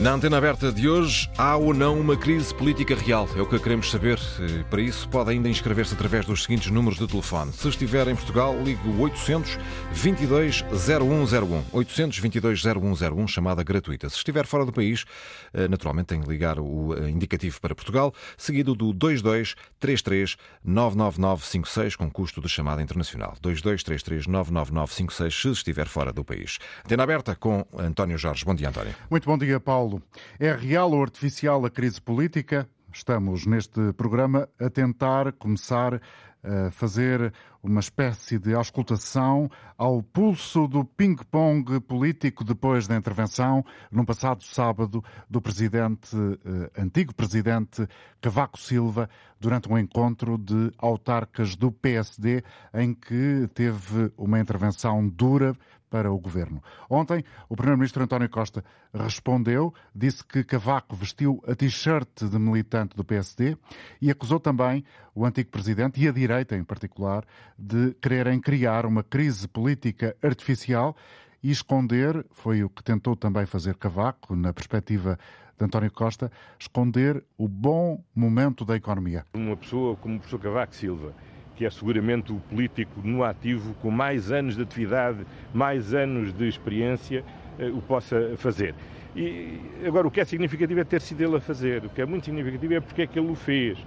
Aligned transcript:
Na 0.00 0.14
antena 0.14 0.38
aberta 0.38 0.72
de 0.72 0.88
hoje, 0.88 1.30
há 1.36 1.54
ou 1.56 1.74
não 1.74 2.00
uma 2.00 2.16
crise 2.16 2.54
política 2.54 2.94
real? 2.94 3.28
É 3.36 3.42
o 3.42 3.46
que 3.46 3.58
queremos 3.58 3.90
saber. 3.90 4.18
Eh, 4.40 4.64
para 4.70 4.80
isso, 4.80 5.06
pode 5.06 5.28
ainda 5.30 5.46
inscrever-se 5.46 5.92
através 5.92 6.24
dos 6.24 6.44
seguintes 6.44 6.70
números 6.70 6.98
de 6.98 7.06
telefone. 7.06 7.52
Se 7.52 7.68
estiver 7.68 8.08
em 8.08 8.16
Portugal, 8.16 8.56
ligue 8.62 8.80
800 8.98 9.58
22 9.92 10.64
0101. 10.72 11.64
822 11.70 12.62
0101, 12.62 13.28
chamada 13.28 13.62
gratuita. 13.62 14.08
Se 14.08 14.16
estiver 14.16 14.46
fora 14.46 14.64
do 14.64 14.72
país, 14.72 15.04
eh, 15.52 15.68
naturalmente 15.68 16.06
tem 16.06 16.22
que 16.22 16.28
ligar 16.30 16.58
o 16.58 16.96
eh, 16.96 17.10
indicativo 17.10 17.60
para 17.60 17.74
Portugal, 17.74 18.14
seguido 18.38 18.74
do 18.74 18.94
22 18.94 19.54
33 19.78 20.38
99956, 20.64 21.96
com 21.96 22.10
custo 22.10 22.40
de 22.40 22.48
chamada 22.48 22.80
internacional. 22.80 23.36
22 23.44 23.82
33 23.82 24.26
99956, 24.26 25.34
se 25.34 25.48
estiver 25.50 25.88
fora 25.88 26.10
do 26.10 26.24
país. 26.24 26.58
Antena 26.86 27.02
aberta 27.02 27.36
com 27.36 27.66
António 27.76 28.16
Jorge. 28.16 28.46
Bom 28.46 28.54
dia, 28.54 28.70
António. 28.70 28.94
Muito 29.10 29.26
bom 29.26 29.36
dia, 29.36 29.60
Paulo. 29.60 29.89
Paulo. 29.90 30.02
É 30.38 30.52
real 30.52 30.92
ou 30.92 31.02
artificial 31.02 31.64
a 31.66 31.70
crise 31.70 32.00
política? 32.00 32.68
Estamos 32.92 33.46
neste 33.46 33.92
programa 33.94 34.48
a 34.58 34.70
tentar 34.70 35.32
começar 35.32 36.00
a 36.42 36.70
fazer 36.70 37.32
uma 37.62 37.80
espécie 37.80 38.38
de 38.38 38.54
auscultação 38.54 39.50
ao 39.76 40.02
pulso 40.02 40.66
do 40.66 40.84
ping-pong 40.84 41.80
político 41.80 42.42
depois 42.42 42.86
da 42.86 42.96
intervenção, 42.96 43.62
no 43.92 44.06
passado 44.06 44.42
sábado, 44.42 45.04
do 45.28 45.42
presidente, 45.42 46.16
eh, 46.16 46.80
antigo 46.80 47.14
presidente 47.14 47.86
Cavaco 48.22 48.58
Silva, 48.58 49.10
durante 49.38 49.70
um 49.70 49.78
encontro 49.78 50.38
de 50.38 50.72
autarcas 50.78 51.54
do 51.54 51.70
PSD, 51.70 52.42
em 52.72 52.94
que 52.94 53.46
teve 53.52 54.10
uma 54.16 54.40
intervenção 54.40 55.06
dura 55.06 55.54
para 55.90 56.10
o 56.10 56.18
governo. 56.18 56.62
Ontem, 56.88 57.24
o 57.48 57.56
primeiro-ministro 57.56 58.02
António 58.02 58.30
Costa 58.30 58.64
respondeu, 58.94 59.74
disse 59.94 60.24
que 60.24 60.44
Cavaco 60.44 60.94
vestiu 60.94 61.42
a 61.46 61.54
t-shirt 61.54 62.24
de 62.30 62.38
militante 62.38 62.96
do 62.96 63.04
PSD 63.04 63.56
e 64.00 64.10
acusou 64.10 64.38
também 64.38 64.84
o 65.14 65.26
antigo 65.26 65.50
presidente 65.50 66.00
e 66.00 66.08
a 66.08 66.12
direita 66.12 66.56
em 66.56 66.64
particular 66.64 67.24
de 67.58 67.92
quererem 68.00 68.40
criar 68.40 68.86
uma 68.86 69.02
crise 69.02 69.48
política 69.48 70.16
artificial 70.22 70.96
e 71.42 71.50
esconder, 71.50 72.24
foi 72.30 72.62
o 72.62 72.70
que 72.70 72.82
tentou 72.82 73.16
também 73.16 73.46
fazer 73.46 73.74
Cavaco, 73.74 74.36
na 74.36 74.52
perspectiva 74.52 75.18
de 75.58 75.64
António 75.64 75.90
Costa, 75.90 76.30
esconder 76.58 77.22
o 77.36 77.48
bom 77.48 78.02
momento 78.14 78.64
da 78.64 78.76
economia. 78.76 79.24
Uma 79.34 79.56
pessoa 79.56 79.96
como 79.96 80.16
o 80.16 80.18
professor 80.18 80.40
Cavaco 80.40 80.74
Silva, 80.74 81.14
que 81.56 81.64
é 81.64 81.70
seguramente 81.70 82.32
o 82.32 82.36
político 82.36 83.00
no 83.04 83.22
ativo 83.22 83.74
com 83.82 83.90
mais 83.90 84.30
anos 84.30 84.56
de 84.56 84.62
atividade, 84.62 85.26
mais 85.52 85.94
anos 85.94 86.32
de 86.32 86.48
experiência, 86.48 87.24
eh, 87.58 87.68
o 87.68 87.80
possa 87.82 88.34
fazer. 88.36 88.74
E 89.14 89.58
agora 89.84 90.06
o 90.06 90.10
que 90.10 90.20
é 90.20 90.24
significativo 90.24 90.80
é 90.80 90.84
ter 90.84 91.00
sido 91.00 91.22
ele 91.22 91.36
a 91.36 91.40
fazer. 91.40 91.84
O 91.84 91.88
que 91.88 92.00
é 92.00 92.06
muito 92.06 92.24
significativo 92.24 92.74
é 92.74 92.80
porque 92.80 93.02
é 93.02 93.06
que 93.06 93.18
ele 93.18 93.30
o 93.30 93.34
fez. 93.34 93.78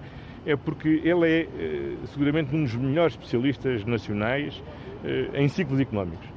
É 0.46 0.56
porque 0.56 1.02
ele 1.04 1.28
é 1.28 1.42
eh, 1.42 1.96
seguramente 2.08 2.56
um 2.56 2.64
dos 2.64 2.76
melhores 2.76 3.14
especialistas 3.14 3.86
nacionais 3.86 4.62
eh, 5.04 5.30
em 5.36 5.48
ciclos 5.48 5.80
económicos 5.80 6.28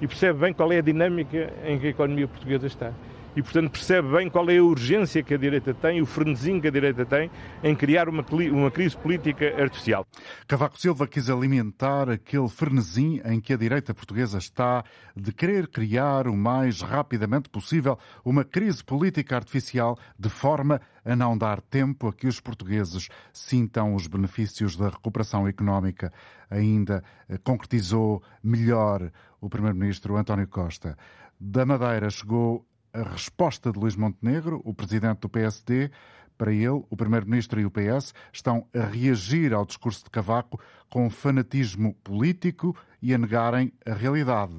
e 0.00 0.06
percebe 0.06 0.38
bem 0.38 0.52
qual 0.52 0.72
é 0.72 0.78
a 0.78 0.80
dinâmica 0.80 1.52
em 1.64 1.78
que 1.78 1.86
a 1.88 1.90
economia 1.90 2.26
portuguesa 2.26 2.66
está 2.66 2.92
e, 3.36 3.42
portanto, 3.42 3.70
percebe 3.70 4.08
bem 4.12 4.28
qual 4.28 4.48
é 4.50 4.58
a 4.58 4.62
urgência 4.62 5.22
que 5.22 5.34
a 5.34 5.36
direita 5.36 5.72
tem, 5.72 6.00
o 6.00 6.06
frenesim 6.06 6.60
que 6.60 6.68
a 6.68 6.70
direita 6.70 7.04
tem 7.06 7.30
em 7.62 7.74
criar 7.74 8.08
uma, 8.08 8.24
uma 8.52 8.70
crise 8.70 8.96
política 8.96 9.46
artificial. 9.60 10.06
Cavaco 10.46 10.78
Silva 10.80 11.06
quis 11.06 11.30
alimentar 11.30 12.08
aquele 12.10 12.48
frenesim 12.48 13.20
em 13.24 13.40
que 13.40 13.52
a 13.52 13.56
direita 13.56 13.94
portuguesa 13.94 14.38
está 14.38 14.84
de 15.16 15.32
querer 15.32 15.68
criar 15.68 16.26
o 16.26 16.36
mais 16.36 16.80
rapidamente 16.80 17.48
possível 17.48 17.98
uma 18.24 18.44
crise 18.44 18.82
política 18.82 19.36
artificial 19.36 19.98
de 20.18 20.28
forma 20.28 20.80
a 21.04 21.16
não 21.16 21.36
dar 21.36 21.60
tempo 21.60 22.08
a 22.08 22.12
que 22.12 22.26
os 22.26 22.40
portugueses 22.40 23.08
sintam 23.32 23.94
os 23.94 24.06
benefícios 24.06 24.76
da 24.76 24.88
recuperação 24.88 25.48
económica. 25.48 26.12
Ainda 26.50 27.02
eh, 27.28 27.38
concretizou 27.38 28.22
melhor 28.42 29.10
o 29.40 29.48
primeiro-ministro 29.48 30.16
António 30.16 30.48
Costa. 30.48 30.96
Da 31.38 31.64
Madeira 31.64 32.10
chegou 32.10 32.66
a 32.92 33.02
resposta 33.02 33.70
de 33.72 33.78
Luís 33.78 33.96
Montenegro, 33.96 34.60
o 34.64 34.74
presidente 34.74 35.20
do 35.20 35.28
PSD. 35.28 35.90
Para 36.36 36.52
ele, 36.52 36.84
o 36.88 36.96
primeiro-ministro 36.96 37.60
e 37.60 37.66
o 37.66 37.70
PS 37.70 38.14
estão 38.32 38.66
a 38.74 38.84
reagir 38.84 39.52
ao 39.52 39.66
discurso 39.66 40.04
de 40.04 40.10
Cavaco 40.10 40.60
com 40.88 41.10
fanatismo 41.10 41.94
político 42.02 42.74
e 43.02 43.14
a 43.14 43.18
negarem 43.18 43.72
a 43.86 43.92
realidade. 43.92 44.54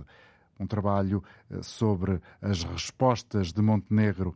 Um 0.60 0.68
trabalho 0.68 1.24
eh, 1.50 1.64
sobre 1.64 2.22
as 2.42 2.64
respostas 2.64 3.52
de 3.52 3.62
Montenegro 3.62 4.36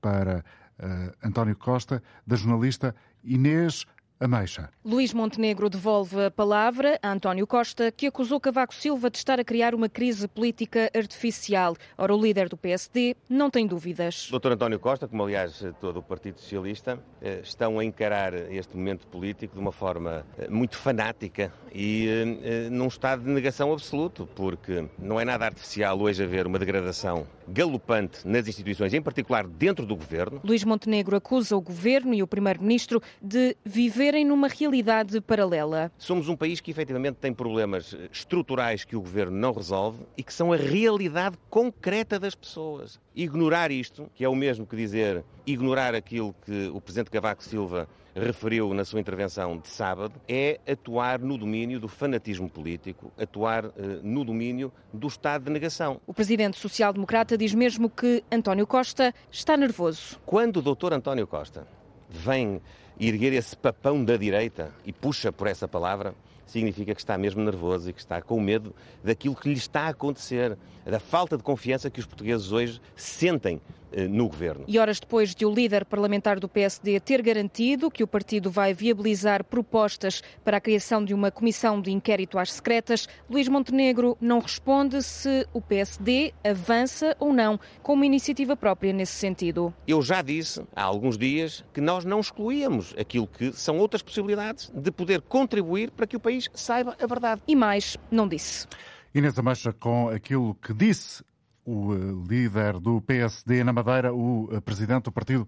para 0.00 0.44
uh, 0.78 1.26
António 1.26 1.56
Costa, 1.56 2.02
da 2.26 2.36
jornalista 2.36 2.94
Inês 3.22 3.84
Ameixa. 4.18 4.70
Luís 4.84 5.12
Montenegro 5.12 5.68
devolve 5.68 6.24
a 6.24 6.30
palavra 6.30 6.98
a 7.02 7.12
António 7.12 7.46
Costa, 7.46 7.92
que 7.92 8.06
acusou 8.06 8.40
Cavaco 8.40 8.74
Silva 8.74 9.10
de 9.10 9.18
estar 9.18 9.38
a 9.38 9.44
criar 9.44 9.74
uma 9.74 9.88
crise 9.88 10.26
política 10.26 10.90
artificial. 10.96 11.76
Ora, 11.98 12.14
o 12.14 12.20
líder 12.20 12.48
do 12.48 12.56
PSD 12.56 13.14
não 13.28 13.50
tem 13.50 13.66
dúvidas. 13.66 14.28
Doutor 14.30 14.52
António 14.52 14.80
Costa, 14.80 15.06
como 15.06 15.22
aliás 15.22 15.62
todo 15.80 15.98
o 15.98 16.02
Partido 16.02 16.40
Socialista, 16.40 16.98
eh, 17.20 17.40
estão 17.42 17.78
a 17.78 17.84
encarar 17.84 18.34
este 18.50 18.76
momento 18.76 19.06
político 19.06 19.54
de 19.54 19.60
uma 19.60 19.72
forma 19.72 20.24
eh, 20.38 20.48
muito 20.48 20.76
fanática 20.76 21.52
e 21.74 22.08
eh, 22.42 22.70
num 22.70 22.86
estado 22.86 23.22
de 23.22 23.30
negação 23.30 23.72
absoluto, 23.72 24.26
porque 24.34 24.88
não 24.98 25.20
é 25.20 25.24
nada 25.24 25.44
artificial 25.44 26.00
hoje 26.00 26.24
haver 26.24 26.46
uma 26.46 26.58
degradação 26.58 27.26
galopante 27.48 28.26
nas 28.26 28.48
instituições, 28.48 28.92
em 28.94 29.02
particular 29.02 29.46
dentro 29.46 29.84
do 29.84 29.94
governo. 29.94 30.40
Luís 30.42 30.64
Montenegro 30.64 31.16
acusa 31.16 31.56
o 31.56 31.60
governo 31.60 32.14
e 32.14 32.22
o 32.22 32.26
primeiro-ministro 32.26 33.02
de 33.20 33.56
viver 33.64 34.05
viverem 34.06 34.24
numa 34.24 34.46
realidade 34.46 35.20
paralela. 35.20 35.90
Somos 35.98 36.28
um 36.28 36.36
país 36.36 36.60
que 36.60 36.70
efetivamente 36.70 37.16
tem 37.16 37.32
problemas 37.34 37.96
estruturais 38.12 38.84
que 38.84 38.94
o 38.94 39.00
governo 39.00 39.36
não 39.36 39.52
resolve 39.52 39.98
e 40.16 40.22
que 40.22 40.32
são 40.32 40.52
a 40.52 40.56
realidade 40.56 41.36
concreta 41.50 42.16
das 42.16 42.32
pessoas. 42.32 43.00
Ignorar 43.16 43.72
isto, 43.72 44.08
que 44.14 44.24
é 44.24 44.28
o 44.28 44.34
mesmo 44.36 44.64
que 44.64 44.76
dizer 44.76 45.24
ignorar 45.44 45.92
aquilo 45.92 46.36
que 46.44 46.70
o 46.72 46.80
presidente 46.80 47.10
Cavaco 47.10 47.42
Silva 47.42 47.88
referiu 48.14 48.72
na 48.72 48.84
sua 48.84 49.00
intervenção 49.00 49.58
de 49.58 49.68
sábado, 49.68 50.14
é 50.28 50.60
atuar 50.70 51.18
no 51.18 51.36
domínio 51.36 51.80
do 51.80 51.88
fanatismo 51.88 52.48
político, 52.48 53.12
atuar 53.18 53.66
uh, 53.66 53.72
no 54.02 54.24
domínio 54.24 54.72
do 54.92 55.08
estado 55.08 55.46
de 55.46 55.50
negação. 55.50 56.00
O 56.06 56.14
presidente 56.14 56.56
social-democrata 56.56 57.36
diz 57.36 57.52
mesmo 57.54 57.90
que 57.90 58.22
António 58.30 58.66
Costa 58.68 59.12
está 59.30 59.56
nervoso. 59.56 60.18
Quando 60.24 60.58
o 60.58 60.62
doutor 60.62 60.92
António 60.92 61.26
Costa 61.26 61.66
vem 62.08 62.62
erguer 62.98 63.32
esse 63.32 63.56
papão 63.56 64.04
da 64.04 64.16
direita 64.16 64.72
e 64.84 64.92
puxa 64.92 65.30
por 65.30 65.46
essa 65.46 65.68
palavra, 65.68 66.14
significa 66.46 66.94
que 66.94 67.00
está 67.00 67.18
mesmo 67.18 67.42
nervoso 67.42 67.90
e 67.90 67.92
que 67.92 68.00
está 68.00 68.22
com 68.22 68.40
medo 68.40 68.74
daquilo 69.02 69.34
que 69.34 69.48
lhe 69.48 69.58
está 69.58 69.82
a 69.82 69.88
acontecer, 69.88 70.56
da 70.84 71.00
falta 71.00 71.36
de 71.36 71.42
confiança 71.42 71.90
que 71.90 72.00
os 72.00 72.06
portugueses 72.06 72.52
hoje 72.52 72.80
sentem 72.94 73.60
no 74.08 74.28
governo. 74.28 74.64
E 74.66 74.78
horas 74.78 75.00
depois 75.00 75.34
de 75.34 75.46
o 75.46 75.52
líder 75.52 75.84
parlamentar 75.84 76.38
do 76.38 76.48
PSD 76.48 77.00
ter 77.00 77.22
garantido 77.22 77.90
que 77.90 78.02
o 78.02 78.06
partido 78.06 78.50
vai 78.50 78.74
viabilizar 78.74 79.44
propostas 79.44 80.22
para 80.44 80.56
a 80.56 80.60
criação 80.60 81.04
de 81.04 81.14
uma 81.14 81.30
comissão 81.30 81.80
de 81.80 81.90
inquérito 81.90 82.38
às 82.38 82.52
secretas, 82.52 83.08
Luís 83.28 83.48
Montenegro 83.48 84.16
não 84.20 84.40
responde 84.40 85.02
se 85.02 85.46
o 85.52 85.60
PSD 85.60 86.32
avança 86.44 87.16
ou 87.18 87.32
não 87.32 87.58
com 87.82 87.94
uma 87.94 88.06
iniciativa 88.06 88.56
própria 88.56 88.92
nesse 88.92 89.14
sentido. 89.14 89.72
Eu 89.86 90.02
já 90.02 90.22
disse 90.22 90.62
há 90.74 90.82
alguns 90.82 91.16
dias 91.16 91.64
que 91.72 91.80
nós 91.80 92.04
não 92.04 92.20
excluíamos 92.20 92.94
aquilo 92.98 93.26
que 93.26 93.52
são 93.52 93.78
outras 93.78 94.02
possibilidades 94.02 94.70
de 94.74 94.90
poder 94.90 95.20
contribuir 95.22 95.90
para 95.90 96.06
que 96.06 96.16
o 96.16 96.20
país 96.20 96.48
saiba 96.54 96.96
a 97.00 97.06
verdade. 97.06 97.42
E 97.46 97.56
mais, 97.56 97.96
não 98.10 98.28
disse. 98.28 98.66
Inês 99.14 99.38
Ameixa, 99.38 99.72
com 99.72 100.08
aquilo 100.08 100.54
que 100.56 100.74
disse 100.74 101.24
o 101.66 101.92
eh, 101.94 101.98
líder 102.28 102.78
do 102.78 103.00
PSD 103.02 103.64
na 103.64 103.72
Madeira, 103.72 104.14
o 104.14 104.48
eh, 104.52 104.60
presidente 104.60 105.04
do 105.04 105.12
partido, 105.12 105.46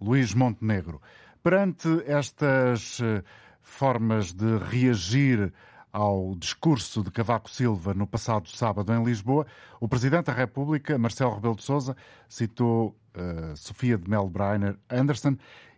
Luís 0.00 0.34
Montenegro. 0.34 1.00
Perante 1.42 2.02
estas 2.06 2.98
eh, 3.02 3.22
formas 3.60 4.32
de 4.32 4.56
reagir 4.56 5.52
ao 5.92 6.34
discurso 6.36 7.02
de 7.02 7.10
Cavaco 7.10 7.50
Silva 7.50 7.92
no 7.92 8.06
passado 8.06 8.48
sábado 8.48 8.92
em 8.92 9.04
Lisboa, 9.04 9.46
o 9.80 9.88
Presidente 9.88 10.26
da 10.26 10.32
República, 10.32 10.98
Marcelo 10.98 11.34
Rebelo 11.34 11.56
de 11.56 11.62
Sousa, 11.62 11.96
citou 12.28 12.96
uh, 13.16 13.56
Sofia 13.56 13.98
de 13.98 14.08
Melbreiner 14.08 14.78
Anderson 14.88 15.36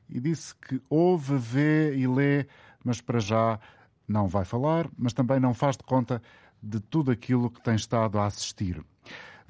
e 0.09 0.21
disse 0.21 0.55
que 0.55 0.81
ouve, 0.91 1.37
vê 1.39 1.97
e 1.97 2.07
lê, 2.07 2.47
mas 2.85 3.01
para 3.01 3.21
já 3.21 3.59
não 4.07 4.29
vai 4.29 4.45
falar, 4.45 4.87
mas 4.99 5.15
também 5.15 5.41
não 5.41 5.55
faz 5.55 5.77
de 5.79 5.85
conta 5.85 6.23
de 6.63 6.79
tudo 6.79 7.11
aquilo 7.11 7.51
que 7.51 7.63
tem 7.63 7.75
estado 7.75 8.19
a 8.19 8.27
assistir. 8.27 8.85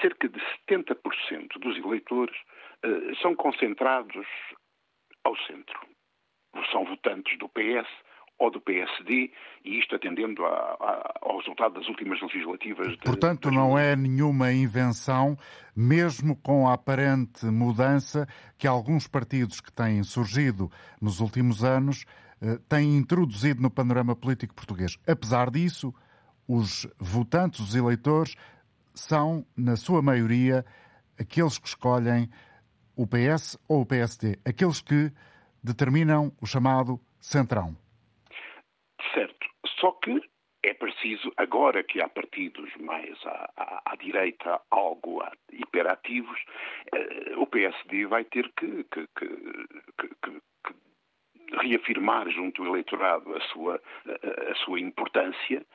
cerca 0.00 0.28
de 0.28 0.40
70% 0.68 1.58
dos 1.58 1.76
eleitores 1.76 2.34
são 3.20 3.34
concentrados 3.34 4.26
ao 5.22 5.36
centro. 5.36 5.78
São 6.72 6.86
votantes 6.86 7.36
do 7.38 7.46
PS 7.50 7.86
ou 8.38 8.50
do 8.50 8.60
PSD, 8.60 9.30
e 9.64 9.78
isto 9.78 9.94
atendendo 9.94 10.44
a, 10.44 10.48
a, 10.48 11.14
ao 11.22 11.38
resultado 11.38 11.74
das 11.74 11.88
últimas 11.88 12.20
legislativas. 12.20 12.88
De, 12.88 12.98
Portanto, 12.98 13.50
não 13.50 13.78
é 13.78 13.94
nenhuma 13.94 14.52
invenção, 14.52 15.38
mesmo 15.74 16.36
com 16.36 16.68
a 16.68 16.74
aparente 16.74 17.46
mudança 17.46 18.26
que 18.58 18.66
alguns 18.66 19.06
partidos 19.06 19.60
que 19.60 19.72
têm 19.72 20.02
surgido 20.02 20.70
nos 21.00 21.20
últimos 21.20 21.62
anos 21.62 22.04
eh, 22.40 22.58
têm 22.68 22.96
introduzido 22.96 23.62
no 23.62 23.70
panorama 23.70 24.16
político 24.16 24.54
português. 24.54 24.98
Apesar 25.06 25.50
disso, 25.50 25.94
os 26.46 26.86
votantes, 26.98 27.60
os 27.60 27.74
eleitores, 27.74 28.36
são, 28.94 29.46
na 29.56 29.76
sua 29.76 30.02
maioria, 30.02 30.64
aqueles 31.18 31.58
que 31.58 31.68
escolhem 31.68 32.28
o 32.96 33.06
PS 33.06 33.58
ou 33.66 33.80
o 33.80 33.86
PSD, 33.86 34.38
aqueles 34.44 34.80
que 34.80 35.12
determinam 35.62 36.32
o 36.40 36.46
chamado 36.46 37.00
centrão. 37.20 37.76
Só 39.84 39.92
que 39.92 40.18
é 40.62 40.72
preciso, 40.72 41.30
agora 41.36 41.84
que 41.84 42.00
há 42.00 42.08
partidos 42.08 42.74
mais 42.76 43.14
à, 43.26 43.50
à, 43.54 43.82
à 43.92 43.96
direita, 43.96 44.58
algo 44.70 45.22
hiperativos, 45.52 46.40
eh, 46.94 47.34
o 47.36 47.46
PSD 47.46 48.06
vai 48.06 48.24
ter 48.24 48.50
que, 48.56 48.82
que, 48.84 49.06
que, 49.14 49.28
que 50.00 50.44
reafirmar 51.60 52.30
junto 52.30 52.62
ao 52.62 52.68
eleitorado 52.68 53.36
a 53.36 53.40
sua, 53.42 53.78
a, 54.06 54.52
a 54.52 54.54
sua 54.54 54.80
importância 54.80 55.66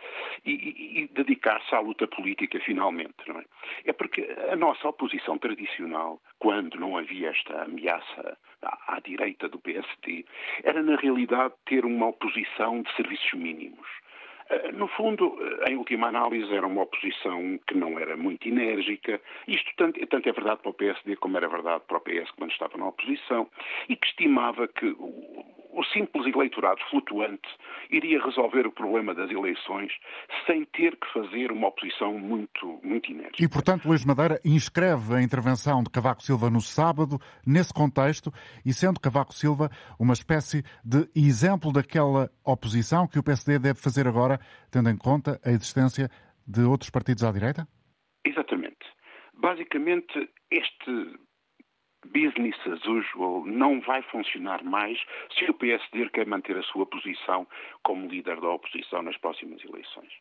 e, 0.43 0.51
e, 0.53 0.99
e 1.01 1.07
dedicar-se 1.09 1.75
à 1.75 1.79
luta 1.79 2.07
política 2.07 2.59
finalmente. 2.61 3.27
Não 3.27 3.39
é? 3.39 3.45
é 3.85 3.93
porque 3.93 4.27
a 4.51 4.55
nossa 4.55 4.87
oposição 4.87 5.37
tradicional, 5.37 6.19
quando 6.39 6.79
não 6.79 6.97
havia 6.97 7.29
esta 7.29 7.61
ameaça 7.61 8.37
à, 8.63 8.99
direita 8.99 9.47
do 9.47 9.59
PSD, 9.59 10.25
era 10.63 10.81
na 10.81 10.95
realidade 10.95 11.53
ter 11.65 11.85
uma 11.85 12.07
oposição 12.07 12.81
de 12.81 12.95
serviços 12.95 13.33
mínimos. 13.33 13.87
Eh, 14.49 14.71
no 14.71 14.87
fundo, 14.87 15.37
eh, 15.41 15.71
em 15.71 15.77
última 15.77 16.07
análise, 16.07 16.53
era 16.53 16.65
uma 16.65 16.81
oposição 16.81 17.59
que 17.67 17.75
não 17.75 17.99
era 17.99 18.17
muito 18.17 18.47
enérgica. 18.47 19.21
Isto 19.47 19.71
tanto, 19.77 20.05
tanto, 20.07 20.27
é 20.27 20.31
verdade 20.31 20.61
para 20.61 20.71
o 20.71 20.73
PSD 20.73 21.15
como 21.17 21.37
era 21.37 21.47
verdade 21.47 21.83
para 21.87 21.97
o 21.97 22.01
PS 22.01 22.31
quando 22.31 22.51
estava 22.51 22.77
na 22.77 22.87
oposição, 22.87 23.47
e 23.87 23.95
que 23.95 24.07
estimava 24.07 24.67
que 24.67 24.95
o, 25.69 25.83
simples 25.85 26.25
eleitorado 26.27 26.79
flutuante 26.89 27.47
iria 27.89 28.23
resolver 28.23 28.67
o 28.67 28.71
problema 28.71 29.13
das 29.13 29.29
eleições 29.29 29.91
sem 30.45 30.65
ter 30.65 30.95
que 30.97 31.11
fazer 31.13 31.51
uma 31.51 31.67
oposição 31.67 32.17
muito, 32.17 32.79
muito 32.83 33.11
enérgica. 33.11 33.43
E, 33.43 33.47
portanto, 33.47 33.87
Luís 33.87 34.05
Madeira 34.05 34.39
inscreve 34.43 35.15
a 35.15 35.21
intervenção 35.21 35.83
de 35.83 35.89
Cavaco 35.89 36.21
Silva 36.21 36.49
no 36.49 36.61
sábado 36.61 37.19
nesse 37.45 37.73
contexto 37.73 38.31
e 38.65 38.73
sendo 38.73 38.99
Cavaco 38.99 39.33
Silva 39.33 39.69
uma 39.99 40.13
espécie 40.13 40.63
de 40.83 41.09
exemplo 41.15 41.71
daquela 41.71 42.29
oposição 42.45 43.07
que 43.07 43.19
o 43.19 43.23
PSD 43.23 43.59
deve 43.59 43.79
fazer 43.79 44.07
agora, 44.07 44.39
tendo 44.71 44.89
em 44.89 44.97
conta 44.97 45.39
a 45.43 45.49
existência 45.49 46.09
de 46.47 46.61
outros 46.61 46.89
partidos 46.89 47.23
à 47.23 47.31
direita? 47.31 47.67
Exatamente. 48.25 48.85
Basicamente, 49.33 50.29
este 50.51 51.19
business 52.07 52.55
as 52.65 52.85
usual 52.85 53.45
não 53.45 53.81
vai 53.81 54.01
funcionar 54.03 54.63
mais 54.63 54.99
se 55.37 55.45
o 55.49 55.53
PSD 55.53 56.09
quer 56.09 56.25
manter 56.25 56.57
a 56.57 56.63
sua 56.63 56.85
posição 56.85 57.47
como 57.83 58.07
líder 58.07 58.39
da 58.39 58.49
oposição 58.49 59.01
nas 59.01 59.17
próximas 59.17 59.63
eleições. 59.63 60.11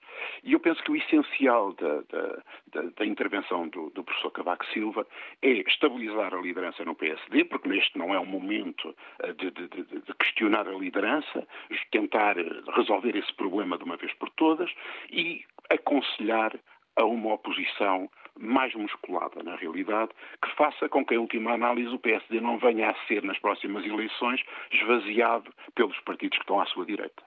E 0.43 0.53
eu 0.53 0.61
penso 0.61 0.83
que 0.83 0.91
o 0.91 0.97
essencial 0.97 1.73
da, 1.75 2.03
da, 2.03 2.83
da, 2.97 3.07
intervenção 3.07 3.69
do, 3.69 3.91
do, 3.91 4.05
professor 4.05 4.31
Cavaco 4.31 4.67
Silva 4.67 5.07
é 5.43 5.51
estabilizar 5.51 6.35
a 6.35 6.41
liderança 6.41 6.85
no 6.85 6.95
PSD, 6.95 7.45
porque 7.45 7.69
neste 7.69 7.97
não 7.97 8.15
é 8.15 8.19
o 8.19 8.27
momento 8.27 8.95
eh, 9.21 9.33
de, 9.33 9.51
de, 9.51 9.69
de 9.69 10.15
questionar 10.19 10.69
a 10.69 10.73
liderança, 10.73 11.47
tentar 11.91 12.37
resolver 12.75 13.17
esse 13.17 13.33
problema 13.35 13.79
de 13.79 13.85
uma 13.85 13.97
vez 13.97 14.13
por 14.15 14.31
todas 14.31 14.71
e 15.11 15.45
aconselhar 15.71 16.53
a 16.97 17.05
uma 17.05 17.35
oposição 17.35 18.11
mais 18.38 18.75
musculada, 18.75 19.43
na 19.43 19.56
realidade, 19.56 20.11
que 20.43 20.55
faça 20.56 20.88
com 20.88 21.05
que, 21.05 21.14
em 21.14 21.19
última 21.19 21.52
análise, 21.52 21.88
o 21.88 21.99
PSD 21.99 22.40
não 22.40 22.58
venha 22.58 22.90
a 22.90 23.06
ser, 23.06 23.23
nas 23.23 23.38
próximas 23.38 23.85
eleições, 23.85 24.40
esvaziado 24.73 25.52
pelos 25.75 25.99
partidos 26.00 26.38
que 26.38 26.44
estão 26.44 26.61
à 26.61 26.67
sua 26.67 26.87
direita. 26.87 27.23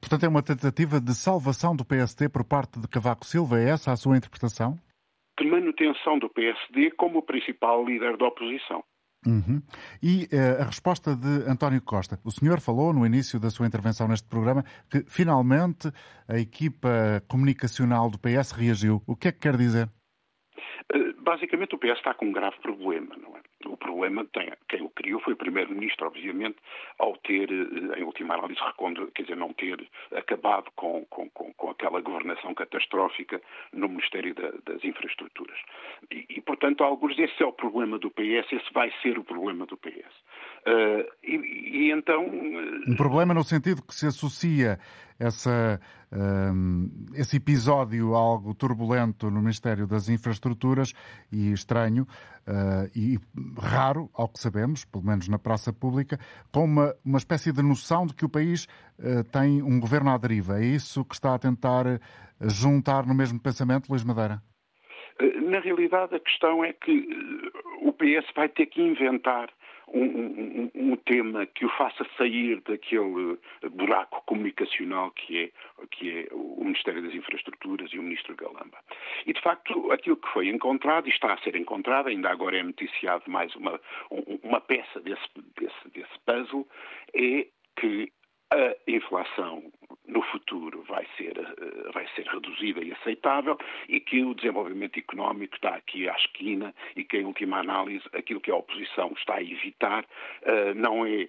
Portanto, 0.00 0.24
é 0.24 0.28
uma 0.28 0.42
tentativa 0.42 1.00
de 1.00 1.14
salvação 1.14 1.76
do 1.76 1.84
PSD 1.84 2.28
por 2.28 2.44
parte 2.44 2.80
de 2.80 2.88
Cavaco 2.88 3.26
Silva? 3.26 3.60
É 3.60 3.70
essa 3.70 3.92
a 3.92 3.96
sua 3.96 4.16
interpretação? 4.16 4.78
De 5.38 5.46
manutenção 5.46 6.18
do 6.18 6.28
PSD 6.28 6.90
como 6.92 7.18
o 7.18 7.22
principal 7.22 7.84
líder 7.84 8.16
da 8.16 8.26
oposição. 8.26 8.82
Uhum. 9.26 9.62
E 10.02 10.28
uh, 10.32 10.62
a 10.62 10.64
resposta 10.64 11.14
de 11.14 11.28
António 11.46 11.82
Costa. 11.82 12.18
O 12.24 12.30
senhor 12.30 12.58
falou 12.60 12.92
no 12.92 13.04
início 13.04 13.38
da 13.38 13.50
sua 13.50 13.66
intervenção 13.66 14.08
neste 14.08 14.26
programa 14.26 14.64
que 14.88 15.04
finalmente 15.06 15.92
a 16.26 16.38
equipa 16.38 17.22
comunicacional 17.28 18.10
do 18.10 18.18
PS 18.18 18.52
reagiu. 18.52 19.02
O 19.06 19.14
que 19.14 19.28
é 19.28 19.32
que 19.32 19.40
quer 19.40 19.56
dizer? 19.56 19.90
Eh, 20.92 21.12
basicamente, 21.18 21.74
o 21.74 21.78
PS 21.78 21.98
está 21.98 22.14
com 22.14 22.26
um 22.26 22.32
grave 22.32 22.56
problema, 22.60 23.16
não 23.16 23.36
é? 23.36 23.40
O 23.66 23.76
problema 23.76 24.24
tem, 24.26 24.52
quem 24.68 24.82
o 24.82 24.88
criou 24.90 25.20
foi 25.20 25.34
o 25.34 25.36
Primeiro-Ministro, 25.36 26.06
obviamente, 26.06 26.56
ao 26.98 27.16
ter, 27.18 27.50
eh, 27.50 28.00
em 28.00 28.02
última 28.02 28.34
análise, 28.34 28.60
quer 29.14 29.22
dizer, 29.22 29.36
não 29.36 29.52
ter 29.52 29.86
acabado 30.14 30.70
com, 30.76 31.04
com, 31.06 31.28
com, 31.30 31.70
aquela 31.70 32.00
governação 32.00 32.54
catastrófica 32.54 33.40
no 33.72 33.88
Ministério 33.88 34.34
da, 34.34 34.50
das 34.64 34.84
Infraestruturas. 34.84 35.58
E, 36.10 36.26
e, 36.28 36.40
portanto, 36.40 36.82
alguns 36.82 37.18
esse 37.18 37.42
é 37.42 37.46
o 37.46 37.52
problema 37.52 37.98
do 37.98 38.10
PS, 38.10 38.52
esse 38.52 38.72
vai 38.72 38.92
ser 39.02 39.18
o 39.18 39.24
problema 39.24 39.66
do 39.66 39.76
PS. 39.76 40.14
Eh, 40.66 41.06
e, 41.22 41.36
e, 41.36 41.92
então. 41.92 42.26
Um 42.86 42.96
problema 42.96 43.32
no 43.32 43.42
sentido 43.42 43.82
que 43.82 43.94
se 43.94 44.06
associa 44.06 44.78
essa, 45.18 45.80
um, 46.12 46.90
esse 47.14 47.36
episódio 47.36 48.14
algo 48.14 48.54
turbulento 48.54 49.30
no 49.30 49.40
Ministério 49.40 49.86
das 49.86 50.08
Infraestruturas 50.08 50.92
e 51.30 51.52
estranho 51.52 52.06
uh, 52.46 52.90
e 52.96 53.18
raro, 53.58 54.10
ao 54.14 54.28
que 54.28 54.38
sabemos, 54.38 54.84
pelo 54.84 55.04
menos 55.04 55.28
na 55.28 55.38
praça 55.38 55.72
pública, 55.72 56.18
com 56.52 56.64
uma, 56.64 56.94
uma 57.04 57.18
espécie 57.18 57.52
de 57.52 57.62
noção 57.62 58.06
de 58.06 58.14
que 58.14 58.24
o 58.24 58.28
país 58.28 58.66
tem 59.32 59.62
um 59.62 59.80
governo 59.80 60.10
à 60.10 60.18
deriva. 60.18 60.60
É 60.60 60.64
isso 60.64 61.02
que 61.06 61.14
está 61.14 61.34
a 61.34 61.38
tentar 61.38 61.84
juntar 62.42 63.06
no 63.06 63.14
mesmo 63.14 63.40
pensamento, 63.40 63.88
Luís 63.88 64.04
Madeira? 64.04 64.42
Na 65.48 65.60
realidade, 65.60 66.14
a 66.14 66.20
questão 66.20 66.62
é 66.62 66.72
que 66.74 67.08
o 67.82 67.92
PS 67.92 68.26
vai 68.36 68.48
ter 68.48 68.66
que 68.66 68.82
inventar 68.82 69.48
um, 69.92 70.04
um, 70.04 70.70
um, 70.74 70.96
tema 70.96 71.46
que 71.46 71.64
o 71.64 71.68
faça 71.70 72.06
sair 72.16 72.60
daquele 72.60 73.38
buraco 73.70 74.22
comunicacional 74.26 75.10
que 75.12 75.44
é, 75.44 75.50
que 75.90 76.10
é 76.10 76.28
o 76.32 76.64
Ministério 76.64 77.02
das 77.02 77.14
Infraestruturas 77.14 77.92
e 77.92 77.98
o 77.98 78.02
Ministro 78.02 78.34
Galamba. 78.36 78.78
E, 79.26 79.32
de 79.32 79.40
facto, 79.40 79.90
aquilo 79.92 80.16
que 80.16 80.28
foi 80.28 80.48
encontrado 80.48 81.08
e 81.08 81.10
está 81.10 81.32
a 81.32 81.38
ser 81.38 81.56
encontrado, 81.56 82.08
ainda 82.08 82.30
agora 82.30 82.58
é 82.58 82.62
noticiado 82.62 83.24
mais 83.28 83.54
uma, 83.56 83.80
uma 84.42 84.60
peça 84.60 85.00
desse, 85.00 85.26
desse, 85.56 85.88
desse 85.92 86.18
puzzle, 86.24 86.66
é 87.14 87.46
que 87.76 88.12
a 88.52 88.90
inflação 88.90 89.62
no 90.06 90.22
futuro 90.22 90.82
vai 90.88 91.06
ser, 91.16 91.38
uh, 91.38 91.92
vai 91.92 92.06
ser 92.14 92.26
reduzida 92.26 92.82
e 92.82 92.92
aceitável 92.92 93.56
e 93.88 94.00
que 94.00 94.22
o 94.24 94.34
desenvolvimento 94.34 94.98
económico 94.98 95.54
está 95.54 95.76
aqui 95.76 96.08
à 96.08 96.14
esquina 96.16 96.74
e 96.96 97.04
que, 97.04 97.18
em 97.18 97.24
última 97.24 97.58
análise, 97.58 98.04
aquilo 98.12 98.40
que 98.40 98.50
a 98.50 98.56
oposição 98.56 99.12
está 99.16 99.36
a 99.36 99.42
evitar 99.42 100.04
uh, 100.04 100.74
não 100.74 101.06
é 101.06 101.28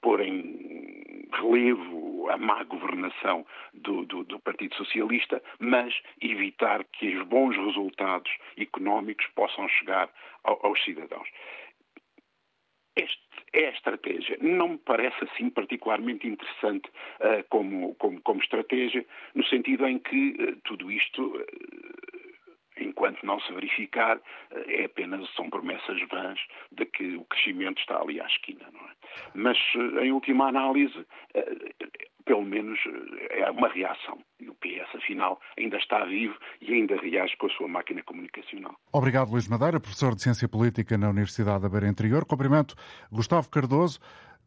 pôr 0.00 0.20
em 0.20 1.28
relevo 1.32 2.28
a 2.30 2.36
má 2.36 2.62
governação 2.64 3.44
do, 3.74 4.04
do, 4.04 4.24
do, 4.24 4.38
Partido 4.40 4.74
Socialista, 4.76 5.42
mas 5.58 5.94
evitar 6.20 6.84
que 6.84 7.16
os 7.16 7.26
bons 7.26 7.56
resultados 7.56 8.30
económicos 8.56 9.26
possam 9.34 9.68
chegar 9.68 10.08
ao, 10.44 10.64
aos 10.64 10.82
cidadãos. 10.84 11.28
Este 12.96 13.29
é 13.52 13.66
a 13.66 13.70
estratégia. 13.70 14.38
Não 14.40 14.68
me 14.70 14.78
parece 14.78 15.16
assim 15.24 15.50
particularmente 15.50 16.26
interessante 16.26 16.88
uh, 17.20 17.44
como, 17.48 17.94
como, 17.96 18.20
como, 18.22 18.40
estratégia, 18.40 19.04
no 19.34 19.44
sentido 19.46 19.86
em 19.86 19.98
que 19.98 20.36
uh, 20.40 20.56
tudo 20.64 20.90
isto, 20.90 21.26
uh, 21.26 21.46
enquanto 22.78 23.24
não 23.24 23.40
se 23.40 23.52
verificar, 23.52 24.20
é 24.66 24.84
apenas 24.84 25.28
são 25.34 25.50
promessas 25.50 26.00
vãs 26.08 26.40
de 26.72 26.86
que 26.86 27.16
o 27.16 27.24
crescimento 27.24 27.78
está 27.78 28.00
ali 28.00 28.20
à 28.20 28.26
esquina. 28.26 28.66
Não 28.72 28.80
é? 28.80 28.92
Mas, 29.34 29.58
em 30.02 30.12
última 30.12 30.48
análise, 30.48 31.06
pelo 32.30 32.44
menos 32.44 32.78
é 33.30 33.50
uma 33.50 33.68
reação. 33.68 34.16
E 34.38 34.48
o 34.48 34.54
PS, 34.54 34.94
afinal, 34.94 35.40
ainda 35.58 35.76
está 35.76 36.04
vivo 36.04 36.36
e 36.60 36.72
ainda 36.72 36.94
reage 36.94 37.36
com 37.36 37.48
a 37.48 37.50
sua 37.50 37.66
máquina 37.66 38.04
comunicacional. 38.04 38.76
Obrigado, 38.92 39.32
Luís 39.32 39.48
Madeira, 39.48 39.80
professor 39.80 40.14
de 40.14 40.22
Ciência 40.22 40.48
Política 40.48 40.96
na 40.96 41.10
Universidade 41.10 41.62
da 41.62 41.68
Beira 41.68 41.88
Interior. 41.88 42.24
Cumprimento 42.24 42.76
Gustavo 43.10 43.50
Cardoso, 43.50 43.98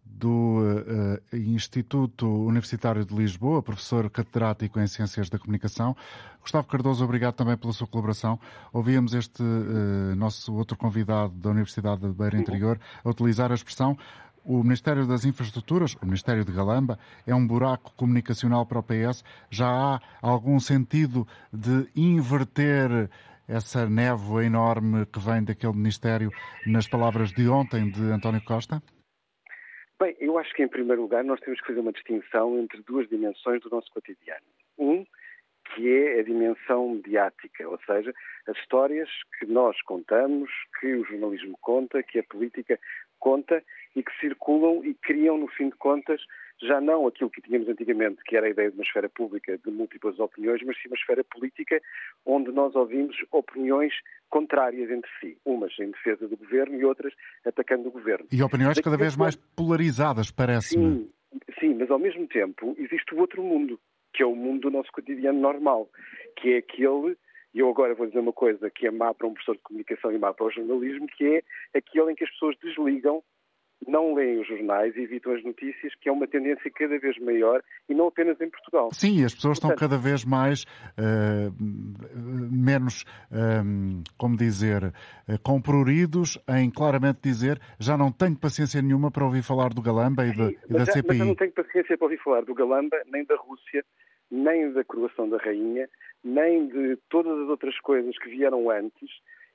do 0.06 0.62
uh, 0.62 1.36
Instituto 1.36 2.26
Universitário 2.26 3.04
de 3.04 3.14
Lisboa, 3.14 3.62
professor 3.62 4.10
catedrático 4.10 4.80
em 4.80 4.88
Ciências 4.88 5.30
da 5.30 5.38
Comunicação. 5.38 5.94
Gustavo 6.40 6.66
Cardoso, 6.68 7.04
obrigado 7.04 7.36
também 7.36 7.58
pela 7.58 7.74
sua 7.74 7.88
colaboração. 7.88 8.40
Ouvíamos 8.72 9.14
este 9.14 9.44
uh, 9.44 10.16
nosso 10.16 10.56
outro 10.56 10.78
convidado 10.78 11.34
da 11.34 11.50
Universidade 11.50 12.02
da 12.02 12.08
Beira 12.08 12.38
Interior 12.38 12.80
a 13.04 13.10
utilizar 13.10 13.52
a 13.52 13.56
expressão 13.56 13.98
o 14.46 14.64
Ministério 14.64 15.08
das 15.08 15.26
Infraestruturas, 15.26 15.96
o 15.96 16.06
Ministério 16.06 16.44
de 16.44 16.52
Galamba, 16.52 16.98
é 17.26 17.34
um 17.34 17.46
buraco 17.46 17.94
comunicacional 17.96 18.66
para 18.66 18.80
o 18.80 18.84
PS. 18.84 19.24
Já 19.50 19.68
há 19.68 20.00
algum 20.22 20.60
sentido 20.60 21.26
de 21.52 21.88
inverter 21.96 23.10
essa 23.48 23.90
névoa 23.90 24.46
enorme 24.46 25.06
que 25.06 25.20
vem 25.20 25.44
daquele 25.44 25.74
Ministério 25.74 26.32
nas 26.66 26.88
palavras 26.88 27.32
de 27.32 27.48
ontem 27.48 27.90
de 27.90 28.02
António 28.12 28.44
Costa? 28.44 28.82
Bem, 30.00 30.16
eu 30.20 30.38
acho 30.38 30.54
que 30.54 30.64
em 30.64 30.68
primeiro 30.68 31.02
lugar 31.02 31.24
nós 31.24 31.40
temos 31.40 31.60
que 31.62 31.68
fazer 31.68 31.80
uma 31.80 31.94
distinção 31.94 32.58
entre 32.60 32.82
duas 32.82 33.08
dimensões 33.08 33.62
do 33.62 33.70
nosso 33.70 33.90
cotidiano. 33.92 34.46
Um, 34.78 35.06
que 35.74 35.90
é 35.90 36.20
a 36.20 36.24
dimensão 36.24 36.90
mediática, 36.90 37.68
ou 37.68 37.80
seja, 37.86 38.14
as 38.48 38.58
histórias 38.58 39.10
que 39.40 39.46
nós 39.46 39.82
contamos, 39.84 40.50
que 40.80 40.94
o 40.94 41.06
jornalismo 41.06 41.58
conta, 41.62 42.04
que 42.04 42.20
a 42.20 42.24
política 42.24 42.80
conta 43.20 43.64
e 43.96 44.04
que 44.04 44.12
circulam 44.20 44.84
e 44.84 44.94
criam, 44.96 45.38
no 45.38 45.48
fim 45.48 45.70
de 45.70 45.76
contas, 45.76 46.22
já 46.62 46.80
não 46.80 47.08
aquilo 47.08 47.30
que 47.30 47.42
tínhamos 47.42 47.68
antigamente, 47.68 48.24
que 48.24 48.36
era 48.36 48.48
a 48.48 48.50
ideia 48.50 48.70
de 48.70 48.78
uma 48.78 48.84
esfera 48.84 49.10
pública 49.10 49.58
de 49.58 49.72
múltiplas 49.72 50.20
opiniões, 50.20 50.62
mas 50.64 50.78
sim 50.82 50.88
uma 50.88 50.96
esfera 50.96 51.24
política 51.24 51.82
onde 52.26 52.52
nós 52.52 52.76
ouvimos 52.76 53.16
opiniões 53.32 53.94
contrárias 54.30 54.90
entre 54.90 55.10
si, 55.20 55.38
umas 55.46 55.78
em 55.80 55.92
defesa 55.92 56.28
do 56.28 56.38
governo 56.38 56.80
e 56.80 56.86
outras 56.86 57.14
atacando 57.46 57.90
o 57.90 57.92
governo. 57.92 58.26
E 58.32 58.42
opiniões 58.42 58.80
cada 58.80 58.98
vez 58.98 59.16
mais 59.16 59.36
polarizadas, 59.36 60.32
parece-me. 60.32 60.84
Sim, 60.96 61.10
sim, 61.60 61.74
mas 61.76 61.92
ao 61.92 62.00
mesmo 62.00 62.28
tempo 62.28 62.76
existe 62.78 63.14
o 63.14 63.20
outro 63.20 63.44
mundo, 63.44 63.80
que 64.14 64.24
é 64.24 64.26
o 64.26 64.36
mundo 64.36 64.62
do 64.62 64.72
nosso 64.72 64.92
cotidiano 64.92 65.40
normal, 65.40 65.90
que 66.38 66.54
é 66.54 66.58
aquele 66.58 67.18
e 67.54 67.60
eu 67.60 67.70
agora 67.70 67.94
vou 67.94 68.08
dizer 68.08 68.20
uma 68.20 68.34
coisa 68.34 68.70
que 68.72 68.88
é 68.88 68.92
má 68.92 69.14
para 69.14 69.28
um 69.28 69.34
professor 69.34 69.56
de 69.56 69.62
comunicação 69.62 70.12
e 70.12 70.18
má 70.18 70.34
para 70.34 70.48
o 70.48 70.52
jornalismo, 70.52 71.06
que 71.06 71.24
é 71.24 71.78
aquele 71.78 72.12
em 72.12 72.16
que 72.16 72.24
as 72.24 72.32
pessoas 72.32 72.58
desligam, 72.58 73.24
não 73.88 74.14
leem 74.14 74.40
os 74.40 74.48
jornais 74.48 74.96
e 74.96 75.02
evitam 75.02 75.34
as 75.34 75.44
notícias, 75.44 75.94
que 76.00 76.10
é 76.10 76.12
uma 76.12 76.28
tendência 76.28 76.70
cada 76.72 76.98
vez 77.00 77.18
maior 77.20 77.62
e 77.90 77.94
não 77.94 78.08
apenas 78.08 78.40
em 78.42 78.50
Portugal. 78.50 78.90
Sim, 78.92 79.24
as 79.24 79.34
pessoas 79.34 79.60
Portanto, 79.60 79.74
estão 79.74 79.90
cada 79.90 80.02
vez 80.02 80.24
mais 80.26 80.64
uh, 80.64 81.54
menos, 82.52 83.06
um, 83.32 84.02
eh, 84.02 84.04
como 84.18 84.38
dizer, 84.38 84.84
uh, 84.86 84.94
comproridos 85.44 86.38
em 86.50 86.70
claramente 86.70 87.20
dizer 87.22 87.60
já 87.80 87.98
não 87.98 88.12
tenho 88.12 88.38
paciência 88.38 88.82
nenhuma 88.82 89.12
para 89.12 89.26
ouvir 89.26 89.44
falar 89.44 89.74
do 89.74 89.82
Galamba 89.82 90.26
e, 90.26 90.32
de, 90.32 90.58
e 90.70 90.74
da 90.74 90.86
CPI. 90.86 91.08
Mas 91.08 91.20
eu 91.20 91.26
não 91.26 91.36
tenho 91.36 91.52
paciência 91.52 91.98
para 91.98 92.06
ouvir 92.06 92.20
falar 92.24 92.44
do 92.44 92.54
Galamba, 92.54 92.98
nem 93.12 93.26
da 93.26 93.36
Rússia, 93.36 93.84
nem 94.32 94.72
da 94.72 94.84
coroação 94.84 95.30
da 95.30 95.38
rainha, 95.38 95.90
nem 96.24 96.68
de 96.68 96.98
todas 97.10 97.38
as 97.40 97.50
outras 97.50 97.80
coisas 97.80 98.18
que 98.18 98.30
vieram 98.30 98.70
antes 98.70 99.10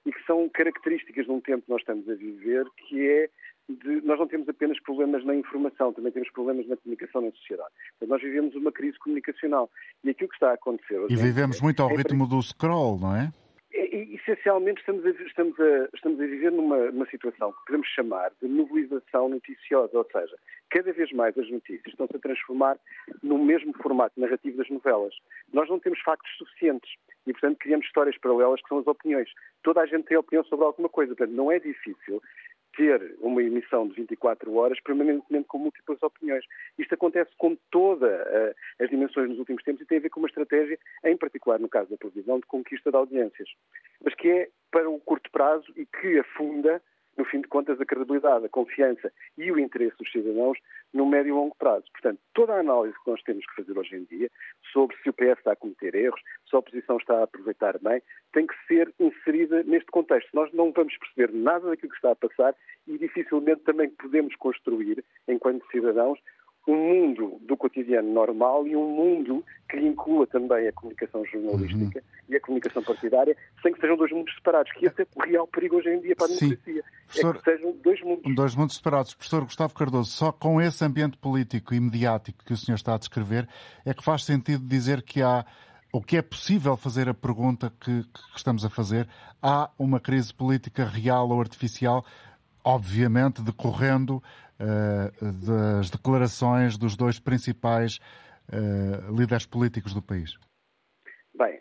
e 0.06 0.12
que 0.12 0.25
são 0.25 0.49
características 0.49 1.26
de 1.26 1.32
um 1.32 1.40
tempo 1.40 1.64
que 1.64 1.70
nós 1.70 1.80
estamos 1.80 2.08
a 2.08 2.14
viver, 2.14 2.64
que 2.76 3.08
é 3.08 3.28
de, 3.68 4.00
nós 4.06 4.18
não 4.18 4.26
temos 4.26 4.48
apenas 4.48 4.80
problemas 4.80 5.25
na 5.25 5.34
informação, 5.34 5.92
também 5.92 6.12
temos 6.12 6.30
problemas 6.30 6.66
na 6.66 6.76
comunicação 6.76 7.20
na 7.20 7.30
sociedade. 7.32 7.70
Então, 7.96 8.08
nós 8.08 8.22
vivemos 8.22 8.54
uma 8.54 8.72
crise 8.72 8.98
comunicacional. 8.98 9.70
E 10.02 10.10
aquilo 10.10 10.28
que 10.28 10.37
está 10.37 10.50
a 10.50 10.54
acontecer... 10.54 11.00
E 11.08 11.16
vivemos 11.16 11.60
muito 11.60 11.82
ao 11.82 11.90
é 11.90 11.96
ritmo 11.96 12.26
do 12.26 12.40
scroll, 12.42 12.98
não 12.98 13.14
é? 13.14 13.32
essencialmente 14.28 14.80
estamos 14.80 15.04
a, 15.06 15.10
estamos 15.10 15.60
a, 15.60 15.88
estamos 15.94 16.20
a 16.20 16.26
viver 16.26 16.52
numa, 16.52 16.90
numa 16.90 17.06
situação 17.06 17.52
que 17.52 17.64
podemos 17.66 17.88
chamar 17.88 18.30
de 18.42 18.48
mobilização 18.48 19.28
noticiosa, 19.28 19.96
ou 19.96 20.06
seja, 20.12 20.37
cada 20.70 20.92
vez 20.92 21.10
mais 21.12 21.37
as 21.38 21.50
notícias 21.50 21.87
estão-se 21.87 22.16
a 22.16 22.18
transformar 22.18 22.78
no 23.22 23.38
mesmo 23.38 23.72
formato 23.82 24.20
narrativo 24.20 24.58
das 24.58 24.68
novelas. 24.68 25.14
Nós 25.52 25.68
não 25.68 25.78
temos 25.78 26.00
factos 26.00 26.30
suficientes 26.37 26.90
e, 27.26 27.32
portanto, 27.32 27.58
criamos 27.58 27.87
histórias 27.87 28.18
paralelas 28.18 28.60
que 28.60 28.68
são 28.68 28.78
as 28.78 28.87
opiniões. 28.87 29.30
Toda 29.62 29.80
a 29.80 29.87
gente 29.87 30.04
tem 30.04 30.16
opinião 30.16 30.44
sobre 30.44 30.66
alguma 30.66 30.88
coisa, 30.88 31.14
portanto, 31.14 31.34
não 31.34 31.50
é 31.50 31.58
difícil 31.58 32.22
ter 32.78 33.16
uma 33.20 33.42
emissão 33.42 33.88
de 33.88 33.94
24 33.94 34.54
horas 34.54 34.80
permanentemente 34.80 35.49
com 35.49 35.58
múltiplas 35.58 36.00
opiniões. 36.00 36.44
Isto 36.78 36.94
acontece 36.94 37.30
com 37.37 37.56
todas 37.73 38.08
uh, 38.08 38.54
as 38.78 38.88
dimensões 38.88 39.28
nos 39.28 39.40
últimos 39.40 39.64
tempos 39.64 39.82
e 39.82 39.87
tem 39.87 39.99
a 39.99 40.00
ver 40.00 40.11
com 40.11 40.20
uma 40.20 40.28
estratégia, 40.28 40.78
em 41.04 41.16
particular 41.16 41.58
no 41.58 41.68
caso 41.68 41.90
da 41.90 41.97
televisão, 41.97 42.38
de 42.38 42.47
conquista 42.47 42.92
de 42.92 42.97
audiências, 42.97 43.49
mas 44.02 44.14
que 44.14 44.30
é 44.30 44.49
para 44.70 44.88
o 44.88 45.00
curto 45.00 45.28
prazo 45.32 45.66
e 45.75 45.85
que 45.85 46.20
afunda 46.20 46.80
no 47.18 47.25
fim 47.25 47.40
de 47.40 47.48
contas, 47.48 47.80
a 47.80 47.84
credibilidade, 47.84 48.46
a 48.46 48.48
confiança 48.48 49.12
e 49.37 49.50
o 49.50 49.58
interesse 49.58 49.96
dos 49.98 50.10
cidadãos 50.10 50.56
no 50.94 51.04
médio 51.04 51.30
e 51.30 51.32
longo 51.32 51.54
prazo. 51.58 51.84
Portanto, 51.92 52.20
toda 52.32 52.54
a 52.54 52.60
análise 52.60 52.96
que 53.04 53.10
nós 53.10 53.20
temos 53.22 53.44
que 53.44 53.56
fazer 53.56 53.76
hoje 53.76 53.96
em 53.96 54.04
dia 54.04 54.30
sobre 54.72 54.96
se 55.02 55.10
o 55.10 55.12
PS 55.12 55.38
está 55.38 55.52
a 55.52 55.56
cometer 55.56 55.94
erros, 55.94 56.20
se 56.48 56.54
a 56.54 56.60
oposição 56.60 56.96
está 56.96 57.18
a 57.18 57.25
aproveitar 57.25 57.76
bem, 57.80 58.00
tem 58.32 58.46
que 58.46 58.54
ser 58.66 58.94
inserida 59.00 59.62
neste 59.64 59.90
contexto. 59.90 60.30
Nós 60.32 60.52
não 60.52 60.72
vamos 60.72 60.96
perceber 60.96 61.32
nada 61.37 61.68
daquilo 61.68 61.90
que 61.90 61.96
está 61.96 62.12
a 62.12 62.16
passar 62.16 62.54
e 62.87 62.96
dificilmente 62.96 63.62
também 63.62 63.90
podemos 63.90 64.34
construir, 64.37 65.04
enquanto 65.26 65.66
cidadãos, 65.70 66.18
um 66.67 66.77
mundo 66.77 67.38
do 67.47 67.57
cotidiano 67.57 68.12
normal 68.12 68.67
e 68.67 68.77
um 68.77 68.88
mundo 68.88 69.45
que 69.69 69.79
inclua 69.79 70.27
também 70.27 70.69
a 70.69 70.73
comunicação 70.73 71.25
jornalística 71.25 71.99
uhum. 71.99 72.29
e 72.29 72.37
a 72.37 72.41
comunicação 72.41 72.83
partidária, 72.83 73.37
sem 73.62 73.73
que 73.73 73.81
sejam 73.81 73.97
dois 73.97 74.11
mundos 74.12 74.35
separados, 74.35 74.73
que 74.73 74.87
esse 74.87 75.03
é 75.03 75.07
o 75.15 75.23
real 75.23 75.47
perigo 75.47 75.77
hoje 75.77 75.91
em 75.91 76.00
dia 76.00 76.17
para 76.17 76.27
a 76.27 76.29
Sim. 76.29 76.49
democracia. 76.50 76.85
Professor, 77.07 77.35
é 77.35 77.38
que 77.38 77.45
sejam 77.45 77.73
dois 77.83 78.03
mundos. 78.03 78.35
Dois 78.35 78.55
mundos 78.55 78.77
separados. 78.77 79.15
Professor 79.15 79.45
Gustavo 79.45 79.75
Cardoso, 79.75 80.11
só 80.11 80.33
com 80.33 80.61
esse 80.61 80.85
ambiente 80.85 81.17
político 81.17 81.75
e 81.75 81.81
mediático 81.81 82.45
que 82.45 82.53
o 82.53 82.57
senhor 82.57 82.77
está 82.77 82.95
a 82.95 82.99
descrever, 82.99 83.49
é 83.85 83.95
que 83.95 84.05
faz 84.05 84.25
sentido 84.25 84.65
dizer 84.65 85.03
que 85.03 85.23
há 85.23 85.45
o 85.93 86.03
que 86.03 86.17
é 86.17 86.23
possível 86.23 86.77
fazer 86.77 87.09
a 87.09 87.15
pergunta 87.15 87.73
que, 87.81 88.03
que, 88.03 88.37
estamos 88.37 88.65
a 88.65 88.71
fazer. 88.71 89.09
Há 89.43 89.71
uma 89.79 90.00
crise 90.00 90.35
política 90.35 90.85
real 90.85 91.31
ou 91.31 91.41
artificial, 91.41 92.05
obviamente 92.68 93.40
decorrendo 93.42 94.16
uh, 94.16 95.46
das 95.46 95.88
declarações 95.88 96.76
dos 96.76 96.94
dois 96.96 97.18
principais 97.18 97.98
uh, 98.52 99.16
líderes 99.16 99.46
políticos 99.46 99.94
do 99.94 100.02
país? 100.02 100.37
Bem, 101.34 101.60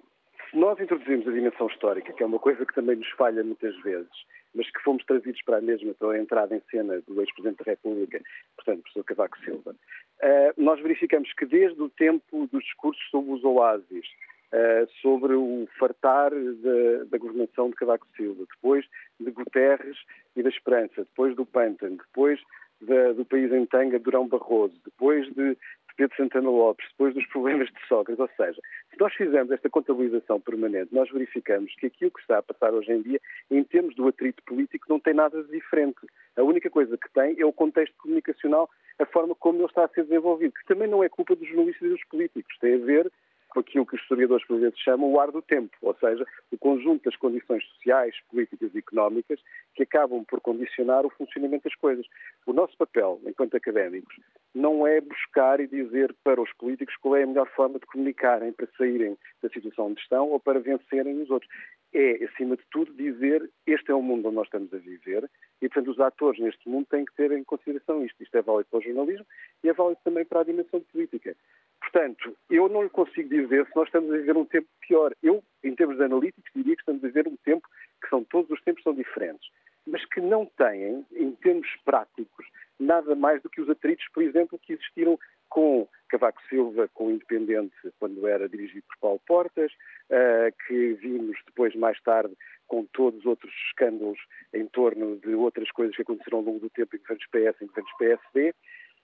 se 0.50 0.58
nós 0.58 0.78
introduzimos 0.82 1.26
a 1.26 1.32
dimensão 1.32 1.68
histórica, 1.68 2.12
que 2.12 2.22
é 2.22 2.26
uma 2.26 2.40
coisa 2.40 2.66
que 2.66 2.76
também 2.76 2.98
nos 2.98 3.10
falha 3.12 3.42
muitas 3.42 3.74
vezes, 3.84 4.12
mas 4.54 4.70
que 4.70 4.84
fomos 4.84 5.06
trazidos 5.06 5.42
para 5.44 5.60
a 5.60 5.62
mesma 5.62 5.94
pela 5.94 6.20
entrada 6.20 6.54
em 6.54 6.62
cena 6.70 7.02
do 7.08 7.22
ex-presidente 7.22 7.64
da 7.64 7.72
República, 7.72 8.20
portanto, 8.58 8.82
professor 8.82 9.04
Cavaco 9.06 9.40
Silva, 9.46 9.72
uh, 9.72 10.62
nós 10.62 10.82
verificamos 10.82 11.32
que 11.32 11.46
desde 11.46 11.82
o 11.82 11.88
tempo 11.88 12.48
dos 12.52 12.64
discursos 12.66 13.02
sobre 13.10 13.32
os 13.32 13.46
oásis, 13.46 14.06
sobre 15.02 15.34
o 15.34 15.68
fartar 15.78 16.32
da, 16.32 17.04
da, 17.10 17.18
governação 17.18 17.70
de 17.70 17.76
Cavaco 17.76 18.08
Silva, 18.16 18.46
depois 18.56 18.86
de 19.20 19.32
Guterres 19.32 19.98
e 20.36 20.44
da 20.44 20.50
Esperança, 20.50 20.96
depois 20.98 21.36
do 21.36 21.46
Pântano, 21.46 21.98
depois 21.98 22.40
da, 22.82 23.14
do 23.14 23.26
país 23.26 23.52
em 23.52 23.66
tanga 23.66 24.00
Durão 24.00 24.28
Barroso, 24.28 24.80
depois 24.86 25.26
de, 25.34 25.52
de 25.52 25.96
Pedro 25.98 26.16
Santana 26.16 26.50
Lopes, 26.50 26.88
depois 26.92 27.14
dos 27.14 27.26
problemas 27.28 27.68
de 27.68 27.88
Sócrates. 27.88 28.20
Ou 28.20 28.30
seja, 28.38 28.62
se 28.90 29.00
nós 29.00 29.14
fizermos 29.14 29.52
esta 29.52 29.70
contabilização 29.70 30.40
permanente, 30.40 30.94
nós 30.94 31.10
verificamos 31.12 31.74
que 31.76 31.88
aquilo 31.88 32.12
que 32.12 32.22
está 32.22 32.38
a 32.38 32.44
passar 32.44 32.74
hoje 32.74 32.92
em 32.92 33.02
dia, 33.02 33.20
em 33.52 33.64
termos 33.64 33.96
do 33.96 34.08
atrito 34.08 34.42
político, 34.44 34.86
não 34.90 35.00
tem 35.00 35.14
nada 35.14 35.44
de 35.44 35.52
diferente. 35.52 36.00
A 36.38 36.44
única 36.44 36.70
coisa 36.70 36.98
que 36.98 37.12
tem 37.12 37.40
é 37.40 37.46
o 37.46 37.54
contexto 37.54 37.96
comunicacional, 37.98 38.70
a 39.00 39.06
forma 39.06 39.36
como 39.36 39.60
ele 39.60 39.66
está 39.66 39.86
a 39.86 39.90
ser 39.90 40.04
desenvolvido, 40.04 40.54
que 40.54 40.66
também 40.68 40.88
não 40.88 41.04
é 41.04 41.10
culpa 41.10 41.36
dos 41.36 41.48
jornalistas 41.48 41.88
e 41.88 41.92
dos 41.92 42.04
políticos, 42.06 42.58
tem 42.60 42.76
a 42.76 42.86
ver 42.86 43.12
com 43.50 43.60
aquilo 43.60 43.86
que 43.86 43.96
os 43.96 44.02
historiadores 44.02 44.46
por 44.46 44.60
vezes 44.60 44.80
chamam 44.80 45.12
o 45.12 45.20
ar 45.20 45.32
do 45.32 45.42
tempo, 45.42 45.76
ou 45.82 45.96
seja, 45.96 46.26
o 46.52 46.58
conjunto 46.58 47.06
das 47.06 47.16
condições 47.16 47.64
sociais, 47.66 48.16
políticas 48.30 48.74
e 48.74 48.80
económicas 48.80 49.40
que 49.76 49.84
acabam 49.84 50.24
por 50.26 50.42
condicionar 50.42 51.06
o 51.06 51.10
funcionamento 51.10 51.64
das 51.66 51.76
coisas. 51.76 52.06
O 52.46 52.54
nosso 52.54 52.76
papel, 52.78 53.20
enquanto 53.26 53.56
académicos, 53.56 54.16
não 54.54 54.86
é 54.86 55.00
buscar 55.02 55.60
e 55.60 55.68
dizer 55.68 56.16
para 56.24 56.42
os 56.42 56.52
políticos 56.54 56.96
qual 56.98 57.16
é 57.16 57.24
a 57.24 57.28
melhor 57.28 57.48
forma 57.50 57.80
de 57.80 57.86
comunicarem 57.86 58.52
para 58.52 58.68
saírem 58.78 59.18
da 59.42 59.50
situação 59.50 59.88
onde 59.88 60.02
estão 60.02 60.30
ou 60.30 60.40
para 60.40 60.60
vencerem 60.60 61.22
os 61.22 61.30
outros. 61.30 61.50
É, 61.94 62.26
acima 62.26 62.58
de 62.58 62.64
tudo, 62.70 62.94
dizer 62.94 63.50
este 63.66 63.92
é 63.92 63.96
o 63.96 64.02
mundo 64.02 64.28
onde 64.28 64.36
nós 64.36 64.48
estamos 64.48 64.74
a 64.74 64.78
viver 64.78 65.30
e, 65.62 65.68
portanto, 65.68 65.92
os 65.92 66.00
atores 66.00 66.40
neste 66.40 66.68
mundo 66.70 66.88
têm 66.90 67.06
que 67.06 67.16
ter 67.16 67.32
em 67.32 67.44
consideração 67.44 68.04
isto. 68.06 68.22
Isto 68.22 68.38
é 68.38 68.42
válido 68.42 68.70
para 68.70 68.80
o 68.80 68.82
jornalismo 68.82 69.26
e 69.64 69.70
é 69.70 69.74
válido 69.74 70.00
também 70.04 70.26
para 70.26 70.42
a 70.42 70.44
dimensão 70.44 70.80
política. 70.82 71.36
Portanto, 71.80 72.36
eu 72.50 72.70
não 72.70 72.84
lhe 72.84 72.90
consigo 72.90 73.30
dizer 73.30 73.66
se 73.66 73.76
nós 73.76 73.88
estamos 73.88 74.12
a 74.12 74.18
viver 74.18 74.36
um 74.38 74.46
tempo 74.46 74.68
pior. 74.88 75.14
Eu, 75.24 75.44
em 75.64 75.76
termos 75.76 76.00
analíticos, 76.00 76.52
diria 76.56 76.76
que 76.76 76.82
estamos 76.82 77.04
a 77.04 77.08
viver 77.08 77.28
um 77.28 77.38
tempo 77.38 77.68
que 78.02 78.10
são 78.10 78.24
todos 78.24 78.50
os 78.52 78.62
tempos 78.62 78.84
são 78.84 78.94
diferentes, 78.94 79.50
mas 79.86 80.04
que 80.06 80.22
não 80.22 80.46
têm, 80.46 81.06
em 81.16 81.32
termos 81.32 81.68
práticos, 81.86 82.46
nada 82.80 83.16
mais 83.16 83.42
do 83.42 83.50
que 83.50 83.62
os 83.62 83.70
atritos, 83.70 84.06
por 84.14 84.22
exemplo, 84.22 84.60
que 84.60 84.74
existiram 84.74 85.18
com 85.50 85.88
Cavaco 86.10 86.42
Silva, 86.50 86.90
com 86.94 87.08
o 87.08 87.12
Independente, 87.12 87.76
quando 88.00 88.28
era 88.28 88.48
dirigido 88.48 88.84
por 88.88 88.98
Paulo 89.00 89.22
Portas, 89.26 89.72
uh, 90.10 90.54
que 90.68 90.94
vimos 90.94 91.38
depois, 91.46 91.76
mais 91.76 92.00
tarde, 92.02 92.36
com 92.68 92.86
todos 92.86 93.22
os 93.22 93.26
outros 93.26 93.54
escândalos 93.68 94.20
em 94.54 94.66
torno 94.68 95.18
de 95.18 95.34
outras 95.34 95.72
coisas 95.72 95.96
que 95.96 96.02
aconteceram 96.02 96.40
ao 96.40 96.44
longo 96.44 96.60
do 96.60 96.70
tempo 96.70 96.96
em 96.96 97.00
governos 97.00 97.26
PS, 97.28 97.62
em 97.62 97.68
governos 97.68 97.94
PSD, 97.98 98.54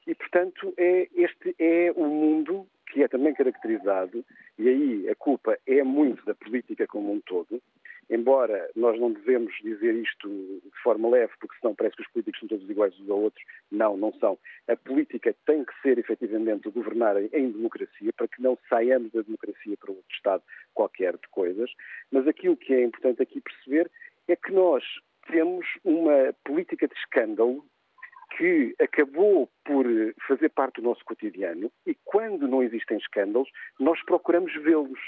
e, 0.06 0.16
portanto, 0.16 0.74
é, 0.78 1.08
este 1.16 1.56
é 1.58 1.92
o 1.96 2.06
mundo 2.06 2.68
que 2.92 3.02
é 3.02 3.08
também 3.08 3.34
caracterizado, 3.34 4.24
e 4.60 4.70
aí 4.70 5.10
a 5.10 5.16
culpa 5.16 5.58
é 5.66 5.82
muito 5.84 6.24
da 6.26 6.36
política 6.36 6.86
como 6.86 7.12
um 7.12 7.20
todo, 7.22 7.62
embora 8.10 8.70
nós 8.76 9.00
não 9.00 9.12
devemos 9.12 9.54
dizer 9.62 9.94
isto 9.96 10.28
de 10.28 10.82
forma 10.82 11.10
leve, 11.10 11.34
porque 11.40 11.56
senão 11.60 11.76
parece 11.76 11.96
que 11.96 12.02
os 12.04 12.08
políticos 12.10 12.40
são 12.40 12.50
todos 12.50 12.70
iguais 12.70 12.94
uns 13.00 13.10
aos 13.10 13.24
outros. 13.24 13.46
Não, 13.72 13.98
não 13.98 14.14
são. 14.14 14.38
A 14.68 14.76
política 14.76 15.36
tem 15.46 15.64
que 15.64 15.74
ser 15.82 15.98
efetivamente 15.98 16.70
governar 16.70 17.16
em 17.22 17.52
democracia, 17.52 18.12
para 18.14 18.28
que 18.28 18.42
não 18.42 18.58
saiamos 18.70 19.12
da 19.12 19.22
democracia 19.22 19.76
para 19.78 19.92
outro 19.92 20.16
Estado 20.16 20.44
qualquer 20.74 21.14
de 21.14 21.28
coisas. 21.30 21.72
Mas 22.12 22.28
aquilo 22.28 22.58
que 22.58 22.74
é 22.74 22.84
importante 22.84 23.22
aqui 23.22 23.42
perceber 23.42 23.90
é 24.28 24.36
que 24.36 24.52
nós 24.52 24.84
temos 25.28 25.66
uma 25.84 26.34
política 26.44 26.88
de 26.88 26.96
escândalo 26.96 27.64
que 28.38 28.76
acabou 28.82 29.50
por 29.64 29.86
fazer 30.28 30.50
parte 30.50 30.82
do 30.82 30.90
nosso 30.90 31.04
cotidiano 31.06 31.72
e 31.86 31.96
quando 32.04 32.48
não 32.48 32.64
existem 32.64 32.98
escândalos, 32.98 33.50
nós 33.80 34.04
procuramos 34.04 34.54
vê-los. 34.64 35.00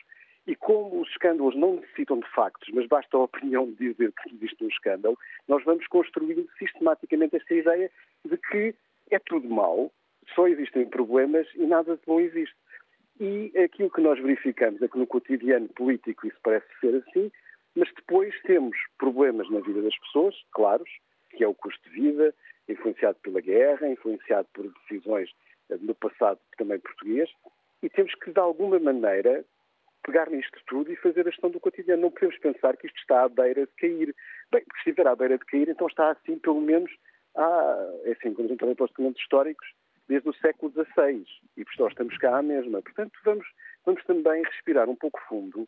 E 0.48 0.56
como 0.56 1.02
os 1.02 1.10
escândalos 1.10 1.56
não 1.56 1.78
necessitam 1.78 2.20
de 2.20 2.30
factos, 2.30 2.70
mas 2.74 2.88
basta 2.88 3.18
a 3.18 3.22
opinião 3.22 3.66
de 3.66 3.92
dizer 3.92 4.12
que 4.12 4.36
existe 4.36 4.64
um 4.64 4.68
escândalo, 4.68 5.18
nós 5.48 5.64
vamos 5.64 5.88
construindo 5.88 6.48
sistematicamente 6.60 7.36
esta 7.36 7.54
ideia 7.54 7.92
de 8.24 8.38
que 8.38 8.76
é 9.10 9.20
tudo 9.20 9.50
mau, 9.50 9.92
só 10.34 10.48
existem 10.48 10.86
problemas 10.88 11.48
e 11.56 11.66
nada 11.66 11.96
de 11.96 12.02
bom 12.06 12.20
existe. 12.20 12.56
E 13.20 13.52
aquilo 13.58 13.90
que 13.90 14.02
nós 14.02 14.20
verificamos 14.20 14.82
é 14.82 14.88
que 14.88 14.98
no 14.98 15.08
cotidiano 15.08 15.68
político 15.70 16.28
isso 16.28 16.38
parece 16.44 16.68
ser 16.80 16.96
assim, 16.96 17.32
mas 17.76 17.92
depois 17.96 18.34
temos 18.44 18.78
problemas 18.98 19.50
na 19.50 19.60
vida 19.62 19.82
das 19.82 19.98
pessoas, 20.00 20.36
claros, 20.52 20.90
que 21.32 21.44
é 21.44 21.48
o 21.48 21.54
custo 21.54 21.82
de 21.90 21.96
vida, 21.96 22.34
influenciado 22.68 23.18
pela 23.22 23.42
guerra, 23.42 23.88
influenciado 23.88 24.48
por 24.54 24.72
decisões 24.82 25.30
eh, 25.70 25.78
no 25.80 25.94
passado 25.96 26.40
também 26.58 26.80
português, 26.80 27.30
e 27.84 27.90
temos 27.90 28.14
que, 28.16 28.32
de 28.32 28.40
alguma 28.40 28.80
maneira, 28.80 29.46
pegar 30.06 30.30
nisto 30.30 30.60
tudo 30.68 30.92
e 30.92 30.96
fazer 30.96 31.28
a 31.28 31.32
gestão 31.32 31.50
do 31.50 31.60
cotidiano. 31.60 32.04
Não 32.04 32.12
podemos 32.12 32.38
pensar 32.38 32.78
que 32.78 32.88
isto 32.88 32.98
está 33.00 33.24
à 33.24 33.30
beira 33.30 33.66
de 33.66 33.72
cair. 33.78 34.16
Bem, 34.52 34.62
se 34.62 34.78
estiver 34.78 35.08
à 35.08 35.16
beira 35.16 35.38
de 35.38 35.46
cair, 35.46 35.68
então 35.68 35.88
está 35.88 36.12
assim, 36.12 36.38
pelo 36.38 36.62
menos, 36.62 36.92
há, 37.36 37.94
é 38.06 38.12
assim, 38.12 38.34
quando 38.34 38.48
a 38.48 38.52
gente 38.52 38.64
olha 38.64 38.76
para 38.76 38.86
os 38.86 38.92
documentos 38.92 39.22
históricos, 39.22 39.68
desde 40.08 40.30
o 40.30 40.34
século 40.36 40.72
XVI, 40.72 41.26
e 41.58 41.66
por 41.66 41.74
nós 41.80 41.92
estamos 41.92 42.18
cá 42.18 42.38
à 42.38 42.42
mesma. 42.42 42.82
Portanto, 42.82 43.20
vamos, 43.24 43.48
vamos 43.86 44.04
também 44.06 44.44
respirar 44.44 44.88
um 44.88 44.96
pouco 44.96 45.20
fundo 45.28 45.68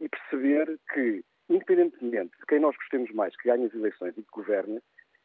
e 0.00 0.08
perceber 0.08 0.78
que, 0.92 1.24
independentemente 1.48 2.36
de 2.38 2.46
quem 2.46 2.60
nós 2.60 2.76
gostemos 2.76 3.10
mais 3.12 3.34
que 3.36 3.48
ganhe 3.48 3.64
as 3.64 3.74
eleições 3.74 4.16
e 4.16 4.22
que 4.22 4.30
governe, 4.30 4.80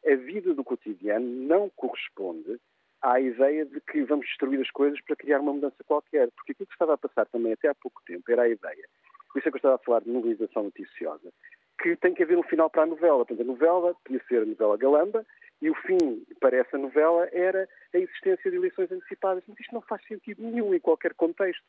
a 0.06 0.16
vida 0.16 0.54
do 0.54 0.64
cotidiano 0.64 1.26
não 1.26 1.70
corresponde 1.70 2.60
à 3.04 3.20
ideia 3.20 3.66
de 3.66 3.82
que 3.82 4.02
vamos 4.04 4.26
destruir 4.26 4.62
as 4.62 4.72
coisas 4.72 5.00
para 5.02 5.16
criar 5.16 5.42
uma 5.42 5.54
mudança 5.54 5.84
qualquer. 5.86 6.32
Porque 6.32 6.54
aquilo 6.54 6.68
que 6.68 6.74
estava 6.74 6.94
a 6.94 6.98
passar 6.98 7.26
também 7.28 7.54
até 7.54 7.68
há 7.68 7.76
pouco 7.76 8.02
tempo 8.06 8.24
era 8.32 8.44
a 8.44 8.50
ideia, 8.50 8.88
por 9.32 9.40
isso 9.40 9.48
é 9.48 9.52
que 9.52 9.56
eu 9.56 9.60
estava 9.60 9.76
a 9.76 9.80
falar 9.80 10.02
de 10.02 10.10
mobilização 10.10 10.64
noticiosa, 10.64 11.34
que 11.82 11.96
tem 11.98 12.14
que 12.14 12.24
haver 12.24 12.38
um 12.38 12.44
final 12.44 12.70
para 12.70 12.84
a 12.84 12.86
novela. 12.86 13.26
Portanto, 13.26 13.42
a 13.42 13.52
novela 13.52 13.96
podia 14.06 14.24
ser 14.28 14.44
a 14.44 14.46
novela 14.46 14.78
Galamba 14.78 15.26
e 15.62 15.70
o 15.70 15.76
fim 15.76 16.24
para 16.40 16.56
essa 16.58 16.78
novela 16.78 17.28
era 17.32 17.68
a 17.94 17.98
existência 17.98 18.50
de 18.50 18.58
eleições 18.58 18.92
antecipadas. 18.92 19.44
Mas 19.48 19.60
isto 19.60 19.74
não 19.74 19.82
faz 19.82 20.06
sentido 20.08 20.44
nenhum 20.44 20.74
em 20.74 20.80
qualquer 20.80 21.14
contexto. 21.16 21.66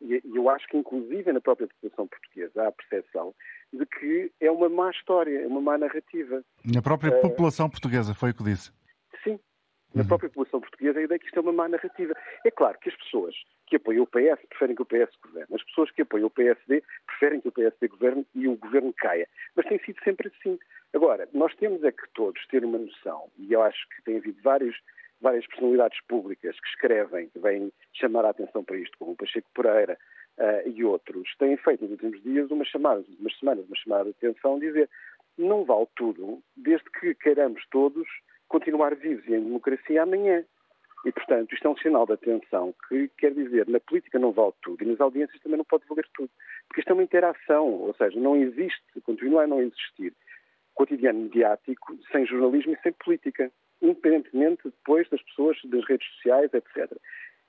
E 0.00 0.22
eu 0.34 0.50
acho 0.50 0.66
que, 0.68 0.76
inclusive, 0.76 1.32
na 1.32 1.40
própria 1.40 1.68
população 1.68 2.06
portuguesa, 2.06 2.62
há 2.62 2.68
a 2.68 2.72
percepção 2.72 3.34
de 3.72 3.86
que 3.86 4.32
é 4.40 4.50
uma 4.50 4.68
má 4.68 4.90
história, 4.90 5.42
é 5.42 5.46
uma 5.46 5.60
má 5.60 5.78
narrativa. 5.78 6.42
Na 6.64 6.82
própria 6.82 7.16
uh, 7.16 7.20
população 7.20 7.68
portuguesa, 7.68 8.14
foi 8.14 8.30
o 8.30 8.34
que 8.34 8.44
disse? 8.44 8.72
Na 9.94 10.02
uhum. 10.02 10.08
própria 10.08 10.28
população 10.28 10.60
portuguesa, 10.60 10.98
a 10.98 11.02
ideia 11.02 11.16
é 11.16 11.18
que 11.18 11.26
isto 11.26 11.38
é 11.38 11.40
uma 11.40 11.52
má 11.52 11.68
narrativa. 11.68 12.14
É 12.44 12.50
claro 12.50 12.76
que 12.78 12.88
as 12.88 12.96
pessoas 12.96 13.34
que 13.66 13.76
apoiam 13.76 14.02
o 14.02 14.06
PS 14.06 14.44
preferem 14.48 14.74
que 14.74 14.82
o 14.82 14.86
PS 14.86 15.16
governe. 15.22 15.54
As 15.54 15.62
pessoas 15.62 15.90
que 15.92 16.02
apoiam 16.02 16.26
o 16.26 16.30
PSD 16.30 16.82
preferem 17.06 17.40
que 17.40 17.48
o 17.48 17.52
PSD 17.52 17.88
governe 17.88 18.26
e 18.34 18.48
o 18.48 18.56
governo 18.56 18.92
caia. 18.92 19.28
Mas 19.54 19.66
tem 19.66 19.78
sido 19.78 20.02
sempre 20.02 20.32
assim. 20.34 20.58
Agora, 20.92 21.28
nós 21.32 21.54
temos 21.56 21.84
é 21.84 21.92
que 21.92 22.08
todos 22.14 22.44
ter 22.48 22.64
uma 22.64 22.78
noção, 22.78 23.28
e 23.38 23.52
eu 23.52 23.62
acho 23.62 23.88
que 23.90 24.02
tem 24.02 24.16
havido 24.16 24.40
vários 24.42 24.76
várias 25.20 25.46
personalidades 25.46 25.98
públicas 26.06 26.58
que 26.60 26.68
escrevem, 26.68 27.28
que 27.30 27.38
vêm 27.38 27.72
chamar 27.94 28.26
a 28.26 28.30
atenção 28.30 28.62
para 28.62 28.76
isto, 28.76 28.98
como 28.98 29.12
o 29.12 29.16
Pacheco 29.16 29.48
Pereira 29.54 29.96
uh, 30.36 30.68
e 30.68 30.84
outros, 30.84 31.34
têm 31.38 31.56
feito 31.56 31.82
nos 31.82 31.92
últimos 31.92 32.22
dias 32.22 32.50
uma 32.50 32.64
chamada, 32.64 33.00
nas 33.00 33.08
últimas 33.08 33.38
semanas, 33.38 33.66
uma 33.66 33.76
chamada 33.76 34.04
de 34.04 34.10
atenção, 34.10 34.58
dizer 34.58 34.90
não 35.38 35.64
vale 35.64 35.86
tudo, 35.96 36.42
desde 36.56 36.88
que 36.90 37.14
queiramos 37.14 37.64
todos 37.70 38.06
continuar 38.48 38.94
vivos 38.94 39.26
e 39.26 39.34
em 39.34 39.42
democracia 39.42 40.02
amanhã. 40.02 40.44
E, 41.04 41.12
portanto, 41.12 41.52
isto 41.52 41.66
é 41.66 41.70
um 41.70 41.76
sinal 41.76 42.06
de 42.06 42.14
atenção 42.14 42.74
que 42.88 43.08
quer 43.18 43.34
dizer, 43.34 43.68
na 43.68 43.78
política 43.78 44.18
não 44.18 44.32
vale 44.32 44.54
tudo 44.62 44.82
e 44.82 44.86
nas 44.86 45.00
audiências 45.00 45.40
também 45.42 45.58
não 45.58 45.64
pode 45.64 45.84
valer 45.86 46.08
tudo. 46.14 46.30
Porque 46.66 46.80
isto 46.80 46.90
é 46.90 46.94
uma 46.94 47.02
interação, 47.02 47.66
ou 47.66 47.94
seja, 47.94 48.18
não 48.18 48.36
existe, 48.36 48.82
continua 49.04 49.44
a 49.44 49.46
não 49.46 49.60
existir 49.60 50.14
cotidiano 50.74 51.20
mediático 51.20 51.96
sem 52.10 52.26
jornalismo 52.26 52.72
e 52.72 52.82
sem 52.82 52.92
política 52.92 53.52
independentemente 53.84 54.62
depois 54.64 55.08
das 55.10 55.22
pessoas, 55.22 55.58
das 55.64 55.84
redes 55.86 56.06
sociais, 56.14 56.50
etc. 56.54 56.90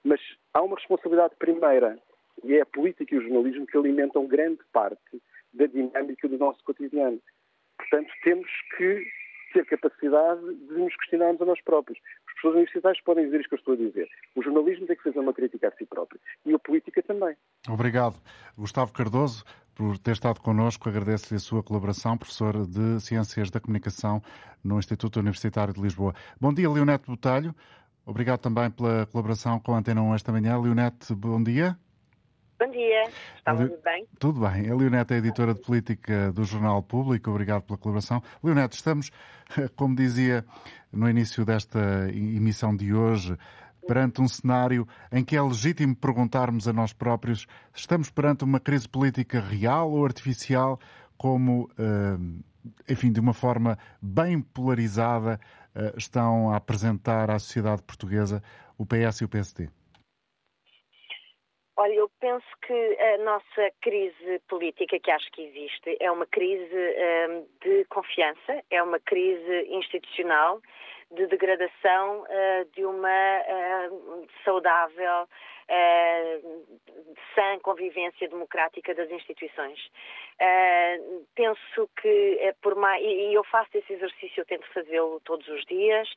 Mas 0.04 0.20
há 0.54 0.62
uma 0.62 0.76
responsabilidade 0.76 1.36
primeira, 1.40 1.98
e 2.44 2.56
é 2.56 2.62
a 2.62 2.66
política 2.66 3.16
e 3.16 3.18
o 3.18 3.22
jornalismo 3.22 3.66
que 3.66 3.78
alimentam 3.78 4.28
grande 4.28 4.60
parte 4.74 5.22
da 5.54 5.66
dinâmica 5.66 6.28
do 6.28 6.38
nosso 6.38 6.62
cotidiano. 6.64 7.20
Portanto, 7.78 8.12
temos 8.24 8.50
que 8.78 9.08
ter 9.56 9.66
capacidade 9.66 10.42
de 10.42 10.74
nos 10.74 10.94
questionarmos 10.98 11.42
a 11.42 11.46
nós 11.46 11.62
próprios. 11.62 11.98
As 12.28 12.34
pessoas 12.36 12.56
universitárias 12.56 13.02
podem 13.04 13.26
dizer 13.26 13.40
isto 13.40 13.50
que 13.50 13.56
eu 13.56 13.60
estou 13.60 13.74
a 13.74 13.78
dizer. 13.78 14.10
O 14.36 14.44
jornalismo 14.44 14.86
tem 14.86 14.98
que 14.98 15.04
fazer 15.04 15.20
uma 15.20 15.34
crítica 15.34 15.70
a 15.70 15.72
si 15.72 15.86
próprio. 15.86 16.20
E 16.46 16.54
a 16.54 16.60
política 16.60 17.02
também. 17.02 17.36
Obrigado. 17.70 18.16
Gustavo 18.58 18.92
Cardoso, 18.92 19.46
por 19.74 19.98
ter 19.98 20.12
estado 20.12 20.42
connosco. 20.42 20.90
Agradeço-lhe 20.90 21.38
a 21.38 21.40
sua 21.40 21.64
colaboração, 21.64 22.18
professor 22.18 22.68
de 22.68 23.00
Ciências 23.00 23.50
da 23.50 23.62
Comunicação 23.62 24.22
no 24.62 24.78
Instituto 24.78 25.20
Universitário 25.20 25.74
de 25.74 25.82
Lisboa. 25.82 26.14
Bom 26.40 26.54
dia, 26.54 26.70
Leonete 26.70 27.08
Botelho. 27.08 27.56
Obrigado 28.06 28.42
também 28.42 28.70
pela 28.70 29.06
colaboração 29.06 29.58
com 29.60 29.74
a 29.74 29.78
Antena 29.78 30.02
1 30.02 30.16
esta 30.16 30.32
manhã. 30.34 30.60
Leonete, 30.60 31.16
bom 31.16 31.42
dia. 31.42 31.78
Bom 32.58 32.72
dia, 32.72 33.10
está 33.38 33.54
tudo 33.54 33.78
bem? 33.84 34.08
Tudo 34.18 34.40
bem. 34.40 34.70
A 34.70 34.76
Leonete 34.76 35.14
é 35.14 35.18
editora 35.18 35.54
de 35.54 35.60
política 35.60 36.32
do 36.32 36.46
Jornal 36.46 36.82
Público. 36.82 37.30
Obrigado 37.30 37.64
pela 37.64 37.78
colaboração. 37.78 38.24
Leonete, 38.42 38.78
estamos, 38.78 39.12
como 39.76 39.94
dizia 39.94 40.46
no 40.90 41.10
início 41.10 41.44
desta 41.44 42.08
emissão 42.10 42.74
de 42.74 42.94
hoje, 42.94 43.38
perante 43.86 44.22
um 44.22 44.28
cenário 44.28 44.88
em 45.12 45.22
que 45.22 45.36
é 45.36 45.42
legítimo 45.42 45.94
perguntarmos 45.94 46.66
a 46.66 46.72
nós 46.72 46.94
próprios 46.94 47.42
se 47.74 47.82
estamos 47.82 48.10
perante 48.10 48.46
uma 48.46 48.60
crise 48.60 48.88
política 48.88 49.42
real 49.42 49.92
ou 49.92 50.06
artificial, 50.06 50.80
como, 51.18 51.70
eh, 51.78 52.18
enfim, 52.90 53.12
de 53.12 53.20
uma 53.20 53.34
forma 53.34 53.78
bem 54.02 54.40
polarizada, 54.40 55.42
eh, 55.76 55.94
estão 55.98 56.52
a 56.52 56.56
apresentar 56.56 57.30
à 57.30 57.38
sociedade 57.38 57.84
portuguesa 57.84 58.42
o 58.78 58.86
PS 58.86 59.22
e 59.22 59.26
o 59.26 59.30
PSD? 59.30 59.70
Olha, 61.78 61.94
eu 61.94 62.10
penso 62.22 62.46
que 62.62 62.98
a 63.02 63.18
nossa 63.18 63.72
crise 63.82 64.40
política, 64.48 64.98
que 64.98 65.12
acho 65.12 65.30
que 65.32 65.42
existe, 65.42 65.98
é 66.00 66.10
uma 66.10 66.26
crise 66.26 66.74
um, 67.30 67.46
de 67.62 67.84
confiança, 67.86 68.64
é 68.72 68.82
uma 68.82 69.00
crise 69.00 69.68
institucional 69.70 70.62
de 71.12 71.28
degradação 71.28 72.22
uh, 72.22 72.66
de 72.74 72.86
uma 72.86 73.10
uh, 73.10 74.28
saudável 74.46 75.28
uh, 75.70 76.66
sã 77.34 77.60
convivência 77.60 78.28
democrática 78.28 78.94
das 78.94 79.10
instituições. 79.12 79.80
Uh, 80.36 81.26
penso 81.36 81.90
que 82.02 82.38
é 82.42 82.54
por 82.62 82.76
mais, 82.76 83.02
e 83.04 83.34
eu 83.34 83.44
faço 83.44 83.70
esse 83.78 83.94
exercício, 83.94 84.42
eu 84.42 84.46
tento 84.46 84.66
fazê-lo 84.74 85.22
todos 85.22 85.48
os 85.48 85.64
dias, 85.66 86.10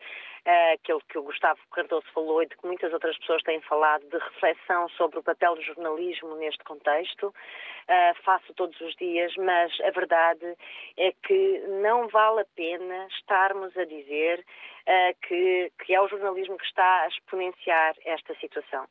uh, 0.46 0.74
aquele 0.74 1.00
que 1.08 1.18
o 1.18 1.22
Gustavo 1.22 1.60
Cardoso 1.72 2.06
falou 2.12 2.42
e 2.42 2.46
de 2.46 2.56
que 2.56 2.66
muitas 2.66 2.92
outras 2.92 3.16
pessoas 3.18 3.42
têm 3.42 3.60
falado, 3.60 4.02
de 4.08 4.18
reflexão 4.18 4.88
sobre 4.90 5.18
o 5.18 5.22
papel 5.22 5.54
do 5.54 5.62
jornalismo 5.62 6.36
neste 6.36 6.62
contexto. 6.64 7.28
Uh, 7.28 8.22
faço 8.22 8.52
todos 8.54 8.78
os 8.80 8.94
dias, 8.96 9.34
mas 9.36 9.72
a 9.80 9.90
verdade 9.90 10.56
é 10.96 11.12
que 11.22 11.58
não 11.80 12.08
vale 12.08 12.40
a 12.40 12.46
pena 12.54 13.06
estarmos 13.06 13.76
a 13.76 13.84
dizer 13.84 14.44
que, 15.20 15.70
que 15.84 15.94
é 15.94 16.00
o 16.00 16.08
jornalismo 16.08 16.56
que 16.56 16.64
está 16.64 17.02
a 17.02 17.08
exponenciar 17.08 17.94
esta 18.06 18.34
situação. 18.36 18.86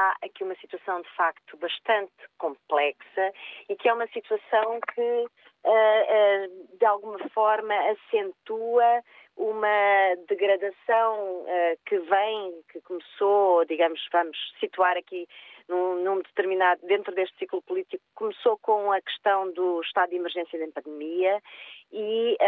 Há 0.00 0.14
aqui 0.22 0.44
uma 0.44 0.54
situação 0.54 1.02
de 1.02 1.08
facto 1.16 1.56
bastante 1.56 2.12
complexa 2.38 3.32
e 3.68 3.74
que 3.74 3.88
é 3.88 3.92
uma 3.92 4.06
situação 4.06 4.78
que 4.94 5.00
uh, 5.00 5.70
uh, 5.70 6.78
de 6.78 6.84
alguma 6.84 7.18
forma 7.30 7.74
acentua 7.74 9.02
uma 9.36 10.14
degradação 10.28 11.42
uh, 11.42 11.78
que 11.84 11.98
vem, 11.98 12.62
que 12.70 12.80
começou, 12.82 13.64
digamos, 13.64 14.00
vamos 14.12 14.38
situar 14.60 14.96
aqui 14.96 15.26
num, 15.68 16.18
determinado, 16.18 16.80
dentro 16.86 17.12
deste 17.12 17.36
ciclo 17.36 17.60
político, 17.62 18.04
começou 18.14 18.56
com 18.58 18.92
a 18.92 19.00
questão 19.00 19.52
do 19.52 19.80
estado 19.80 20.10
de 20.10 20.16
emergência 20.16 20.60
da 20.60 20.80
pandemia 20.80 21.42
e, 21.90 22.38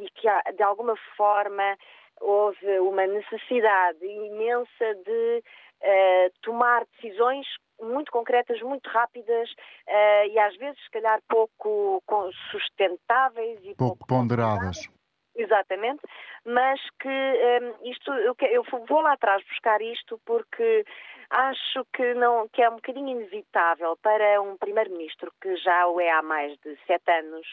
e 0.00 0.08
que 0.14 0.28
de 0.56 0.62
alguma 0.62 0.94
forma 1.16 1.76
houve 2.20 2.78
uma 2.80 3.06
necessidade 3.06 4.04
imensa 4.04 4.94
de 5.04 5.42
uh, 5.82 6.32
tomar 6.42 6.84
decisões 6.96 7.46
muito 7.80 8.10
concretas, 8.10 8.60
muito 8.60 8.88
rápidas 8.88 9.50
uh, 9.50 10.26
e 10.30 10.38
às 10.38 10.56
vezes, 10.56 10.82
se 10.82 10.90
calhar, 10.90 11.20
pouco 11.28 12.02
sustentáveis 12.50 13.58
e 13.62 13.74
pouco, 13.74 13.98
pouco 13.98 14.06
ponderadas. 14.06 14.88
Exatamente, 15.36 16.00
mas 16.44 16.80
que 17.00 17.08
um, 17.08 17.88
isto, 17.88 18.12
eu, 18.12 18.34
eu, 18.40 18.64
vou 18.88 19.00
lá 19.00 19.12
atrás 19.12 19.40
buscar 19.44 19.80
isto 19.80 20.20
porque 20.26 20.84
acho 21.30 21.86
que, 21.94 22.12
não, 22.14 22.48
que 22.48 22.60
é 22.60 22.68
um 22.68 22.74
bocadinho 22.74 23.20
inevitável 23.20 23.96
para 24.02 24.42
um 24.42 24.56
primeiro-ministro 24.56 25.32
que 25.40 25.54
já 25.58 25.86
o 25.86 26.00
é 26.00 26.10
há 26.10 26.22
mais 26.22 26.58
de 26.58 26.76
sete 26.88 27.08
anos 27.12 27.46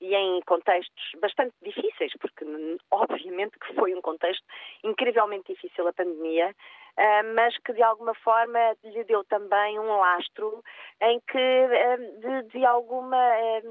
e 0.00 0.14
em 0.14 0.40
contextos 0.46 1.12
bastante 1.20 1.54
difíceis, 1.62 2.12
porque 2.20 2.44
obviamente 2.90 3.58
que 3.58 3.74
foi 3.74 3.94
um 3.94 4.00
contexto 4.00 4.44
incrivelmente 4.84 5.52
difícil 5.52 5.86
a 5.88 5.92
pandemia, 5.92 6.54
ah, 6.96 7.22
mas 7.34 7.56
que 7.58 7.72
de 7.72 7.82
alguma 7.82 8.14
forma 8.14 8.58
lhe 8.84 9.04
deu 9.04 9.24
também 9.24 9.78
um 9.78 9.98
lastro 9.98 10.62
em 11.00 11.20
que 11.20 11.38
ah, 11.38 11.96
de, 11.96 12.48
de 12.50 12.64
alguma 12.64 13.16
ah, 13.16 13.62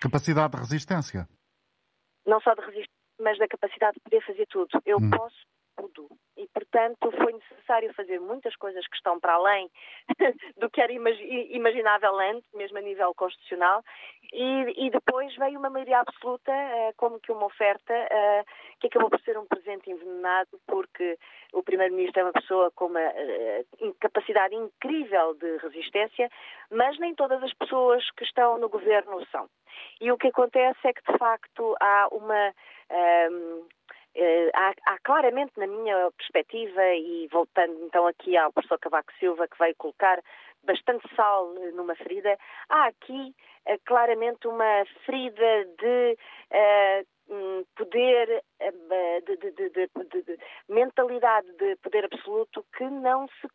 capacidade 0.00 0.52
de 0.52 0.58
resistência. 0.58 1.28
Não 2.26 2.40
só 2.40 2.54
de 2.54 2.60
resistência, 2.60 2.90
mas 3.20 3.38
da 3.38 3.46
capacidade 3.46 3.94
de 3.94 4.00
poder 4.00 4.24
fazer 4.24 4.46
tudo. 4.46 4.80
Eu 4.84 4.98
hum. 4.98 5.10
posso 5.10 5.53
tudo. 5.76 6.08
E, 6.36 6.48
portanto, 6.48 7.10
foi 7.12 7.32
necessário 7.32 7.92
fazer 7.94 8.20
muitas 8.20 8.54
coisas 8.56 8.86
que 8.86 8.96
estão 8.96 9.20
para 9.20 9.34
além 9.34 9.70
do 10.58 10.68
que 10.68 10.80
era 10.80 10.92
imaginável 10.92 12.18
antes, 12.18 12.50
mesmo 12.52 12.78
a 12.78 12.80
nível 12.80 13.14
constitucional. 13.14 13.82
E, 14.32 14.86
e 14.86 14.90
depois 14.90 15.34
veio 15.36 15.58
uma 15.58 15.70
maioria 15.70 16.00
absoluta, 16.00 16.50
uh, 16.52 16.92
como 16.96 17.20
que 17.20 17.30
uma 17.30 17.46
oferta, 17.46 17.94
uh, 17.94 18.44
que 18.80 18.88
acabou 18.88 19.08
por 19.08 19.20
ser 19.20 19.38
um 19.38 19.46
presente 19.46 19.90
envenenado, 19.90 20.60
porque 20.66 21.16
o 21.52 21.62
Primeiro-Ministro 21.62 22.20
é 22.20 22.24
uma 22.24 22.32
pessoa 22.32 22.70
com 22.72 22.86
uma 22.86 23.00
uh, 23.00 23.94
capacidade 24.00 24.54
incrível 24.54 25.34
de 25.34 25.56
resistência, 25.58 26.28
mas 26.70 26.98
nem 26.98 27.14
todas 27.14 27.42
as 27.42 27.52
pessoas 27.54 28.10
que 28.12 28.24
estão 28.24 28.58
no 28.58 28.68
governo 28.68 29.24
são. 29.30 29.48
E 30.00 30.10
o 30.10 30.18
que 30.18 30.28
acontece 30.28 30.78
é 30.84 30.92
que, 30.92 31.12
de 31.12 31.18
facto, 31.18 31.76
há 31.80 32.08
uma. 32.10 32.54
Um, 33.30 33.66
Uh, 34.16 34.50
há, 34.54 34.72
há, 34.86 34.98
claramente, 35.02 35.52
na 35.56 35.66
minha 35.66 36.10
perspectiva, 36.12 36.82
e 36.94 37.28
voltando 37.32 37.84
então 37.84 38.06
aqui 38.06 38.36
ao 38.36 38.52
professor 38.52 38.78
Cavaco 38.78 39.12
Silva, 39.18 39.48
que 39.48 39.58
veio 39.58 39.74
colocar 39.76 40.20
bastante 40.62 41.04
sal 41.16 41.52
numa 41.74 41.96
ferida, 41.96 42.38
há 42.68 42.86
aqui 42.86 43.34
uh, 43.68 43.80
claramente 43.84 44.46
uma 44.46 44.84
ferida 45.04 45.64
de 45.78 46.18
uh, 46.52 47.66
poder, 47.76 48.44
de, 49.26 49.36
de, 49.36 49.50
de, 49.70 50.22
de, 50.22 50.38
mentalidade 50.68 51.50
de 51.54 51.76
poder 51.76 52.04
absoluto 52.04 52.64
que 52.76 52.84
não 52.84 53.26
se 53.40 53.48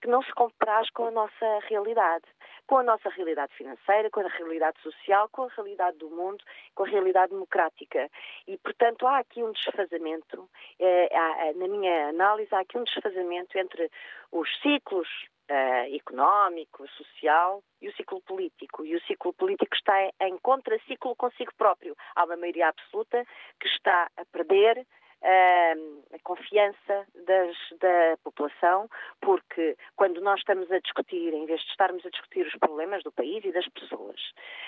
que 0.00 0.08
não 0.08 0.22
se 0.22 0.32
compraz 0.32 0.88
com 0.90 1.06
a 1.06 1.10
nossa 1.10 1.58
realidade 1.68 2.26
com 2.66 2.78
a 2.78 2.82
nossa 2.82 3.08
realidade 3.10 3.54
financeira, 3.54 4.10
com 4.10 4.20
a 4.20 4.28
realidade 4.28 4.80
social, 4.82 5.28
com 5.30 5.44
a 5.44 5.48
realidade 5.48 5.98
do 5.98 6.10
mundo, 6.10 6.42
com 6.74 6.84
a 6.84 6.88
realidade 6.88 7.32
democrática. 7.32 8.10
E, 8.46 8.58
portanto, 8.58 9.06
há 9.06 9.18
aqui 9.18 9.42
um 9.42 9.52
desfazamento, 9.52 10.48
eh, 10.78 11.08
há, 11.12 11.52
na 11.54 11.68
minha 11.68 12.08
análise, 12.08 12.54
há 12.54 12.60
aqui 12.60 12.76
um 12.76 12.84
desfazamento 12.84 13.56
entre 13.58 13.90
os 14.32 14.48
ciclos 14.60 15.08
Uh, 15.48 15.94
económico, 15.94 16.88
social 16.88 17.62
e 17.80 17.88
o 17.88 17.92
ciclo 17.94 18.20
político. 18.22 18.84
E 18.84 18.96
o 18.96 19.00
ciclo 19.02 19.32
político 19.32 19.76
está 19.76 19.94
em 20.22 20.36
contraciclo 20.38 21.14
consigo 21.14 21.52
próprio. 21.56 21.94
Há 22.16 22.24
uma 22.24 22.36
maioria 22.36 22.66
absoluta 22.66 23.24
que 23.60 23.68
está 23.68 24.10
a 24.16 24.24
perder 24.24 24.84
a 25.22 26.18
confiança 26.22 27.06
das, 27.26 27.56
da 27.80 28.16
população, 28.22 28.88
porque 29.20 29.76
quando 29.96 30.20
nós 30.20 30.38
estamos 30.38 30.70
a 30.70 30.78
discutir, 30.78 31.32
em 31.32 31.46
vez 31.46 31.60
de 31.60 31.70
estarmos 31.70 32.04
a 32.04 32.10
discutir 32.10 32.46
os 32.46 32.54
problemas 32.58 33.02
do 33.02 33.12
país 33.12 33.44
e 33.44 33.52
das 33.52 33.68
pessoas, 33.68 34.20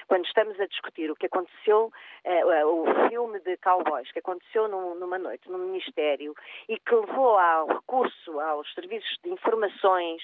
quando 0.07 0.25
estamos 0.25 0.59
a 0.61 0.67
discutir 0.67 1.11
o 1.11 1.17
que 1.17 1.27
aconteceu, 1.27 1.93
uh, 2.25 2.67
o 2.67 3.09
filme 3.09 3.41
de 3.41 3.57
cowboys 3.59 4.11
que 4.13 4.19
aconteceu 4.19 4.69
num, 4.69 4.95
numa 4.95 5.19
noite 5.19 5.49
no 5.51 5.59
Ministério 5.59 6.35
e 6.69 6.79
que 6.79 6.95
levou 6.95 7.39
ao 7.39 7.67
recurso 7.67 8.41
aos 8.41 8.73
serviços 8.75 9.19
de 9.23 9.31
informações 9.31 10.23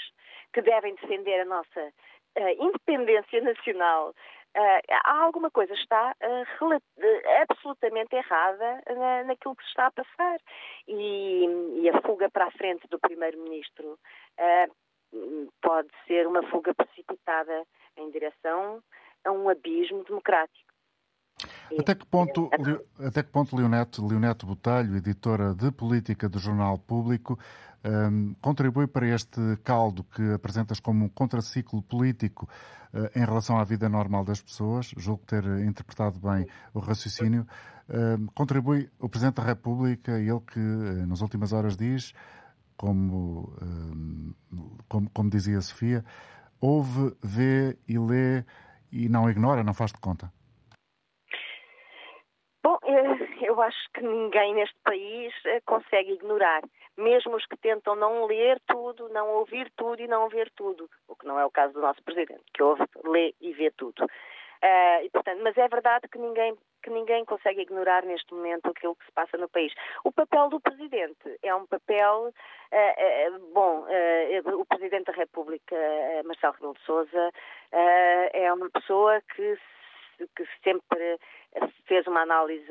que 0.52 0.62
devem 0.62 0.94
defender 0.94 1.40
a 1.40 1.44
nossa 1.44 1.80
uh, 2.38 2.64
independência 2.64 3.40
nacional 3.40 4.14
há 4.56 5.22
alguma 5.22 5.50
coisa 5.50 5.72
está 5.74 6.14
uh, 6.22 6.82
absolutamente 7.42 8.14
errada 8.14 8.82
na, 8.88 9.24
naquilo 9.24 9.56
que 9.56 9.62
se 9.62 9.70
está 9.70 9.86
a 9.86 9.92
passar. 9.92 10.38
E, 10.88 11.46
e, 11.82 11.88
a 11.90 12.00
fuga 12.02 12.30
para 12.30 12.46
a 12.46 12.50
frente 12.52 12.86
do 12.88 12.98
Primeiro-Ministro 12.98 13.98
pode 15.62 15.88
ser 16.06 16.26
uma 16.26 16.42
fuga 16.50 16.74
precipitada 16.74 17.64
em 17.96 18.10
direção 18.10 18.82
a 19.24 19.30
um 19.30 19.48
abismo 19.48 20.04
democrático. 20.04 20.73
Até 21.78 21.94
que 21.94 22.06
ponto, 22.06 22.50
até 22.98 23.22
que 23.22 23.30
ponto 23.30 23.56
Leonete, 23.56 24.00
Leonete 24.00 24.46
Botelho, 24.46 24.96
editora 24.96 25.54
de 25.54 25.70
política 25.70 26.28
do 26.28 26.38
Jornal 26.38 26.78
Público, 26.78 27.38
um, 27.84 28.34
contribui 28.40 28.86
para 28.86 29.06
este 29.06 29.40
caldo 29.62 30.04
que 30.04 30.32
apresentas 30.32 30.80
como 30.80 31.04
um 31.04 31.08
contraciclo 31.08 31.82
político 31.82 32.48
uh, 32.92 33.18
em 33.18 33.24
relação 33.24 33.58
à 33.58 33.64
vida 33.64 33.88
normal 33.88 34.24
das 34.24 34.40
pessoas? 34.40 34.92
Julgo 34.96 35.24
ter 35.26 35.44
interpretado 35.64 36.18
bem 36.18 36.46
o 36.72 36.78
raciocínio. 36.78 37.46
Um, 37.88 38.26
contribui 38.28 38.90
o 38.98 39.08
Presidente 39.08 39.36
da 39.36 39.42
República, 39.42 40.12
ele 40.18 40.40
que 40.40 40.60
uh, 40.60 41.06
nas 41.06 41.20
últimas 41.20 41.52
horas 41.52 41.76
diz, 41.76 42.14
como, 42.76 43.52
como, 44.88 45.08
como 45.10 45.30
dizia 45.30 45.58
a 45.58 45.62
Sofia, 45.62 46.04
ouve, 46.60 47.14
vê 47.22 47.76
e 47.86 47.98
lê 47.98 48.44
e 48.90 49.08
não 49.08 49.28
ignora, 49.28 49.62
não 49.62 49.74
faz 49.74 49.92
de 49.92 49.98
conta. 50.00 50.32
Bom, 52.64 52.78
eh, 52.82 53.43
eu 53.54 53.62
acho 53.62 53.78
que 53.94 54.02
ninguém 54.02 54.52
neste 54.54 54.76
país 54.82 55.32
eh, 55.46 55.60
consegue 55.64 56.12
ignorar, 56.12 56.60
mesmo 56.96 57.36
os 57.36 57.46
que 57.46 57.56
tentam 57.56 57.94
não 57.94 58.26
ler 58.26 58.60
tudo, 58.66 59.08
não 59.10 59.28
ouvir 59.28 59.70
tudo 59.76 60.02
e 60.02 60.08
não 60.08 60.28
ver 60.28 60.50
tudo, 60.56 60.90
o 61.06 61.14
que 61.14 61.24
não 61.24 61.38
é 61.38 61.46
o 61.46 61.50
caso 61.50 61.72
do 61.72 61.80
nosso 61.80 62.02
presidente, 62.02 62.42
que 62.52 62.62
ouve, 62.62 62.82
lê 63.04 63.32
e 63.40 63.52
vê 63.52 63.70
tudo. 63.70 64.04
Uh, 64.04 65.04
e, 65.04 65.10
portanto, 65.10 65.40
mas 65.42 65.56
é 65.56 65.68
verdade 65.68 66.08
que 66.08 66.18
ninguém, 66.18 66.56
que 66.82 66.90
ninguém 66.90 67.24
consegue 67.26 67.60
ignorar 67.60 68.04
neste 68.04 68.32
momento 68.34 68.70
aquilo 68.70 68.96
que 68.96 69.04
se 69.04 69.12
passa 69.12 69.36
no 69.36 69.48
país. 69.48 69.72
O 70.02 70.10
papel 70.10 70.48
do 70.48 70.58
Presidente 70.58 71.38
é 71.42 71.54
um 71.54 71.66
papel. 71.66 72.32
Uh, 72.72 73.36
uh, 73.36 73.52
bom, 73.52 73.84
o 74.58 74.64
Presidente 74.64 75.04
da 75.04 75.12
República, 75.12 75.76
Marcelo 76.24 76.54
Rebelo 76.54 76.74
de 76.74 76.80
Souza, 76.80 77.30
é 78.32 78.52
uma 78.52 78.70
pessoa 78.70 79.20
que 79.36 79.56
que 80.36 80.44
sempre 80.62 81.18
fez 81.86 82.06
uma 82.06 82.22
análise 82.22 82.66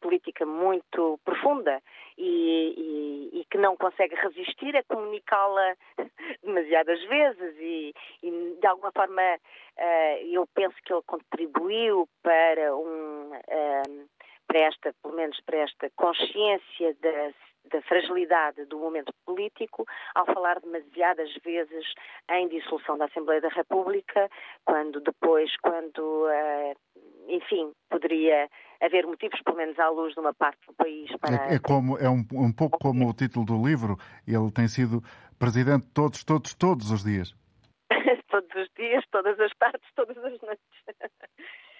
política 0.00 0.44
muito 0.44 1.18
profunda 1.24 1.80
e, 2.18 3.30
e, 3.32 3.40
e 3.40 3.44
que 3.50 3.58
não 3.58 3.76
consegue 3.76 4.14
resistir 4.14 4.76
a 4.76 4.82
comunicá-la 4.84 5.76
demasiadas 6.42 7.02
vezes 7.04 7.56
e, 7.58 7.94
e, 8.22 8.56
de 8.60 8.66
alguma 8.66 8.92
forma 8.92 9.22
uh, 9.22 10.26
eu 10.30 10.46
penso 10.54 10.76
que 10.84 10.92
ele 10.92 11.02
contribuiu 11.06 12.08
para 12.22 12.76
um 12.76 13.30
uh, 13.32 14.08
para 14.46 14.60
esta, 14.60 14.94
pelo 15.02 15.14
menos 15.14 15.40
para 15.46 15.58
esta 15.58 15.90
consciência 15.96 16.94
da 17.00 17.32
da 17.70 17.80
fragilidade 17.82 18.64
do 18.66 18.78
momento 18.78 19.12
político 19.24 19.86
ao 20.14 20.26
falar 20.26 20.60
demasiadas 20.60 21.32
vezes 21.44 21.84
em 22.30 22.48
dissolução 22.48 22.98
da 22.98 23.06
Assembleia 23.06 23.40
da 23.40 23.48
República, 23.48 24.28
quando 24.64 25.00
depois, 25.00 25.50
quando, 25.62 26.26
uh, 26.26 26.74
enfim, 27.28 27.72
poderia 27.88 28.48
haver 28.80 29.06
motivos, 29.06 29.40
pelo 29.42 29.56
menos 29.56 29.78
à 29.78 29.88
luz 29.88 30.14
de 30.14 30.20
uma 30.20 30.34
parte 30.34 30.58
do 30.66 30.74
país 30.74 31.10
para... 31.18 31.50
É, 31.50 31.54
é 31.54 31.58
como, 31.58 31.96
é 31.98 32.08
um, 32.08 32.24
um 32.32 32.52
pouco 32.52 32.78
como 32.78 33.08
o 33.08 33.14
título 33.14 33.46
do 33.46 33.66
livro, 33.66 33.96
ele 34.26 34.50
tem 34.50 34.68
sido 34.68 35.02
presidente 35.38 35.86
todos, 35.94 36.24
todos, 36.24 36.54
todos 36.54 36.90
os 36.90 37.04
dias. 37.04 37.34
todos 38.30 38.50
os 38.54 38.68
dias, 38.76 39.04
todas 39.10 39.38
as 39.38 39.52
partes, 39.54 39.88
todas 39.94 40.16
as 40.18 40.40
noites. 40.40 40.66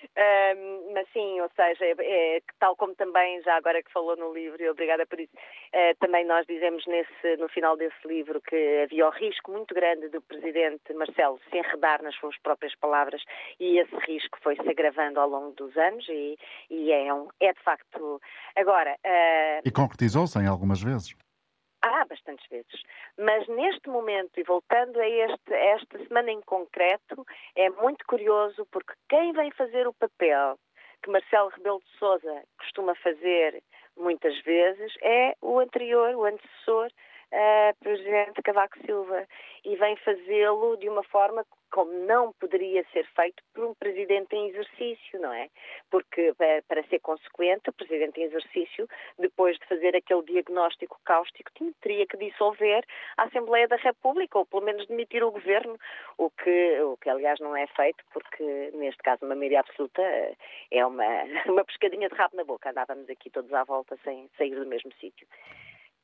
Mas 0.92 1.08
sim, 1.12 1.40
ou 1.40 1.50
seja, 1.56 1.84
é, 1.84 1.94
é, 2.36 2.42
tal 2.58 2.76
como 2.76 2.94
também, 2.94 3.42
já 3.42 3.56
agora 3.56 3.82
que 3.82 3.92
falou 3.92 4.16
no 4.16 4.32
livro, 4.32 4.62
e 4.62 4.68
obrigada 4.68 5.06
por 5.06 5.18
isso, 5.18 5.32
uh, 5.34 5.96
também 6.00 6.24
nós 6.24 6.46
dizemos 6.46 6.86
nesse, 6.86 7.36
no 7.38 7.48
final 7.48 7.76
desse 7.76 8.06
livro 8.06 8.40
que 8.40 8.82
havia 8.84 9.06
o 9.06 9.10
risco 9.10 9.50
muito 9.50 9.74
grande 9.74 10.08
do 10.08 10.20
Presidente 10.20 10.92
Marcelo 10.94 11.40
se 11.50 11.56
enredar 11.56 12.02
nas 12.02 12.14
suas 12.16 12.36
próprias 12.38 12.74
palavras 12.76 13.22
e 13.58 13.78
esse 13.78 13.96
risco 14.06 14.38
foi 14.42 14.56
se 14.56 14.68
agravando 14.68 15.20
ao 15.20 15.28
longo 15.28 15.52
dos 15.52 15.76
anos 15.76 16.06
e, 16.08 16.38
e 16.70 16.92
é, 16.92 17.12
um, 17.12 17.28
é 17.40 17.52
de 17.52 17.60
facto. 17.60 18.20
Agora. 18.56 18.96
Uh... 19.04 19.62
E 19.64 19.70
concretizou-se 19.70 20.38
em 20.38 20.46
algumas 20.46 20.82
vezes. 20.82 21.14
Há 21.82 22.04
bastantes 22.04 22.46
vezes. 22.48 22.82
Mas 23.18 23.46
neste 23.48 23.88
momento, 23.88 24.38
e 24.38 24.44
voltando 24.44 25.00
a, 25.00 25.08
este, 25.08 25.52
a 25.52 25.58
esta 25.58 25.98
semana 26.06 26.30
em 26.30 26.40
concreto, 26.42 27.26
é 27.56 27.68
muito 27.70 28.04
curioso 28.06 28.66
porque 28.70 28.92
quem 29.08 29.32
vem 29.32 29.50
fazer 29.50 29.86
o 29.88 29.94
papel 29.94 30.58
que 31.02 31.10
Marcelo 31.10 31.48
Rebelo 31.48 31.80
de 31.80 31.98
Sousa 31.98 32.44
costuma 32.58 32.94
fazer 32.94 33.62
muitas 33.96 34.40
vezes 34.42 34.92
é 35.02 35.34
o 35.42 35.58
anterior, 35.58 36.14
o 36.14 36.24
antecessor, 36.24 36.88
uh, 37.32 37.76
Presidente 37.80 38.42
Cavaco 38.42 38.78
Silva. 38.84 39.26
E 39.64 39.76
vem 39.76 39.96
fazê-lo 39.96 40.76
de 40.76 40.88
uma 40.88 41.02
forma 41.04 41.44
como 41.72 41.90
não 41.90 42.32
poderia 42.34 42.84
ser 42.92 43.06
feito 43.16 43.42
por 43.54 43.64
um 43.64 43.74
presidente 43.74 44.36
em 44.36 44.48
exercício, 44.50 45.18
não 45.18 45.32
é? 45.32 45.48
Porque, 45.90 46.34
para 46.68 46.82
ser 46.84 47.00
consequente, 47.00 47.70
o 47.70 47.72
presidente 47.72 48.20
em 48.20 48.24
exercício, 48.24 48.86
depois 49.18 49.56
de 49.58 49.66
fazer 49.66 49.96
aquele 49.96 50.22
diagnóstico 50.22 51.00
cáustico, 51.04 51.50
teria 51.80 52.06
que 52.06 52.18
dissolver 52.18 52.84
a 53.16 53.24
Assembleia 53.24 53.66
da 53.66 53.76
República, 53.76 54.38
ou 54.38 54.44
pelo 54.44 54.62
menos 54.62 54.86
demitir 54.86 55.24
o 55.24 55.30
governo, 55.30 55.78
o 56.18 56.28
que, 56.30 56.80
o 56.82 56.96
que 56.98 57.08
aliás 57.08 57.40
não 57.40 57.56
é 57.56 57.66
feito, 57.68 58.04
porque 58.12 58.70
neste 58.74 59.02
caso 59.02 59.24
uma 59.24 59.34
maioria 59.34 59.60
absoluta 59.60 60.02
é 60.70 60.84
uma, 60.84 61.04
uma 61.48 61.64
pescadinha 61.64 62.08
de 62.10 62.14
rabo 62.14 62.36
na 62.36 62.44
boca. 62.44 62.68
Andávamos 62.68 63.08
aqui 63.08 63.30
todos 63.30 63.52
à 63.54 63.64
volta 63.64 63.98
sem 64.04 64.28
sair 64.36 64.54
do 64.54 64.66
mesmo 64.66 64.92
sítio. 65.00 65.26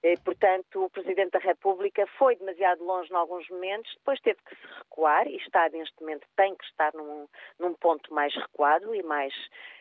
E, 0.03 0.17
portanto, 0.19 0.85
o 0.85 0.91
Presidente 0.91 1.33
da 1.33 1.41
República 1.41 2.07
foi 2.19 2.37
demasiado 2.37 2.85
longe 2.85 3.13
em 3.13 3.17
alguns 3.17 3.49
momentos, 3.49 3.93
depois 3.97 4.21
teve 4.21 4.39
que 4.47 4.55
se 4.55 4.67
recuar 4.79 5.27
e 5.27 5.37
está 5.37 5.69
neste 5.71 6.01
momento, 6.01 6.27
tem 6.37 6.55
que 6.55 6.65
estar 6.65 6.93
num, 6.95 7.27
num 7.59 7.75
ponto 7.75 8.13
mais 8.15 8.33
recuado 8.35 8.95
e 8.95 9.03
mais, 9.03 9.35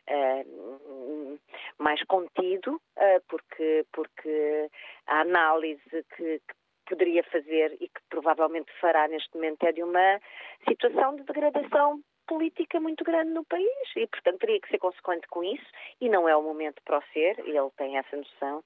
uh, 0.09 1.39
mais 1.77 2.03
contido, 2.05 2.75
uh, 2.75 3.23
porque, 3.27 3.85
porque 3.93 4.69
a 5.05 5.21
análise 5.21 6.03
que, 6.15 6.39
que 6.39 6.55
poderia 6.87 7.23
fazer 7.25 7.77
e 7.79 7.87
que 7.87 8.01
provavelmente 8.09 8.71
fará 8.79 9.07
neste 9.07 9.35
momento 9.35 9.63
é 9.63 9.71
de 9.71 9.83
uma 9.83 10.19
situação 10.67 11.15
de 11.15 11.23
degradação 11.23 12.01
política 12.27 12.79
muito 12.79 13.03
grande 13.03 13.31
no 13.31 13.45
país 13.45 13.95
e, 13.95 14.07
portanto, 14.07 14.39
teria 14.39 14.59
que 14.59 14.69
ser 14.69 14.79
consequente 14.79 15.27
com 15.27 15.43
isso 15.43 15.65
e 16.01 16.09
não 16.09 16.27
é 16.27 16.35
o 16.35 16.41
momento 16.41 16.81
para 16.83 16.97
o 16.99 17.03
ser, 17.13 17.39
ele 17.39 17.69
tem 17.77 17.97
essa 17.97 18.17
noção. 18.17 18.63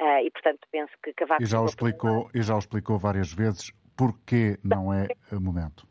Uh, 0.00 0.24
e, 0.24 0.30
portanto, 0.30 0.60
penso 0.70 0.92
que 1.02 1.12
Cavaco... 1.12 1.42
E 1.42 1.46
já 1.46 1.60
o 1.60 1.66
explicou, 1.66 2.30
e 2.34 2.42
já 2.42 2.54
o 2.54 2.58
explicou 2.58 2.98
várias 2.98 3.32
vezes 3.32 3.72
porquê 3.96 4.58
não 4.64 4.92
é 4.92 5.08
o 5.30 5.40
momento. 5.40 5.86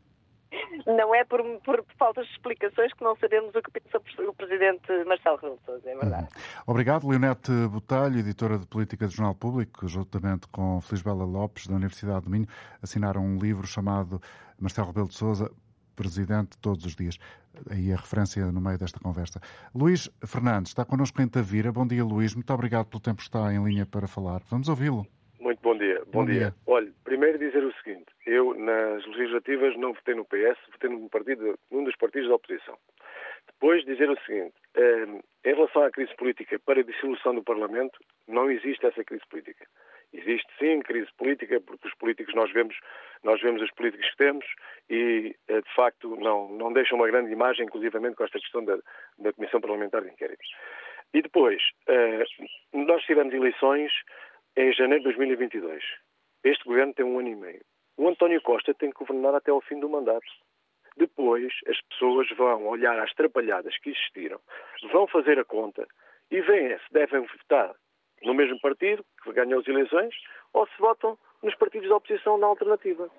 Não 0.86 1.14
é 1.14 1.24
por, 1.24 1.40
por 1.64 1.84
faltas 1.98 2.26
de 2.26 2.32
explicações 2.32 2.92
que 2.92 3.04
não 3.04 3.16
sabemos 3.16 3.54
o 3.54 3.62
que 3.62 3.70
pensa 3.70 3.98
o 3.98 4.34
Presidente 4.34 4.86
Marcelo 5.06 5.36
Rebelo 5.36 5.58
de 5.58 5.64
Sousa, 5.64 5.90
é 5.90 5.96
verdade. 5.96 6.24
Uhum. 6.24 6.62
Obrigado, 6.66 7.08
Leonete 7.08 7.52
Botelho, 7.70 8.18
editora 8.18 8.58
de 8.58 8.66
Política 8.66 9.06
do 9.06 9.12
Jornal 9.12 9.34
Público, 9.34 9.86
juntamente 9.86 10.48
com 10.48 10.80
Felisbela 10.80 11.24
Lopes, 11.24 11.66
da 11.68 11.76
Universidade 11.76 12.24
de 12.24 12.30
Minho, 12.30 12.46
assinaram 12.82 13.24
um 13.24 13.38
livro 13.38 13.66
chamado 13.66 14.20
Marcelo 14.58 14.88
Rebelo 14.88 15.08
de 15.08 15.14
Sousa, 15.14 15.50
Presidente 15.92 16.58
todos 16.58 16.84
os 16.84 16.94
dias. 16.94 17.18
Aí 17.70 17.92
a 17.92 17.96
referência 17.96 18.50
no 18.50 18.60
meio 18.60 18.78
desta 18.78 18.98
conversa. 18.98 19.40
Luís 19.74 20.10
Fernandes 20.26 20.70
está 20.70 20.84
connosco 20.84 21.20
em 21.20 21.28
Tavira. 21.28 21.70
Bom 21.70 21.86
dia, 21.86 22.04
Luís. 22.04 22.34
Muito 22.34 22.52
obrigado 22.52 22.86
pelo 22.86 23.00
tempo 23.00 23.18
que 23.18 23.22
está 23.22 23.52
em 23.52 23.62
linha 23.62 23.86
para 23.86 24.06
falar. 24.06 24.40
Vamos 24.50 24.68
ouvi-lo. 24.68 25.06
Muito 25.38 25.60
bom 25.60 25.76
dia. 25.76 25.98
Bom, 26.06 26.20
bom 26.20 26.24
dia. 26.24 26.38
dia. 26.38 26.54
Olha, 26.66 26.90
primeiro 27.04 27.38
dizer 27.38 27.62
o 27.64 27.72
seguinte. 27.82 28.06
Eu, 28.24 28.54
nas 28.54 29.04
legislativas, 29.06 29.76
não 29.76 29.92
votei 29.92 30.14
no 30.14 30.24
PS, 30.24 30.58
votei 30.70 30.88
num, 30.88 31.08
partido, 31.08 31.58
num 31.70 31.84
dos 31.84 31.96
partidos 31.96 32.28
da 32.28 32.36
oposição. 32.36 32.78
Depois, 33.46 33.84
dizer 33.84 34.08
o 34.08 34.18
seguinte. 34.24 34.54
Eh, 34.74 35.20
em 35.44 35.54
relação 35.54 35.82
à 35.82 35.90
crise 35.90 36.14
política 36.16 36.58
para 36.60 36.80
a 36.80 36.84
dissolução 36.84 37.34
do 37.34 37.42
Parlamento, 37.42 37.98
não 38.28 38.50
existe 38.50 38.86
essa 38.86 39.02
crise 39.04 39.24
política. 39.28 39.66
Existe 40.12 40.48
sim 40.58 40.80
crise 40.80 41.08
política, 41.16 41.60
porque 41.60 41.88
os 41.88 41.94
políticos 41.94 42.34
nós 42.34 42.52
vemos, 42.52 42.78
nós 43.22 43.40
vemos 43.40 43.62
os 43.62 43.70
políticos 43.72 44.08
que 44.10 44.16
temos 44.16 44.44
e 44.90 45.34
eh, 45.48 45.60
de 45.60 45.74
facto 45.74 46.16
não, 46.16 46.48
não 46.50 46.72
deixam 46.72 46.98
uma 46.98 47.08
grande 47.08 47.32
imagem, 47.32 47.64
inclusivamente 47.64 48.16
com 48.16 48.24
esta 48.24 48.38
questão 48.38 48.64
da, 48.64 48.78
da 49.18 49.32
Comissão 49.32 49.60
Parlamentar 49.60 50.02
de 50.02 50.10
Inquérito. 50.10 50.42
E 51.14 51.22
depois, 51.22 51.62
eh, 51.88 52.24
nós 52.72 53.02
tivemos 53.04 53.32
eleições 53.32 53.90
em 54.56 54.72
janeiro 54.72 55.04
de 55.04 55.16
2022. 55.16 55.82
Este 56.44 56.64
governo 56.64 56.92
tem 56.92 57.06
um 57.06 57.18
ano 57.18 57.28
e 57.28 57.36
meio. 57.36 57.64
O 57.96 58.08
António 58.08 58.40
Costa 58.42 58.74
tem 58.74 58.90
que 58.90 58.98
governar 58.98 59.34
até 59.34 59.50
ao 59.50 59.60
fim 59.60 59.78
do 59.80 59.88
mandato. 59.88 60.26
Depois, 60.96 61.52
as 61.66 61.80
pessoas 61.82 62.28
vão 62.36 62.66
olhar 62.66 62.98
às 62.98 63.12
trapalhadas 63.14 63.76
que 63.78 63.90
existiram, 63.90 64.38
vão 64.92 65.06
fazer 65.06 65.38
a 65.38 65.44
conta 65.44 65.86
e 66.30 66.40
veem 66.40 66.76
se 66.78 66.92
devem 66.92 67.20
votar 67.20 67.74
no 68.24 68.34
mesmo 68.34 68.60
partido 68.60 69.04
que 69.22 69.32
ganhou 69.32 69.60
as 69.60 69.68
eleições 69.68 70.14
ou 70.52 70.66
se 70.66 70.78
votam 70.78 71.18
nos 71.42 71.54
partidos 71.56 71.88
da 71.88 71.96
oposição 71.96 72.38
na 72.38 72.46
alternativa. 72.46 73.10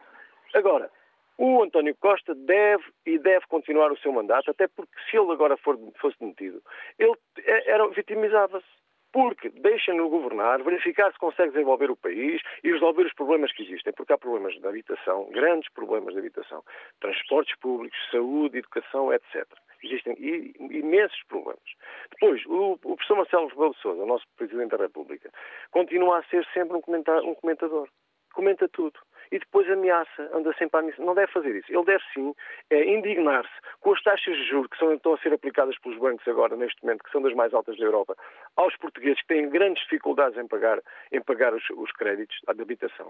Agora, 0.53 0.89
o 1.37 1.63
António 1.63 1.95
Costa 1.95 2.35
deve 2.35 2.83
e 3.05 3.17
deve 3.17 3.45
continuar 3.47 3.91
o 3.91 3.97
seu 3.97 4.11
mandato, 4.11 4.51
até 4.51 4.67
porque 4.67 4.93
se 5.09 5.17
ele 5.17 5.31
agora 5.31 5.57
for, 5.57 5.77
fosse 5.99 6.17
demitido, 6.19 6.61
ele 6.99 7.15
é, 7.39 7.71
era, 7.71 7.87
vitimizava-se. 7.89 8.65
Porque 9.11 9.49
deixa-no 9.49 10.09
governar, 10.09 10.63
verificar 10.63 11.11
se 11.11 11.19
consegue 11.19 11.51
desenvolver 11.51 11.91
o 11.91 11.95
país 11.95 12.41
e 12.63 12.71
resolver 12.71 13.03
os 13.03 13.13
problemas 13.13 13.51
que 13.53 13.61
existem. 13.61 13.93
Porque 13.93 14.11
há 14.11 14.17
problemas 14.17 14.59
de 14.59 14.67
habitação, 14.67 15.29
grandes 15.29 15.71
problemas 15.71 16.13
de 16.13 16.19
habitação, 16.19 16.63
transportes 16.99 17.55
públicos, 17.59 17.95
saúde, 18.09 18.57
educação, 18.57 19.13
etc. 19.13 19.45
Existem 19.83 20.15
imensos 20.19 21.21
problemas. 21.27 21.63
Depois, 22.11 22.45
o, 22.45 22.73
o 22.73 22.77
professor 22.77 23.17
Marcelo 23.17 23.47
Rebelo 23.47 23.75
Sousa, 23.75 24.03
o 24.03 24.05
nosso 24.05 24.25
Presidente 24.37 24.71
da 24.71 24.77
República, 24.77 25.29
continua 25.71 26.19
a 26.19 26.23
ser 26.23 26.45
sempre 26.53 26.77
um 26.77 26.81
comentador. 26.81 27.87
Comenta 28.33 28.67
tudo 28.69 28.99
e 29.33 29.39
depois 29.39 29.67
ameaça, 29.67 30.29
anda 30.31 30.53
sempre 30.53 30.77
a 30.77 30.79
ameaçar. 30.81 31.03
Não 31.03 31.15
deve 31.15 31.31
fazer 31.31 31.55
isso. 31.55 31.65
Ele 31.73 31.83
deve 31.85 32.03
sim 32.13 32.35
é, 32.69 32.85
indignar-se 32.85 33.49
com 33.81 33.91
as 33.91 34.03
taxas 34.03 34.37
de 34.37 34.43
juros 34.43 34.69
que 34.69 34.77
são, 34.77 34.93
estão 34.93 35.15
a 35.15 35.17
ser 35.17 35.33
aplicadas 35.33 35.75
pelos 35.79 35.97
bancos 35.97 36.27
agora, 36.27 36.55
neste 36.55 36.83
momento, 36.83 37.03
que 37.03 37.09
são 37.09 37.19
das 37.19 37.33
mais 37.33 37.51
altas 37.51 37.75
da 37.77 37.83
Europa, 37.83 38.15
aos 38.55 38.77
portugueses 38.77 39.19
que 39.21 39.27
têm 39.29 39.49
grandes 39.49 39.81
dificuldades 39.85 40.37
em 40.37 40.47
pagar, 40.47 40.79
em 41.11 41.19
pagar 41.19 41.51
os, 41.51 41.67
os 41.71 41.91
créditos 41.93 42.37
de 42.55 42.61
habitação. 42.61 43.09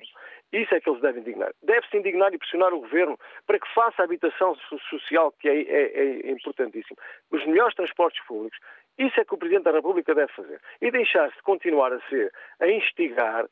Isso 0.53 0.73
é 0.73 0.79
que 0.79 0.89
eles 0.89 1.01
devem 1.01 1.21
indignar. 1.21 1.51
Deve-se 1.61 1.97
indignar 1.97 2.33
e 2.33 2.37
pressionar 2.37 2.73
o 2.73 2.79
governo 2.79 3.19
para 3.45 3.59
que 3.59 3.73
faça 3.73 4.01
a 4.01 4.05
habitação 4.05 4.55
social, 4.89 5.33
que 5.41 5.49
é, 5.49 5.61
é, 5.61 6.27
é 6.27 6.31
importantíssimo. 6.31 6.97
Os 7.31 7.45
melhores 7.45 7.75
transportes 7.75 8.25
públicos. 8.25 8.57
Isso 8.97 9.19
é 9.19 9.25
que 9.25 9.33
o 9.33 9.37
Presidente 9.37 9.63
da 9.63 9.71
República 9.71 10.15
deve 10.15 10.31
fazer. 10.31 10.61
E 10.79 10.89
deixar-se 10.89 11.41
continuar 11.41 11.91
a 11.91 11.99
ser, 12.07 12.31
a 12.61 12.67
instigar 12.69 13.45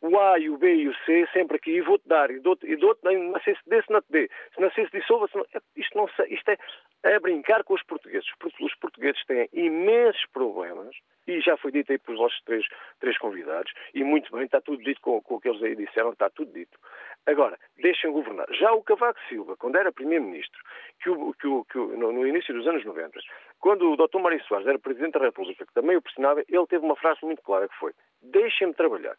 o 0.00 0.18
A 0.18 0.38
e 0.38 0.48
o 0.48 0.58
B 0.58 0.74
e 0.74 0.88
o 0.88 0.94
C 1.04 1.26
sempre 1.32 1.56
aqui 1.56 1.72
e 1.72 1.80
vou-te 1.80 2.06
dar 2.06 2.30
e 2.30 2.38
dou-te, 2.38 2.66
e 2.66 2.76
dou-te 2.76 3.02
não 3.02 3.40
sei 3.40 3.54
se 3.54 3.60
dê, 3.66 3.82
se 3.82 3.90
não 3.92 4.00
te 4.00 4.10
dê, 4.10 4.30
se 4.54 4.60
não 4.60 4.70
sei 4.70 4.86
se 4.86 4.98
dissolva, 4.98 5.28
se 5.28 5.36
não, 5.36 5.44
é, 5.54 5.60
isto, 5.76 5.96
não, 5.96 6.08
isto 6.28 6.48
é, 6.50 6.58
é 7.04 7.18
brincar 7.18 7.64
com 7.64 7.74
os 7.74 7.82
portugueses. 7.82 8.28
Os 8.60 8.74
portugueses 8.76 9.24
têm 9.26 9.48
imensos 9.52 10.24
problemas 10.32 10.94
e 11.26 11.40
já 11.40 11.56
foi 11.56 11.72
dito 11.72 11.92
aí 11.92 11.98
pelos 11.98 12.20
vossos 12.20 12.40
três, 12.44 12.66
três 13.00 13.18
convidados, 13.18 13.72
e 13.92 14.02
muito 14.02 14.32
bem, 14.32 14.44
está 14.44 14.60
tudo 14.60 14.82
dito 14.82 15.00
com, 15.00 15.20
com 15.20 15.34
o 15.34 15.40
que 15.40 15.48
eles 15.48 15.62
aí 15.62 15.76
disseram, 15.76 16.10
está 16.10 16.30
tudo 16.30 16.52
dito. 16.52 16.78
Agora, 17.26 17.58
deixem 17.76 18.10
governar. 18.10 18.46
Já 18.54 18.72
o 18.72 18.82
Cavaco 18.82 19.20
Silva, 19.28 19.54
quando 19.56 19.76
era 19.76 19.92
Primeiro-Ministro, 19.92 20.58
que, 21.02 21.10
o, 21.10 21.34
que, 21.34 21.46
o, 21.46 21.64
que 21.66 21.78
o, 21.78 21.96
no, 21.98 22.12
no, 22.12 22.26
início 22.26 22.54
dos 22.54 22.66
anos 22.66 22.84
90, 22.84 23.20
quando 23.60 23.90
o 23.90 23.96
Dr. 23.96 24.18
Mário 24.18 24.42
Soares 24.44 24.66
era 24.66 24.78
Presidente 24.78 25.18
da 25.18 25.26
República, 25.26 25.66
que 25.66 25.74
também 25.74 25.96
o 25.96 26.02
pressionava, 26.02 26.42
ele 26.48 26.66
teve 26.66 26.84
uma 26.84 26.96
frase 26.96 27.18
muito 27.22 27.42
clara 27.42 27.68
que 27.68 27.76
foi 27.76 27.92
deixem-me 28.22 28.74
trabalhar. 28.74 29.16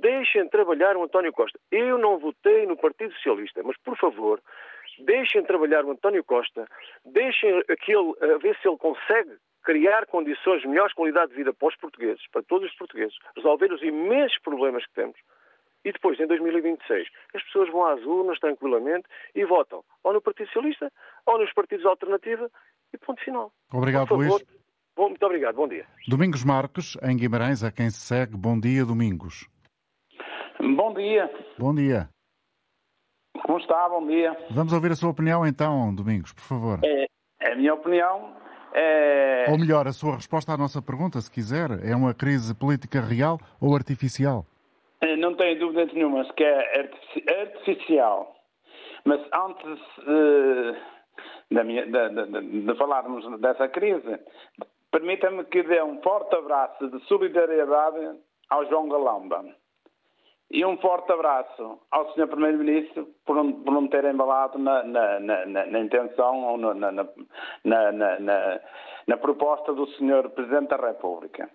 Deixem 0.00 0.48
trabalhar 0.48 0.96
o 0.96 1.02
António 1.02 1.32
Costa. 1.32 1.58
Eu 1.70 1.98
não 1.98 2.18
votei 2.18 2.66
no 2.66 2.76
Partido 2.76 3.12
Socialista, 3.14 3.62
mas, 3.64 3.76
por 3.78 3.96
favor, 3.96 4.40
deixem 5.00 5.42
trabalhar 5.42 5.84
o 5.84 5.90
António 5.90 6.24
Costa, 6.24 6.66
deixem 7.04 7.58
aquele, 7.68 8.14
a 8.34 8.38
ver 8.38 8.56
se 8.60 8.68
ele 8.68 8.78
consegue 8.78 9.32
criar 9.62 10.06
condições 10.06 10.62
de 10.62 10.68
melhores 10.68 10.94
qualidade 10.94 11.30
de 11.30 11.36
vida 11.36 11.52
para 11.52 11.68
os 11.68 11.76
portugueses, 11.76 12.22
para 12.32 12.42
todos 12.42 12.70
os 12.70 12.76
portugueses, 12.76 13.16
resolver 13.36 13.72
os 13.72 13.82
imensos 13.82 14.38
problemas 14.38 14.86
que 14.86 14.94
temos. 14.94 15.16
E 15.84 15.92
depois, 15.92 16.20
em 16.20 16.26
2026, 16.26 17.08
as 17.34 17.42
pessoas 17.44 17.70
vão 17.70 17.86
às 17.86 18.02
urnas 18.04 18.38
tranquilamente 18.38 19.06
e 19.34 19.44
votam 19.44 19.82
ou 20.04 20.12
no 20.12 20.20
Partido 20.20 20.46
Socialista 20.48 20.92
ou 21.26 21.38
nos 21.38 21.52
partidos 21.52 21.86
alternativa 21.86 22.50
e 22.92 22.98
ponto 22.98 23.22
final. 23.22 23.52
Obrigado, 23.72 24.08
favor, 24.08 24.26
Luís. 24.26 24.44
Bom, 24.94 25.08
muito 25.08 25.24
obrigado. 25.24 25.54
Bom 25.54 25.68
dia. 25.68 25.86
Domingos 26.06 26.44
Marcos, 26.44 26.98
em 27.02 27.16
Guimarães, 27.16 27.64
a 27.64 27.72
quem 27.72 27.88
se 27.88 28.00
segue. 28.00 28.36
Bom 28.36 28.60
dia, 28.60 28.84
Domingos. 28.84 29.48
Bom 30.60 30.92
dia. 30.94 31.30
Bom 31.58 31.74
dia. 31.74 32.08
Como 33.46 33.58
está? 33.58 33.88
Bom 33.88 34.06
dia. 34.06 34.36
Vamos 34.50 34.72
ouvir 34.72 34.92
a 34.92 34.96
sua 34.96 35.10
opinião 35.10 35.46
então, 35.46 35.94
Domingos, 35.94 36.32
por 36.32 36.42
favor. 36.42 36.80
É, 36.84 37.06
a 37.50 37.54
minha 37.54 37.74
opinião 37.74 38.36
é... 38.72 39.46
Ou 39.50 39.58
melhor, 39.58 39.86
a 39.86 39.92
sua 39.92 40.16
resposta 40.16 40.52
à 40.52 40.56
nossa 40.56 40.80
pergunta, 40.80 41.20
se 41.20 41.30
quiser, 41.30 41.70
é 41.84 41.94
uma 41.96 42.14
crise 42.14 42.54
política 42.54 43.00
real 43.00 43.38
ou 43.60 43.74
artificial? 43.74 44.44
É, 45.00 45.16
não 45.16 45.34
tenho 45.34 45.58
dúvida 45.58 45.86
nenhuma 45.92 46.24
que 46.34 46.44
é 46.44 46.90
artificial. 47.40 48.36
Mas 49.04 49.20
antes 49.32 49.80
de, 51.50 51.64
de, 51.64 51.86
de, 51.86 52.66
de 52.66 52.74
falarmos 52.76 53.40
dessa 53.40 53.66
crise, 53.68 54.20
permita-me 54.90 55.44
que 55.44 55.62
dê 55.62 55.82
um 55.82 56.00
forte 56.02 56.36
abraço 56.36 56.88
de 56.90 57.02
solidariedade 57.06 58.18
ao 58.50 58.68
João 58.68 58.88
Galamba. 58.88 59.44
E 60.50 60.64
um 60.64 60.76
forte 60.78 61.12
abraço 61.12 61.80
ao 61.92 62.12
Sr. 62.12 62.26
Primeiro-Ministro 62.26 63.06
por, 63.24 63.36
por, 63.36 63.72
não 63.72 63.86
ter 63.86 64.04
embalado 64.04 64.58
na, 64.58 64.82
na, 64.82 65.20
na, 65.20 65.46
na 65.46 65.78
intenção 65.78 66.44
ou 66.44 66.58
na, 66.58 66.90
na, 69.06 69.16
proposta 69.16 69.72
do 69.72 69.86
Sr. 69.86 70.28
Presidente 70.30 70.70
da 70.70 70.76
República. 70.76 71.48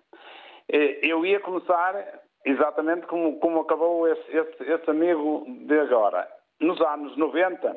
Eu 0.68 1.26
ia 1.26 1.40
começar 1.40 2.22
exatamente 2.46 3.06
como, 3.06 3.38
como 3.38 3.60
acabou 3.60 4.08
esse, 4.08 4.36
esse, 4.36 4.62
esse, 4.62 4.90
amigo 4.90 5.44
de 5.66 5.78
agora. 5.78 6.26
Nos 6.60 6.80
anos 6.80 7.14
90, 7.18 7.76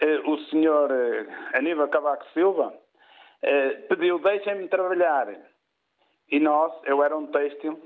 eh, 0.00 0.18
o 0.24 0.38
Sr. 0.38 0.90
Eh, 0.90 1.58
Aníbal 1.58 1.88
Cavaco 1.88 2.24
Silva 2.32 2.72
eh, 3.42 3.70
pediu 3.88 4.18
deixem-me 4.20 4.68
trabalhar. 4.68 5.28
E 6.30 6.40
nós, 6.40 6.72
eu 6.84 7.02
era 7.02 7.16
um 7.16 7.26
têxtil, 7.26 7.78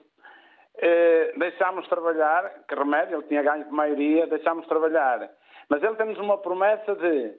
eh, 0.83 1.33
deixámos 1.37 1.87
trabalhar, 1.89 2.65
que 2.67 2.75
remédio, 2.75 3.19
ele 3.19 3.29
tinha 3.29 3.43
ganho 3.43 3.65
de 3.65 3.71
maioria, 3.71 4.27
deixámos 4.27 4.67
trabalhar. 4.67 5.31
Mas 5.69 5.83
ele 5.83 5.97
tem-nos 5.97 6.19
uma 6.19 6.39
promessa 6.39 6.95
de. 6.97 7.35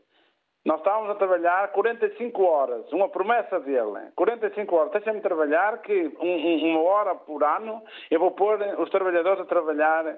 Nós 0.63 0.77
estávamos 0.77 1.09
a 1.09 1.15
trabalhar 1.15 1.71
45 1.71 2.43
horas, 2.43 2.91
uma 2.93 3.09
promessa 3.09 3.59
dele, 3.59 4.11
45 4.15 4.75
horas, 4.75 4.91
deixa-me 4.91 5.19
trabalhar 5.19 5.81
que 5.81 6.15
um, 6.19 6.69
uma 6.69 6.81
hora 6.81 7.15
por 7.15 7.43
ano 7.43 7.81
eu 8.11 8.19
vou 8.19 8.29
pôr 8.29 8.59
os 8.77 8.89
trabalhadores 8.91 9.41
a 9.41 9.45
trabalhar 9.45 10.15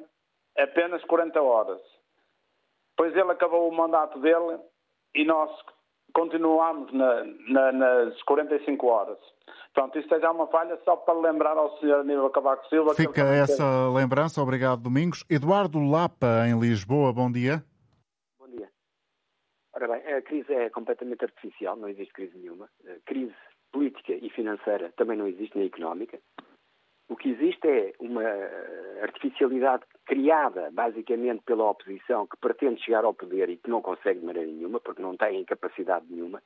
apenas 0.57 1.01
40 1.05 1.41
horas. 1.41 1.79
Pois 2.97 3.15
ele 3.15 3.31
acabou 3.31 3.69
o 3.69 3.73
mandato 3.73 4.19
dele 4.19 4.59
e 5.15 5.23
nós 5.23 5.49
continuamos 6.13 6.91
na, 6.91 7.23
na, 7.47 7.71
nas 7.71 8.21
45 8.23 8.85
horas. 8.85 9.17
Pronto, 9.73 9.97
isto 9.97 10.13
é 10.13 10.19
já 10.19 10.31
uma 10.31 10.45
falha, 10.47 10.79
só 10.85 10.95
para 10.95 11.19
lembrar 11.19 11.57
ao 11.57 11.77
Sr. 11.79 12.01
Aníbal 12.01 12.29
Cavaco 12.29 12.67
Silva. 12.67 12.93
Fica 12.93 13.21
essa 13.21 13.63
tem... 13.63 13.95
lembrança, 13.95 14.41
obrigado 14.41 14.81
Domingos. 14.81 15.25
Eduardo 15.27 15.79
Lapa, 15.79 16.47
em 16.47 16.59
Lisboa, 16.59 17.11
bom 17.11 17.31
dia. 17.31 17.63
Bom 18.37 18.47
dia. 18.47 18.69
Ora 19.73 19.87
bem, 19.87 20.13
a 20.13 20.21
crise 20.21 20.53
é 20.53 20.69
completamente 20.69 21.25
artificial, 21.25 21.75
não 21.75 21.89
existe 21.89 22.13
crise 22.13 22.37
nenhuma. 22.37 22.69
A 22.85 22.99
crise 23.03 23.33
política 23.71 24.13
e 24.13 24.29
financeira 24.29 24.93
também 24.95 25.17
não 25.17 25.27
existe, 25.27 25.57
nem 25.57 25.65
económica. 25.65 26.19
O 27.09 27.15
que 27.15 27.29
existe 27.29 27.67
é 27.67 27.93
uma 27.99 28.23
artificialidade 29.01 29.83
criada 30.05 30.69
basicamente 30.71 31.41
pela 31.43 31.69
oposição 31.69 32.27
que 32.27 32.37
pretende 32.37 32.81
chegar 32.81 33.03
ao 33.03 33.13
poder 33.13 33.49
e 33.49 33.57
que 33.57 33.69
não 33.69 33.81
consegue 33.81 34.19
de 34.19 34.25
maneira 34.25 34.49
nenhuma, 34.49 34.79
porque 34.79 35.01
não 35.01 35.17
tem 35.17 35.43
capacidade 35.45 36.05
nenhuma. 36.09 36.41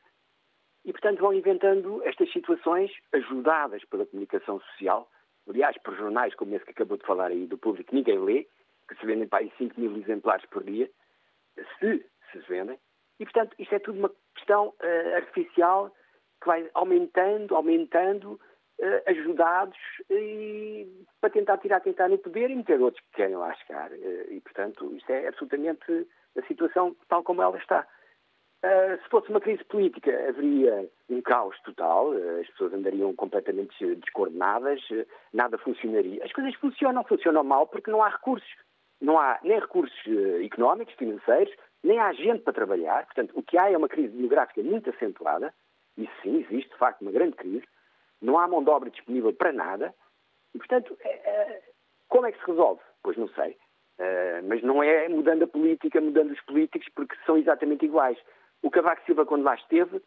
E, 0.88 0.92
portanto, 0.94 1.20
vão 1.20 1.34
inventando 1.34 2.02
estas 2.06 2.32
situações 2.32 2.90
ajudadas 3.12 3.84
pela 3.86 4.06
comunicação 4.06 4.62
social, 4.62 5.12
aliás, 5.48 5.78
por 5.80 5.94
jornais 5.98 6.34
como 6.36 6.56
esse 6.56 6.64
que 6.64 6.72
acabou 6.72 6.98
de 6.98 7.06
falar 7.06 7.28
aí 7.28 7.46
do 7.46 7.58
público, 7.58 7.94
ninguém 7.94 8.18
lê, 8.18 8.48
que 8.88 8.96
se 8.96 9.06
vendem 9.06 9.28
para 9.28 9.40
aí 9.40 9.52
5 9.58 9.78
mil 9.78 9.98
exemplares 9.98 10.46
por 10.46 10.64
dia, 10.64 10.90
se 11.78 12.06
se 12.32 12.40
vendem. 12.48 12.80
E, 13.20 13.26
portanto, 13.26 13.54
isto 13.60 13.76
é 13.76 13.80
tudo 13.80 14.00
uma 14.00 14.12
questão 14.34 14.70
uh, 14.70 15.16
artificial 15.16 15.94
que 16.42 16.48
vai 16.48 16.70
aumentando, 16.74 17.54
aumentando, 17.54 18.40
uh, 18.80 19.10
ajudados 19.10 19.78
e, 20.10 20.88
para 21.20 21.32
tentar 21.32 21.58
tirar 21.58 21.82
quem 21.82 21.92
está 21.92 22.08
no 22.08 22.18
poder 22.18 22.50
e 22.50 22.56
meter 22.56 22.80
outros 22.80 23.04
que 23.08 23.18
querem 23.18 23.36
lá 23.36 23.54
chegar. 23.56 23.92
Uh, 23.92 24.32
e, 24.32 24.40
portanto, 24.40 24.96
isto 24.96 25.10
é 25.10 25.28
absolutamente 25.28 26.08
a 26.38 26.42
situação 26.44 26.96
tal 27.10 27.24
como 27.24 27.42
ela 27.42 27.58
está. 27.58 27.86
Uh, 28.64 28.98
se 29.04 29.10
fosse 29.10 29.30
uma 29.30 29.40
crise 29.40 29.64
política, 29.66 30.12
haveria 30.28 30.90
um 31.10 31.22
caos 31.22 31.56
total, 31.62 32.10
uh, 32.10 32.42
as 32.42 32.48
pessoas 32.48 32.74
andariam 32.74 33.14
completamente 33.16 33.96
descoordenadas, 33.98 34.82
uh, 34.90 35.06
nada 35.32 35.60
funcionaria. 35.60 36.24
As 36.26 36.34
coisas 36.34 36.56
funcionam, 36.56 37.04
funcionam 37.04 37.44
mal 37.44 37.68
porque 37.68 37.92
não 37.92 38.02
há 38.02 38.10
recursos. 38.10 38.50
Não 39.00 39.20
há 39.20 39.40
nem 39.44 39.60
recursos 39.60 39.96
económicos, 40.44 40.96
financeiros, 40.96 41.54
nem 41.84 42.00
há 42.00 42.12
gente 42.14 42.42
para 42.42 42.54
trabalhar. 42.54 43.06
Portanto, 43.06 43.32
o 43.36 43.44
que 43.44 43.56
há 43.60 43.70
é 43.70 43.78
uma 43.78 43.88
crise 43.88 44.08
demográfica 44.08 44.64
muito 44.64 44.90
acentuada. 44.90 45.54
Isso 45.96 46.12
sim, 46.24 46.38
existe 46.38 46.72
de 46.72 46.78
facto 46.80 47.04
uma 47.04 47.12
grande 47.12 47.36
crise. 47.36 47.64
Não 48.20 48.40
há 48.40 48.48
mão 48.48 48.64
de 48.64 48.72
obra 48.72 48.90
disponível 48.90 49.32
para 49.34 49.54
nada. 49.54 49.94
E, 50.56 50.58
portanto, 50.58 50.98
é, 51.02 51.10
é, 51.10 51.62
como 52.10 52.26
é 52.26 52.32
que 52.32 52.40
se 52.40 52.48
resolve? 52.48 52.82
Pois 53.04 53.16
não 53.18 53.28
sei. 53.30 53.56
mas 54.48 54.64
não 54.64 54.82
é 54.82 55.08
mudando 55.08 55.44
a 55.44 55.48
política, 55.48 56.02
mudando 56.02 56.32
os 56.32 56.42
políticos, 56.42 56.90
porque 56.96 57.16
são 57.24 57.38
exatamente 57.38 57.86
iguais. 57.86 58.18
O 58.62 58.70
Cavaco 58.70 59.06
Silva, 59.06 59.26
quando 59.26 59.44
lá 59.44 59.56
esteve, 59.56 60.02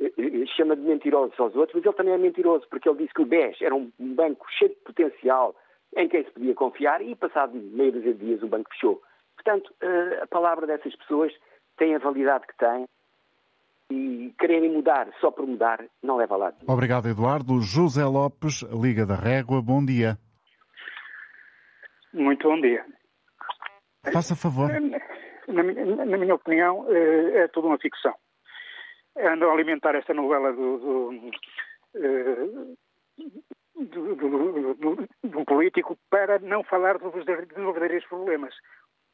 eh, 0.00 0.12
eh, 0.16 0.46
chama 0.56 0.76
de 0.76 0.82
mentirosos 0.82 1.38
aos 1.38 1.54
outros, 1.54 1.74
mas 1.74 1.84
ele 1.84 1.94
também 1.94 2.14
é 2.14 2.18
mentiroso, 2.18 2.66
porque 2.68 2.88
ele 2.88 2.98
disse 2.98 3.14
que 3.14 3.22
o 3.22 3.26
BES 3.26 3.60
era 3.62 3.74
um 3.74 3.90
banco 3.98 4.46
cheio 4.50 4.70
de 4.70 4.76
potencial 4.76 5.54
em 5.96 6.08
quem 6.08 6.24
se 6.24 6.30
podia 6.30 6.54
confiar 6.54 7.00
e, 7.02 7.14
passado 7.14 7.54
meio 7.54 7.92
dúzia 7.92 8.12
de 8.12 8.24
dias, 8.24 8.42
o 8.42 8.48
banco 8.48 8.68
fechou. 8.70 9.00
Portanto, 9.36 9.72
eh, 9.80 10.20
a 10.22 10.26
palavra 10.26 10.66
dessas 10.66 10.94
pessoas 10.96 11.32
tem 11.76 11.94
a 11.94 11.98
validade 11.98 12.46
que 12.46 12.56
tem 12.56 12.86
e 13.90 14.34
quererem 14.38 14.72
mudar 14.72 15.08
só 15.20 15.30
por 15.30 15.46
mudar 15.46 15.84
não 16.02 16.16
leva 16.16 16.34
a 16.34 16.38
lado. 16.38 16.56
Obrigado, 16.66 17.08
Eduardo. 17.08 17.60
José 17.60 18.04
Lopes, 18.04 18.62
Liga 18.62 19.06
da 19.06 19.14
Régua, 19.14 19.60
bom 19.62 19.84
dia. 19.84 20.18
Muito 22.12 22.48
bom 22.48 22.60
dia. 22.60 22.84
Faça 24.12 24.36
favor 24.36 24.70
na, 25.48 26.04
na 26.04 26.16
minha 26.18 26.34
opinião, 26.34 26.86
eh, 26.88 27.38
é 27.38 27.48
toda 27.48 27.66
uma 27.66 27.78
ficção. 27.78 28.14
Andam 29.16 29.50
a 29.50 29.52
alimentar 29.52 29.94
esta 29.94 30.12
novela 30.12 30.52
do, 30.52 30.78
do, 30.78 31.30
eh, 31.94 32.74
do, 33.74 34.14
do, 34.16 35.08
do 35.22 35.44
político 35.44 35.96
para 36.10 36.38
não 36.38 36.64
falar 36.64 36.98
dos 36.98 37.12
verdadeiros 37.12 38.06
problemas. 38.06 38.54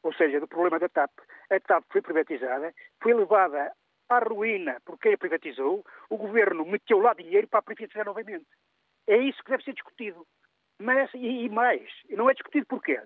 Ou 0.03 0.13
seja, 0.13 0.39
do 0.39 0.47
problema 0.47 0.79
da 0.79 0.89
TAP. 0.89 1.11
A 1.51 1.59
TAP 1.59 1.83
foi 1.91 2.01
privatizada, 2.01 2.73
foi 3.01 3.13
levada 3.13 3.71
à 4.09 4.19
ruína 4.19 4.77
por 4.85 4.97
quem 4.97 5.13
a 5.13 5.17
privatizou, 5.17 5.85
o 6.09 6.17
governo 6.17 6.65
meteu 6.65 6.99
lá 6.99 7.13
dinheiro 7.13 7.47
para 7.47 7.59
a 7.59 7.63
privatizar 7.63 8.05
novamente. 8.05 8.47
É 9.07 9.17
isso 9.17 9.43
que 9.43 9.51
deve 9.51 9.63
ser 9.63 9.73
discutido. 9.73 10.25
Mas, 10.79 11.13
e, 11.13 11.45
e 11.45 11.49
mais, 11.49 11.87
não 12.09 12.29
é 12.29 12.33
discutido 12.33 12.65
porquê? 12.65 12.99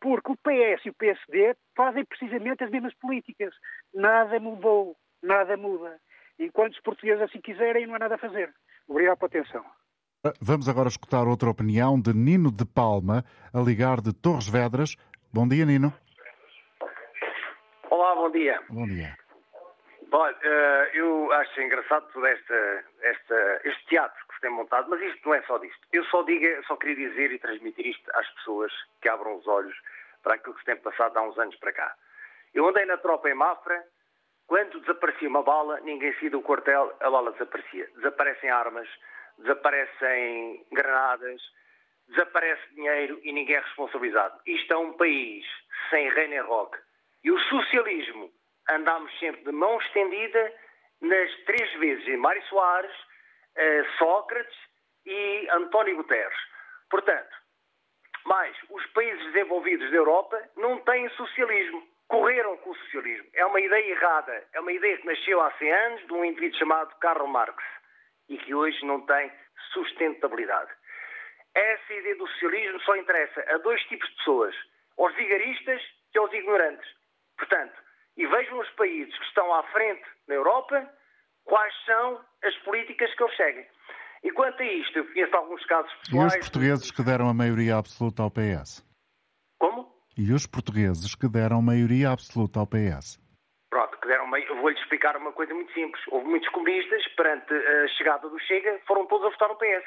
Porque 0.00 0.32
o 0.32 0.36
PS 0.36 0.86
e 0.86 0.90
o 0.90 0.94
PSD 0.94 1.54
fazem 1.76 2.04
precisamente 2.04 2.64
as 2.64 2.70
mesmas 2.70 2.94
políticas. 2.94 3.54
Nada 3.94 4.40
mudou, 4.40 4.96
nada 5.22 5.56
muda. 5.56 5.98
Enquanto 6.38 6.72
os 6.72 6.80
portugueses 6.80 7.22
assim 7.22 7.40
quiserem, 7.40 7.86
não 7.86 7.94
há 7.94 7.98
nada 7.98 8.14
a 8.14 8.18
fazer. 8.18 8.52
Obrigado 8.88 9.18
pela 9.18 9.28
atenção. 9.28 9.64
Vamos 10.40 10.68
agora 10.68 10.88
escutar 10.88 11.26
outra 11.26 11.48
opinião 11.48 12.00
de 12.00 12.12
Nino 12.14 12.50
de 12.50 12.64
Palma, 12.66 13.24
a 13.54 13.60
ligar 13.60 14.00
de 14.00 14.12
Torres 14.12 14.48
Vedras. 14.48 14.96
Bom 15.32 15.46
dia, 15.46 15.64
Nino. 15.64 15.92
Olá, 17.90 18.14
bom 18.14 18.30
dia. 18.30 18.60
Bom 18.68 18.86
dia. 18.86 19.16
Olha, 20.12 20.36
eh, 20.42 20.90
eu 20.94 21.32
acho 21.32 21.60
engraçado 21.60 22.06
todo 22.12 22.26
esta, 22.26 22.84
esta, 23.02 23.60
este 23.64 23.86
teatro 23.86 24.29
se 24.40 24.46
tem 24.46 24.50
montado, 24.50 24.88
mas 24.88 25.00
isto 25.02 25.28
não 25.28 25.34
é 25.34 25.42
só 25.42 25.58
disto. 25.58 25.86
Eu 25.92 26.02
só, 26.06 26.22
diga, 26.22 26.62
só 26.66 26.76
queria 26.76 27.08
dizer 27.08 27.30
e 27.30 27.38
transmitir 27.38 27.86
isto 27.86 28.10
às 28.14 28.26
pessoas 28.30 28.72
que 29.02 29.08
abram 29.08 29.36
os 29.36 29.46
olhos 29.46 29.76
para 30.22 30.34
aquilo 30.34 30.54
que 30.54 30.60
se 30.60 30.66
tem 30.66 30.76
passado 30.76 31.16
há 31.16 31.22
uns 31.22 31.38
anos 31.38 31.54
para 31.56 31.72
cá. 31.72 31.94
Eu 32.54 32.66
andei 32.66 32.86
na 32.86 32.96
tropa 32.96 33.28
em 33.28 33.34
Mafra, 33.34 33.84
Quando 34.46 34.80
desaparecia 34.80 35.28
uma 35.28 35.44
bala, 35.44 35.78
ninguém 35.82 36.12
saía 36.14 36.30
do 36.30 36.42
quartel, 36.42 36.92
a 36.98 37.08
bala 37.08 37.30
desaparecia. 37.30 37.88
Desaparecem 37.94 38.50
armas, 38.50 38.88
desaparecem 39.38 40.66
granadas, 40.72 41.40
desaparece 42.08 42.74
dinheiro 42.74 43.20
e 43.22 43.30
ninguém 43.32 43.54
é 43.54 43.60
responsabilizado. 43.60 44.40
Isto 44.44 44.72
é 44.72 44.76
um 44.76 44.92
país 44.94 45.46
sem 45.88 46.10
reino 46.10 46.34
em 46.34 46.40
rock. 46.40 46.76
E 47.22 47.30
o 47.30 47.38
socialismo, 47.38 48.28
andámos 48.68 49.16
sempre 49.20 49.44
de 49.44 49.52
mão 49.52 49.78
estendida 49.78 50.52
nas 51.00 51.30
três 51.44 51.72
vezes 51.74 52.08
em 52.08 52.16
Mário 52.16 52.42
Soares, 52.48 53.09
Sócrates 53.98 54.56
e 55.06 55.48
António 55.50 55.96
Guterres. 55.96 56.38
Portanto, 56.90 57.36
mais, 58.24 58.56
os 58.68 58.84
países 58.88 59.24
desenvolvidos 59.32 59.90
da 59.90 59.96
Europa 59.96 60.42
não 60.56 60.78
têm 60.80 61.08
socialismo 61.10 61.86
correram 62.10 62.56
com 62.58 62.70
o 62.70 62.76
socialismo. 62.76 63.28
É 63.34 63.46
uma 63.46 63.60
ideia 63.60 63.92
errada. 63.92 64.44
É 64.52 64.60
uma 64.60 64.72
ideia 64.72 64.98
que 64.98 65.06
nasceu 65.06 65.40
há 65.40 65.50
100 65.52 65.72
anos 65.72 66.06
de 66.06 66.12
um 66.12 66.24
indivíduo 66.24 66.58
chamado 66.58 66.94
Karl 66.98 67.26
Marx 67.28 67.62
e 68.28 68.36
que 68.36 68.52
hoje 68.52 68.84
não 68.84 69.00
tem 69.06 69.32
sustentabilidade. 69.72 70.70
Essa 71.54 71.94
ideia 71.94 72.16
do 72.16 72.26
socialismo 72.26 72.80
só 72.80 72.96
interessa 72.96 73.44
a 73.48 73.58
dois 73.58 73.80
tipos 73.84 74.08
de 74.08 74.16
pessoas, 74.16 74.54
aos 74.98 75.14
vigaristas 75.14 75.80
e 76.12 76.18
aos 76.18 76.32
ignorantes. 76.32 76.88
Portanto, 77.38 77.74
e 78.16 78.26
vejam 78.26 78.58
os 78.58 78.70
países 78.70 79.16
que 79.16 79.24
estão 79.26 79.54
à 79.54 79.62
frente 79.64 80.04
na 80.26 80.34
Europa, 80.34 80.88
quais 81.50 81.74
são 81.84 82.20
as 82.42 82.56
políticas 82.58 83.12
que 83.14 83.22
eles 83.22 83.36
seguem. 83.36 83.66
E 84.22 84.30
quanto 84.30 84.62
a 84.62 84.64
isto, 84.64 84.98
eu 84.98 85.04
conheço 85.12 85.36
alguns 85.36 85.64
casos 85.66 85.92
pessoais... 85.94 86.34
E 86.34 86.38
os 86.38 86.44
portugueses 86.44 86.90
que 86.92 87.02
deram 87.02 87.28
a 87.28 87.34
maioria 87.34 87.76
absoluta 87.76 88.22
ao 88.22 88.30
PS? 88.30 88.86
Como? 89.58 89.90
e 90.20 90.32
os 90.34 90.46
portugueses 90.46 91.14
que 91.14 91.26
deram 91.28 91.62
maioria 91.62 92.10
absoluta 92.10 92.60
ao 92.60 92.66
PS. 92.66 93.16
Pronto, 93.70 93.96
que 93.98 94.06
deram 94.06 94.28
vou-lhe 94.60 94.78
explicar 94.78 95.16
uma 95.16 95.32
coisa 95.32 95.54
muito 95.54 95.72
simples. 95.72 96.02
Houve 96.08 96.26
muitos 96.28 96.48
comunistas, 96.50 97.06
perante 97.16 97.54
a 97.54 97.88
chegada 97.96 98.28
do 98.28 98.38
Chega, 98.40 98.78
foram 98.86 99.06
todos 99.06 99.26
a 99.26 99.30
votar 99.30 99.48
no 99.48 99.56
PS. 99.56 99.86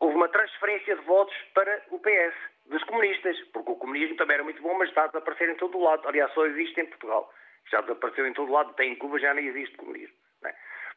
Houve 0.00 0.16
uma 0.16 0.28
transferência 0.28 0.96
de 0.96 1.02
votos 1.02 1.36
para 1.54 1.84
o 1.90 2.00
PS, 2.00 2.34
dos 2.66 2.82
comunistas, 2.84 3.36
porque 3.52 3.70
o 3.70 3.76
comunismo 3.76 4.16
também 4.16 4.34
era 4.34 4.44
muito 4.44 4.60
bom, 4.62 4.76
mas 4.76 4.88
está 4.88 5.04
a 5.04 5.06
desaparecer 5.08 5.48
em 5.48 5.56
todo 5.56 5.78
o 5.78 5.82
lado. 5.84 6.08
Aliás, 6.08 6.32
só 6.32 6.44
existe 6.46 6.80
em 6.80 6.86
Portugal. 6.86 7.32
Já 7.70 7.82
desapareceu 7.82 8.26
em 8.26 8.32
todo 8.32 8.48
o 8.48 8.52
lado, 8.52 8.72
tem 8.74 8.92
em 8.92 8.96
Cuba, 8.96 9.20
já 9.20 9.32
não 9.32 9.40
existe 9.40 9.76
comunismo. 9.76 10.16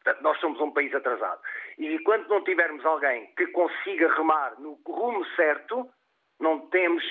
Portanto, 0.04 0.22
nós 0.22 0.40
somos 0.40 0.60
um 0.60 0.72
país 0.72 0.94
atrasado. 0.94 1.42
E 1.78 1.94
enquanto 1.94 2.28
não 2.28 2.44
tivermos 2.44 2.86
alguém 2.86 3.28
que 3.38 3.48
consiga 3.48 4.14
remar 4.16 4.60
no 4.60 4.74
rumo 4.86 5.26
certo, 5.36 5.90
não 6.40 6.68
temos 6.68 7.04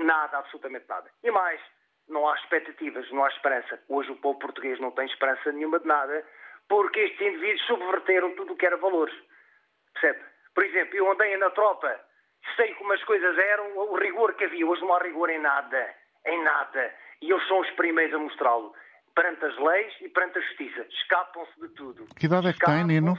Nada, 0.00 0.38
absolutamente 0.38 0.86
nada. 0.88 1.10
E 1.22 1.30
mais, 1.30 1.60
não 2.08 2.28
há 2.28 2.34
expectativas, 2.36 3.10
não 3.10 3.24
há 3.24 3.28
esperança. 3.28 3.80
Hoje 3.88 4.10
o 4.10 4.16
povo 4.16 4.38
português 4.38 4.78
não 4.80 4.90
tem 4.90 5.06
esperança 5.06 5.52
nenhuma 5.52 5.78
de 5.78 5.86
nada, 5.86 6.26
porque 6.68 7.00
estes 7.00 7.20
indivíduos 7.20 7.66
subverteram 7.66 8.34
tudo 8.34 8.52
o 8.52 8.56
que 8.56 8.66
era 8.66 8.76
valores. 8.76 9.14
Percebe? 9.92 10.24
Por 10.54 10.64
exemplo, 10.64 10.96
eu 10.96 11.10
andei 11.10 11.36
na 11.36 11.50
tropa, 11.50 12.00
sei 12.56 12.74
como 12.74 12.92
as 12.92 13.04
coisas 13.04 13.36
eram, 13.36 13.76
o 13.76 13.96
rigor 13.96 14.34
que 14.34 14.44
havia. 14.44 14.66
Hoje 14.66 14.80
não 14.82 14.94
há 14.94 15.02
rigor 15.02 15.28
em 15.30 15.38
nada. 15.38 15.94
Em 16.24 16.42
nada. 16.42 16.94
E 17.20 17.30
eles 17.30 17.46
são 17.46 17.60
os 17.60 17.70
primeiros 17.72 18.14
a 18.14 18.18
mostrá-lo. 18.18 18.74
Perante 19.14 19.44
as 19.44 19.58
leis 19.58 19.92
e 20.00 20.08
perante 20.08 20.38
a 20.38 20.42
justiça. 20.42 20.86
Escapam-se 20.90 21.60
de 21.60 21.68
tudo. 21.74 22.06
Que 22.16 22.26
idade 22.26 22.48
é 22.48 22.52
que 22.52 22.60
tem, 22.60 22.84
Nino? 22.84 23.18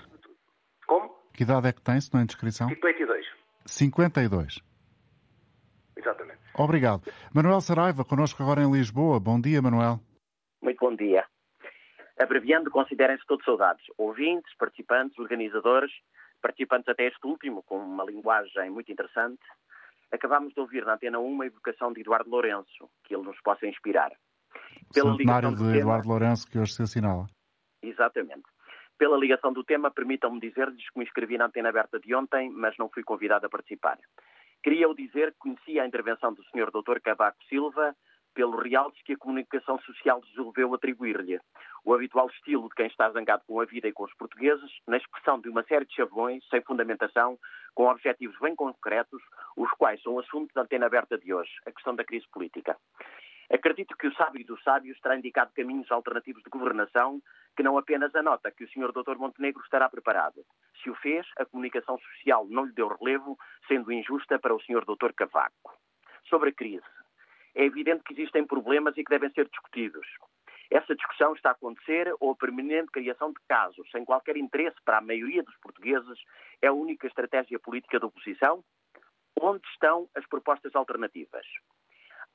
Como? 0.88 1.10
Que 1.34 1.44
idade 1.44 1.68
é 1.68 1.74
que 1.74 1.82
tem, 1.82 2.00
se 2.00 2.14
não 2.14 2.22
é 2.22 2.24
inscrição? 2.24 2.70
52. 2.70 3.26
52. 3.66 4.60
Exatamente. 5.96 6.40
Obrigado. 6.58 7.04
Manuel 7.34 7.62
Saraiva, 7.62 8.04
connosco 8.04 8.42
agora 8.42 8.62
em 8.62 8.72
Lisboa. 8.72 9.20
Bom 9.20 9.40
dia, 9.40 9.62
Manuel. 9.62 10.00
Muito 10.62 10.80
bom 10.80 10.96
dia. 10.96 11.26
Abreviando, 12.20 12.70
considerem-se 12.70 13.26
todos 13.26 13.46
soldados. 13.46 13.84
Ouvintes, 13.98 14.54
participantes, 14.58 15.18
organizadores, 15.18 15.92
participantes 16.42 16.88
até 16.88 17.08
este 17.08 17.26
último, 17.26 17.64
com 17.64 17.78
uma 17.78 18.04
linguagem 18.04 18.70
muito 18.70 18.92
interessante. 18.92 19.42
Acabámos 20.12 20.54
de 20.54 20.60
ouvir 20.60 20.86
na 20.86 20.94
Antena 20.94 21.20
1 21.20 21.26
uma 21.26 21.46
evocação 21.46 21.94
de 21.94 22.02
Eduardo 22.02 22.30
Lourenço, 22.30 22.90
que 23.04 23.16
ele 23.16 23.24
nos 23.24 23.40
possa 23.42 23.66
inspirar. 23.66 24.12
Pela 24.94 25.12
Centenário 25.12 25.52
de 25.52 25.58
tema... 25.58 25.78
Eduardo 25.78 26.08
Lourenço, 26.08 26.50
que 26.50 26.60
hoje 26.60 26.74
se 26.74 26.84
assinala. 26.84 27.28
Exatamente. 27.82 28.44
Pela 28.98 29.18
ligação 29.18 29.52
do 29.52 29.64
tema, 29.64 29.90
permitam-me 29.90 30.40
dizer-lhes 30.40 30.90
que 30.90 31.00
me 31.00 31.06
inscrevi 31.06 31.38
na 31.38 31.46
antena 31.46 31.70
aberta 31.70 32.00
de 32.00 32.14
ontem, 32.14 32.52
mas 32.52 32.78
não 32.78 32.90
fui 32.90 33.04
convidado 33.04 33.46
a 33.46 33.50
participar. 33.50 33.98
Queria 34.62 34.84
eu 34.84 34.94
dizer 34.94 35.32
que 35.32 35.40
conhecia 35.40 35.82
a 35.82 35.88
intervenção 35.88 36.34
do 36.34 36.44
Sr. 36.44 36.70
Dr. 36.72 37.00
Cavaco 37.02 37.44
Silva 37.46 37.96
pelo 38.34 38.58
realce 38.62 39.04
que 39.04 39.14
a 39.14 39.18
comunicação 39.18 39.80
social 39.82 40.22
resolveu 40.22 40.74
atribuir-lhe. 40.74 41.40
O 41.84 41.94
habitual 41.94 42.28
estilo 42.28 42.70
de 42.70 42.76
quem 42.76 42.88
está 42.88 43.10
zangado 43.12 43.44
com 43.48 43.60
a 43.60 43.66
vida 43.66 43.88
e 43.88 43.92
com 43.92 44.04
os 44.04 44.14
portugueses, 44.14 44.72
na 44.88 44.98
expressão 44.98 45.40
de 45.40 45.50
uma 45.50 45.64
série 45.64 45.86
de 45.86 45.96
chavões, 45.96 46.48
sem 46.50 46.62
fundamentação, 46.62 47.38
com 47.74 47.88
objetivos 47.88 48.38
bem 48.40 48.56
concretos, 48.56 49.22
os 49.58 49.70
quais 49.72 50.02
são 50.02 50.14
o 50.14 50.20
assunto 50.20 50.54
da 50.54 50.62
antena 50.62 50.86
aberta 50.86 51.18
de 51.18 51.34
hoje, 51.34 51.52
a 51.66 51.72
questão 51.72 51.96
da 51.96 52.04
crise 52.04 52.26
política. 52.32 52.78
Acredito 53.54 53.98
que 53.98 54.08
o 54.08 54.14
sábio 54.14 54.46
dos 54.46 54.64
sábios 54.64 54.98
terá 55.02 55.18
indicado 55.18 55.52
caminhos 55.54 55.92
alternativos 55.92 56.42
de 56.42 56.50
governação 56.50 57.22
que 57.56 57.62
não 57.62 57.78
apenas 57.78 58.16
anota 58.16 58.50
que 58.50 58.64
o 58.64 58.70
Sr. 58.70 58.94
Dr. 58.94 59.18
Montenegro 59.18 59.62
estará 59.62 59.90
preparado. 59.90 60.46
Se 60.82 60.90
o 60.90 60.96
fez, 60.96 61.28
a 61.38 61.44
comunicação 61.44 62.00
social 62.00 62.48
não 62.50 62.64
lhe 62.64 62.72
deu 62.72 62.88
relevo, 62.88 63.38
sendo 63.68 63.92
injusta 63.92 64.40
para 64.40 64.56
o 64.56 64.62
Sr. 64.62 64.86
Dr. 64.86 65.12
Cavaco. 65.14 65.78
Sobre 66.30 66.52
a 66.52 66.54
crise. 66.54 66.86
É 67.54 67.66
evidente 67.66 68.04
que 68.04 68.14
existem 68.14 68.48
problemas 68.48 68.96
e 68.98 69.04
que 69.04 69.10
devem 69.10 69.30
ser 69.32 69.50
discutidos. 69.50 70.08
Essa 70.72 70.96
discussão 70.96 71.34
está 71.34 71.50
a 71.50 71.52
acontecer 71.52 72.16
ou 72.22 72.32
a 72.32 72.36
permanente 72.38 72.90
criação 72.92 73.34
de 73.34 73.40
casos, 73.50 73.90
sem 73.92 74.06
qualquer 74.06 74.38
interesse 74.38 74.78
para 74.86 75.00
a 75.00 75.02
maioria 75.02 75.44
dos 75.44 75.58
portugueses, 75.58 76.18
é 76.62 76.68
a 76.68 76.74
única 76.74 77.06
estratégia 77.06 77.60
política 77.60 78.00
da 78.00 78.08
oposição? 78.08 78.64
Onde 79.38 79.68
estão 79.68 80.08
as 80.16 80.26
propostas 80.28 80.74
alternativas? 80.74 81.46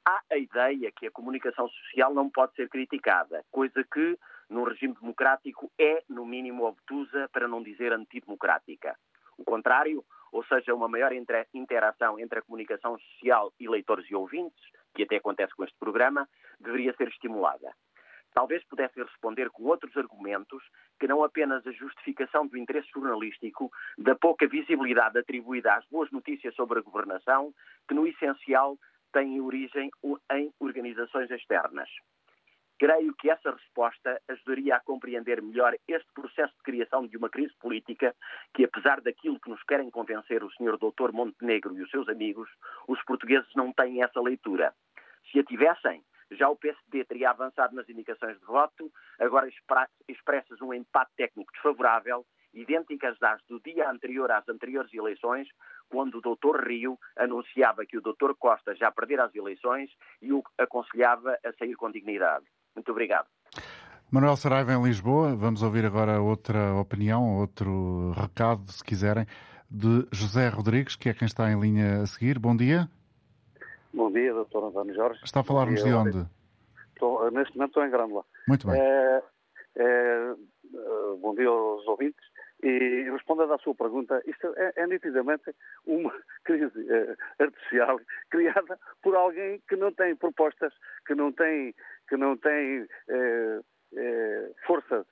Há 0.06 0.22
a 0.30 0.38
ideia 0.38 0.92
que 0.92 1.06
a 1.06 1.10
comunicação 1.10 1.68
social 1.68 2.14
não 2.14 2.30
pode 2.30 2.54
ser 2.54 2.68
criticada, 2.68 3.44
coisa 3.50 3.84
que, 3.92 4.16
num 4.48 4.62
regime 4.62 4.94
democrático, 4.94 5.70
é, 5.76 6.04
no 6.08 6.24
mínimo, 6.24 6.64
obtusa, 6.64 7.28
para 7.32 7.48
não 7.48 7.62
dizer 7.62 7.92
antidemocrática. 7.92 8.96
O 9.36 9.44
contrário, 9.44 10.04
ou 10.30 10.44
seja, 10.44 10.74
uma 10.74 10.88
maior 10.88 11.12
interação 11.52 12.20
entre 12.20 12.38
a 12.38 12.42
comunicação 12.42 12.96
social 12.98 13.52
e 13.58 13.68
leitores 13.68 14.08
e 14.08 14.14
ouvintes, 14.14 14.64
que 14.94 15.02
até 15.02 15.16
acontece 15.16 15.54
com 15.54 15.64
este 15.64 15.76
programa, 15.78 16.28
deveria 16.60 16.94
ser 16.94 17.08
estimulada. 17.08 17.74
Talvez 18.32 18.62
pudesse 18.64 19.02
responder 19.02 19.50
com 19.50 19.64
outros 19.64 19.96
argumentos 19.96 20.62
que 21.00 21.08
não 21.08 21.24
apenas 21.24 21.66
a 21.66 21.72
justificação 21.72 22.46
do 22.46 22.56
interesse 22.58 22.88
jornalístico, 22.92 23.70
da 23.98 24.14
pouca 24.14 24.46
visibilidade 24.46 25.18
atribuída 25.18 25.74
às 25.74 25.86
boas 25.86 26.10
notícias 26.10 26.54
sobre 26.54 26.78
a 26.78 26.82
governação, 26.82 27.52
que 27.88 27.94
no 27.94 28.06
essencial 28.06 28.78
têm 29.16 29.40
origem 29.40 29.90
em 30.32 30.52
organizações 30.60 31.30
externas. 31.30 31.88
Creio 32.78 33.14
que 33.14 33.30
essa 33.30 33.50
resposta 33.50 34.20
ajudaria 34.28 34.76
a 34.76 34.80
compreender 34.80 35.40
melhor 35.40 35.74
este 35.88 36.12
processo 36.12 36.52
de 36.56 36.62
criação 36.62 37.06
de 37.06 37.16
uma 37.16 37.30
crise 37.30 37.54
política 37.58 38.14
que, 38.52 38.64
apesar 38.64 39.00
daquilo 39.00 39.40
que 39.40 39.48
nos 39.48 39.62
querem 39.62 39.90
convencer 39.90 40.44
o 40.44 40.50
Sr. 40.50 40.76
Dr. 40.76 41.12
Montenegro 41.12 41.74
e 41.74 41.82
os 41.82 41.90
seus 41.90 42.06
amigos, 42.10 42.50
os 42.86 43.02
portugueses 43.04 43.48
não 43.54 43.72
têm 43.72 44.02
essa 44.02 44.20
leitura. 44.20 44.74
Se 45.32 45.38
a 45.38 45.44
tivessem, 45.44 46.04
já 46.32 46.50
o 46.50 46.56
PSD 46.56 47.02
teria 47.06 47.30
avançado 47.30 47.74
nas 47.74 47.88
indicações 47.88 48.38
de 48.38 48.44
voto, 48.44 48.92
agora 49.18 49.48
expressas 50.06 50.60
um 50.60 50.74
empate 50.74 51.12
técnico 51.16 51.50
desfavorável 51.54 52.26
idênticas 52.56 53.22
às 53.22 53.40
do 53.48 53.60
dia 53.60 53.88
anterior 53.90 54.30
às 54.30 54.48
anteriores 54.48 54.92
eleições, 54.92 55.46
quando 55.88 56.16
o 56.18 56.20
Dr. 56.20 56.66
Rio 56.66 56.98
anunciava 57.16 57.84
que 57.84 57.98
o 57.98 58.00
Dr. 58.00 58.34
Costa 58.38 58.74
já 58.74 58.90
perdera 58.90 59.26
as 59.26 59.34
eleições 59.34 59.90
e 60.20 60.32
o 60.32 60.42
aconselhava 60.58 61.38
a 61.44 61.52
sair 61.58 61.74
com 61.76 61.90
dignidade. 61.90 62.44
Muito 62.74 62.90
obrigado. 62.90 63.26
Manuel 64.10 64.36
Saraiva 64.36 64.72
em 64.72 64.82
Lisboa, 64.82 65.34
vamos 65.34 65.62
ouvir 65.62 65.84
agora 65.84 66.20
outra 66.20 66.74
opinião, 66.74 67.38
outro 67.38 68.12
recado, 68.12 68.70
se 68.70 68.82
quiserem, 68.82 69.26
de 69.70 70.06
José 70.12 70.48
Rodrigues, 70.48 70.96
que 70.96 71.08
é 71.08 71.14
quem 71.14 71.26
está 71.26 71.50
em 71.50 71.60
linha 71.60 72.02
a 72.02 72.06
seguir. 72.06 72.38
Bom 72.38 72.56
dia. 72.56 72.88
Bom 73.92 74.12
dia, 74.12 74.32
Dr. 74.32 74.58
António 74.58 74.94
Jorge. 74.94 75.20
Está 75.24 75.40
a 75.40 75.44
falar-nos 75.44 75.82
de 75.82 75.92
onde? 75.92 76.26
Estou, 76.92 77.30
neste 77.30 77.56
momento 77.56 77.70
estou 77.70 77.84
em 77.84 77.90
Grândola. 77.90 78.24
Muito 78.46 78.66
bem. 78.66 78.80
É, 78.80 79.22
é, 79.76 80.34
bom 81.20 81.34
dia 81.34 81.48
aos 81.48 81.86
ouvintes. 81.88 82.24
E 82.62 83.10
respondendo 83.10 83.52
à 83.52 83.58
sua 83.58 83.74
pergunta, 83.74 84.22
isto 84.26 84.52
é, 84.56 84.72
é 84.76 84.86
nitidamente 84.86 85.54
uma 85.84 86.12
crise 86.44 86.86
eh, 86.90 87.14
artificial 87.38 88.00
criada 88.30 88.78
por 89.02 89.14
alguém 89.14 89.60
que 89.68 89.76
não 89.76 89.92
tem 89.92 90.16
propostas, 90.16 90.72
que 91.06 91.14
não 91.14 91.32
tem, 91.32 91.74
que 92.08 92.16
não 92.16 92.36
tem 92.36 92.86
eh, 93.08 93.60
força 94.66 95.06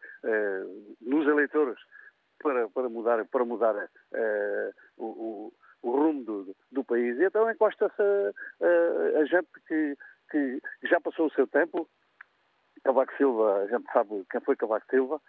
nos 1.00 1.26
eleitores 1.28 1.78
para, 2.42 2.68
para 2.68 2.88
mudar, 2.88 3.24
para 3.26 3.44
mudar 3.44 3.88
o, 4.96 5.04
o, 5.04 5.52
o, 5.82 5.90
rumo 5.90 6.24
do, 6.24 6.56
do, 6.72 6.84
país. 6.84 7.16
E 7.18 7.24
então 7.24 7.48
encosta-se 7.50 8.02
a, 8.02 9.18
a, 9.20 9.24
gente 9.26 9.48
que, 9.68 9.96
que 10.30 10.60
já 10.82 11.00
passou 11.00 11.26
o 11.26 11.32
seu 11.32 11.46
tempo 11.46 11.88
Cavaco 12.82 13.16
Silva, 13.16 13.62
a 13.62 13.66
gente 13.68 13.90
sabe 13.92 14.24
quem 14.30 14.40
foi 14.40 14.56
Cavaco 14.56 14.86
Silva, 14.90 15.20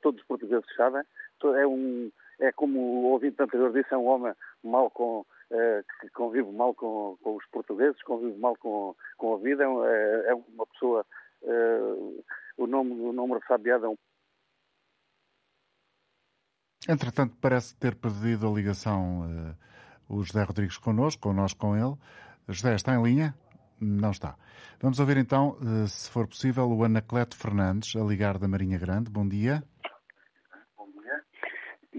todos 0.00 0.20
os 0.20 0.26
portugueses 0.26 0.66
sabem. 0.74 1.02
É, 1.44 1.66
um, 1.66 2.10
é 2.40 2.52
como 2.52 2.78
o 2.78 3.04
ouvinte 3.12 3.42
anterior 3.42 3.72
disse, 3.72 3.92
é 3.92 3.96
um 3.96 4.06
homem 4.06 4.32
mal 4.62 4.90
com, 4.90 5.20
uh, 5.20 5.84
que 6.00 6.08
convive 6.10 6.50
mal 6.52 6.74
com, 6.74 7.16
com, 7.22 7.36
os 7.36 7.46
portugueses, 7.46 8.02
convive 8.02 8.38
mal 8.38 8.56
com, 8.56 8.94
com 9.16 9.34
a 9.34 9.38
vida, 9.38 9.64
é, 9.64 10.30
é 10.30 10.34
uma 10.34 10.66
pessoa. 10.66 11.04
Uh, 11.42 12.24
o 12.56 12.66
nome, 12.66 12.92
o 12.92 13.12
nome 13.12 13.38
sabiado 13.46 13.86
é 13.86 13.88
um 13.90 13.96
Entretanto, 16.88 17.36
parece 17.40 17.74
ter 17.76 17.96
perdido 17.96 18.48
a 18.48 18.50
ligação 18.50 19.22
uh, 19.22 19.56
o 20.08 20.22
José 20.22 20.42
Rodrigues 20.42 20.78
connosco, 20.78 21.28
ou 21.28 21.34
nós 21.34 21.52
com 21.52 21.76
ele. 21.76 21.96
José, 22.48 22.74
está 22.74 22.94
em 22.94 23.02
linha? 23.02 23.34
Não 23.80 24.12
está. 24.12 24.36
Vamos 24.80 25.00
ouvir 25.00 25.16
então, 25.16 25.58
se 25.88 26.08
for 26.10 26.26
possível, 26.26 26.70
o 26.70 26.84
Anacleto 26.84 27.36
Fernandes, 27.36 27.96
a 27.96 28.04
ligar 28.04 28.38
da 28.38 28.46
Marinha 28.46 28.78
Grande. 28.78 29.10
Bom 29.10 29.26
dia. 29.26 29.62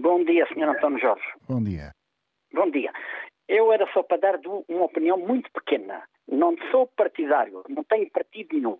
Bom 0.08 0.24
dia. 0.24 0.46
Sr. 0.46 0.70
António 0.70 0.98
Jorge. 0.98 1.28
Bom 1.46 1.62
dia. 1.62 1.92
Bom 2.54 2.70
dia. 2.70 2.90
Eu 3.46 3.70
era 3.70 3.86
só 3.92 4.02
para 4.02 4.16
dar 4.16 4.40
uma 4.66 4.84
opinião 4.84 5.18
muito 5.18 5.50
pequena. 5.52 6.02
Não 6.26 6.56
sou 6.70 6.86
partidário, 6.86 7.62
não 7.68 7.84
tenho 7.84 8.10
partido 8.10 8.54
nenhum. 8.54 8.78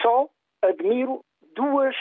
Só 0.00 0.28
admiro 0.62 1.24
duas 1.56 1.96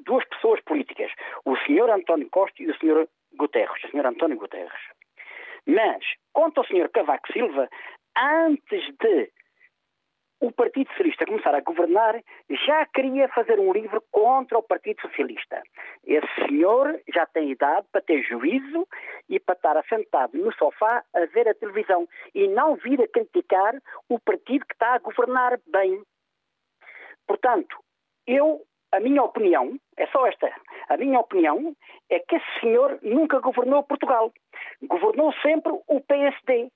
duas 0.00 0.22
pessoas 0.26 0.60
políticas, 0.64 1.10
o 1.46 1.56
senhor 1.64 1.88
António 1.88 2.28
Costa 2.28 2.62
e 2.62 2.70
o 2.70 2.76
senhor 2.76 3.08
Guterres, 3.38 3.82
o 3.84 3.88
senhor 3.88 4.04
António 4.04 4.36
Guterres. 4.36 4.82
Mas, 5.64 6.04
quanto 6.34 6.58
ao 6.58 6.66
senhor 6.66 6.90
Cavaco 6.90 7.32
Silva, 7.32 7.70
antes 8.18 8.84
de 9.00 9.32
o 10.42 10.50
Partido 10.50 10.88
Socialista 10.90 11.24
começar 11.24 11.54
a 11.54 11.60
governar, 11.60 12.20
já 12.66 12.84
queria 12.86 13.28
fazer 13.28 13.60
um 13.60 13.72
livro 13.72 14.02
contra 14.10 14.58
o 14.58 14.62
Partido 14.62 15.00
Socialista. 15.00 15.62
Esse 16.04 16.26
senhor 16.34 17.00
já 17.14 17.24
tem 17.26 17.52
idade 17.52 17.86
para 17.92 18.02
ter 18.02 18.22
juízo 18.24 18.86
e 19.28 19.38
para 19.38 19.54
estar 19.54 19.76
assentado 19.76 20.36
no 20.36 20.52
sofá 20.54 21.04
a 21.14 21.26
ver 21.26 21.48
a 21.48 21.54
televisão 21.54 22.08
e 22.34 22.48
não 22.48 22.74
vir 22.74 23.00
a 23.00 23.06
criticar 23.06 23.80
o 24.08 24.18
partido 24.18 24.66
que 24.66 24.74
está 24.74 24.94
a 24.94 24.98
governar 24.98 25.60
bem. 25.68 26.02
Portanto, 27.24 27.78
eu 28.26 28.62
a 28.90 29.00
minha 29.00 29.22
opinião, 29.22 29.78
é 29.96 30.06
só 30.08 30.26
esta, 30.26 30.52
a 30.88 30.96
minha 30.98 31.18
opinião 31.18 31.74
é 32.10 32.18
que 32.18 32.36
esse 32.36 32.60
senhor 32.60 32.98
nunca 33.00 33.38
governou 33.38 33.82
Portugal. 33.84 34.30
Governou 34.82 35.32
sempre 35.34 35.72
o 35.86 36.00
PSD. 36.00 36.68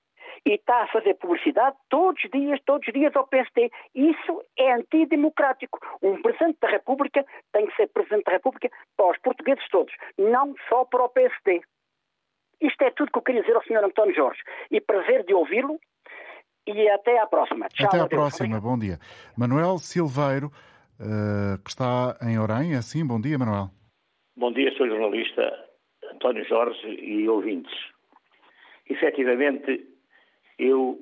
E 0.45 0.53
está 0.53 0.83
a 0.83 0.87
fazer 0.87 1.15
publicidade 1.15 1.75
todos 1.89 2.23
os 2.23 2.29
dias, 2.31 2.59
todos 2.65 2.87
os 2.87 2.93
dias 2.93 3.15
ao 3.15 3.27
PSD. 3.27 3.71
Isso 3.95 4.43
é 4.57 4.73
antidemocrático. 4.73 5.79
Um 6.01 6.21
Presidente 6.21 6.57
da 6.61 6.69
República 6.69 7.25
tem 7.51 7.67
que 7.67 7.75
ser 7.75 7.87
Presidente 7.87 8.25
da 8.25 8.33
República 8.33 8.69
para 8.95 9.11
os 9.11 9.17
portugueses 9.19 9.67
todos, 9.69 9.93
não 10.17 10.55
só 10.69 10.85
para 10.85 11.03
o 11.03 11.09
PSD. 11.09 11.61
Isto 12.61 12.83
é 12.83 12.91
tudo 12.91 13.11
que 13.11 13.17
eu 13.17 13.23
queria 13.23 13.41
dizer 13.41 13.55
ao 13.55 13.63
Sr. 13.63 13.83
António 13.83 14.15
Jorge. 14.15 14.41
E 14.71 14.81
prazer 14.81 15.23
de 15.25 15.33
ouvi-lo. 15.33 15.79
E 16.65 16.89
até 16.89 17.17
à 17.19 17.27
próxima. 17.27 17.67
Tchau, 17.69 17.87
até 17.87 17.99
à 17.99 18.07
próxima. 18.07 18.59
Bom 18.59 18.77
dia. 18.77 18.97
Manuel 19.37 19.77
Silveiro 19.77 20.51
uh, 20.99 21.61
que 21.63 21.69
está 21.69 22.17
em 22.21 22.39
Orem. 22.39 22.73
É 22.73 22.77
assim? 22.77 23.05
Bom 23.05 23.19
dia, 23.19 23.37
Manuel. 23.37 23.69
Bom 24.35 24.51
dia, 24.51 24.71
sou 24.77 24.87
jornalista 24.87 25.41
António 26.13 26.45
Jorge 26.45 26.87
e 26.87 27.27
ouvintes. 27.27 27.73
Efetivamente, 28.89 29.85
eu 30.57 30.99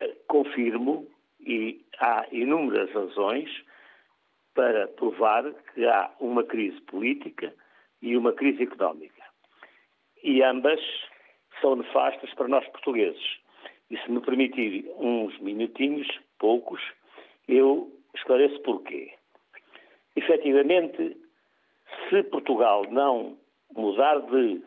eh, 0.00 0.16
confirmo, 0.28 1.06
e 1.40 1.84
há 1.98 2.26
inúmeras 2.30 2.90
razões 2.92 3.50
para 4.54 4.86
provar 4.88 5.52
que 5.74 5.84
há 5.84 6.10
uma 6.20 6.44
crise 6.44 6.80
política 6.82 7.52
e 8.00 8.16
uma 8.16 8.32
crise 8.32 8.62
económica. 8.62 9.22
E 10.22 10.42
ambas 10.42 10.80
são 11.60 11.76
nefastas 11.76 12.32
para 12.34 12.48
nós 12.48 12.66
portugueses. 12.68 13.38
E 13.90 13.98
se 13.98 14.10
me 14.10 14.20
permitir 14.20 14.88
uns 14.98 15.36
minutinhos, 15.40 16.06
poucos, 16.38 16.80
eu 17.48 17.90
esclareço 18.14 18.60
porquê 18.60 19.12
efetivamente, 20.16 21.16
se 22.08 22.22
Portugal 22.24 22.84
não 22.90 23.36
mudar 23.74 24.20
de 24.20 24.62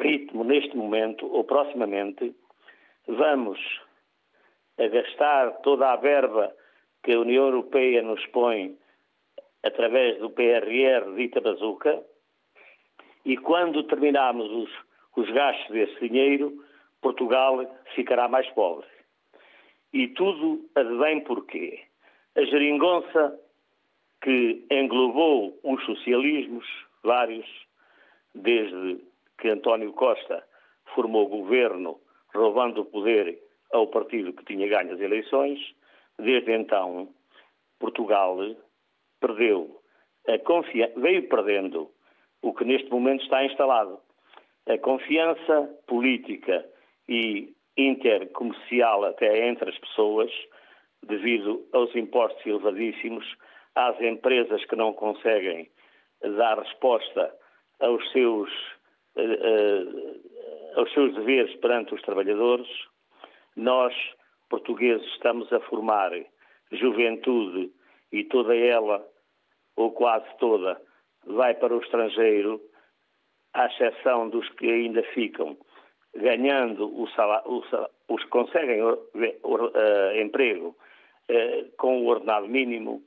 ritmo 0.00 0.44
neste 0.44 0.76
momento 0.76 1.26
ou 1.26 1.44
proximamente, 1.44 2.34
vamos 3.06 3.58
a 4.78 4.86
gastar 4.88 5.52
toda 5.62 5.92
a 5.92 5.96
verba 5.96 6.54
que 7.02 7.12
a 7.12 7.20
União 7.20 7.46
Europeia 7.46 8.02
nos 8.02 8.24
põe 8.26 8.76
através 9.62 10.18
do 10.18 10.30
PRR 10.30 11.14
dita 11.16 11.40
bazuca, 11.40 12.02
e 13.24 13.36
quando 13.36 13.84
terminarmos 13.84 14.50
os, 14.50 14.70
os 15.16 15.30
gastos 15.30 15.68
desse 15.70 16.08
dinheiro, 16.08 16.62
Portugal 17.00 17.64
ficará 17.94 18.28
mais 18.28 18.48
pobre. 18.50 18.86
E 19.92 20.08
tudo 20.08 20.68
advém 20.74 21.20
porquê? 21.20 21.80
A 22.36 22.44
geringonça 22.44 23.38
que 24.22 24.66
englobou 24.70 25.58
os 25.62 25.84
socialismos, 25.84 26.66
vários, 27.02 27.46
desde 28.34 29.00
que 29.38 29.48
António 29.48 29.92
Costa 29.92 30.44
formou 30.94 31.28
governo, 31.28 32.00
roubando 32.34 32.82
o 32.82 32.84
poder 32.84 33.38
ao 33.72 33.86
partido 33.88 34.32
que 34.32 34.44
tinha 34.44 34.68
ganho 34.68 34.94
as 34.94 35.00
eleições. 35.00 35.58
Desde 36.18 36.52
então, 36.52 37.08
Portugal 37.78 38.38
perdeu 39.20 39.80
a 40.28 40.38
confiança, 40.38 40.98
veio 40.98 41.28
perdendo 41.28 41.90
o 42.42 42.52
que 42.54 42.64
neste 42.64 42.90
momento 42.90 43.22
está 43.22 43.44
instalado. 43.44 43.98
A 44.66 44.78
confiança 44.78 45.68
política 45.86 46.64
e 47.08 47.54
intercomercial 47.76 49.04
até 49.04 49.48
entre 49.48 49.68
as 49.68 49.78
pessoas, 49.78 50.30
devido 51.02 51.66
aos 51.72 51.94
impostos 51.94 52.44
elevadíssimos, 52.46 53.24
às 53.74 54.00
empresas 54.00 54.64
que 54.66 54.76
não 54.76 54.92
conseguem 54.92 55.68
dar 56.36 56.58
resposta 56.58 57.34
aos 57.80 58.12
seus, 58.12 58.50
uh, 59.16 60.20
aos 60.76 60.92
seus 60.92 61.14
deveres 61.14 61.54
perante 61.56 61.94
os 61.94 62.02
trabalhadores, 62.02 62.68
nós, 63.56 63.94
portugueses, 64.48 65.06
estamos 65.12 65.52
a 65.52 65.60
formar 65.60 66.12
juventude 66.72 67.70
e 68.12 68.24
toda 68.24 68.56
ela, 68.56 69.06
ou 69.76 69.92
quase 69.92 70.26
toda, 70.38 70.80
vai 71.26 71.54
para 71.54 71.74
o 71.74 71.80
estrangeiro, 71.80 72.60
à 73.52 73.66
exceção 73.66 74.28
dos 74.28 74.48
que 74.50 74.70
ainda 74.70 75.02
ficam 75.14 75.56
ganhando 76.16 76.86
o 77.00 77.08
salário, 77.10 77.62
os 78.08 78.22
que 78.22 78.28
conseguem 78.28 78.82
uh, 78.82 80.20
emprego 80.20 80.76
uh, 81.30 81.76
com 81.76 82.02
o 82.02 82.06
ordenado 82.06 82.48
mínimo, 82.48 83.02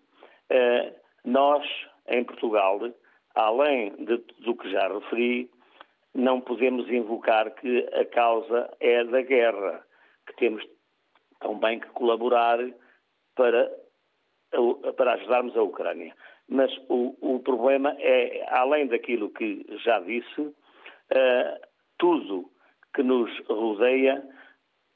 eh, 0.49 0.93
nós, 1.25 1.65
em 2.07 2.23
Portugal, 2.23 2.79
além 3.35 3.91
de, 4.05 4.17
do 4.39 4.55
que 4.55 4.69
já 4.71 4.87
referi, 4.87 5.49
não 6.17 6.41
podemos 6.41 6.89
invocar 6.89 7.51
que 7.51 7.87
a 7.93 8.03
causa 8.05 8.75
é 8.79 9.03
da 9.03 9.21
guerra, 9.21 9.85
que 10.25 10.35
temos 10.37 10.65
também 11.39 11.79
que 11.79 11.87
colaborar 11.89 12.57
para, 13.35 13.71
para 14.97 15.13
ajudarmos 15.13 15.55
a 15.55 15.61
Ucrânia. 15.61 16.15
Mas 16.49 16.75
o, 16.89 17.15
o 17.21 17.39
problema 17.39 17.95
é, 17.99 18.43
além 18.49 18.87
daquilo 18.87 19.29
que 19.29 19.63
já 19.83 19.99
disse, 19.99 20.41
uh, 20.41 21.67
tudo 21.99 22.49
que 22.95 23.03
nos 23.03 23.29
rodeia, 23.47 24.27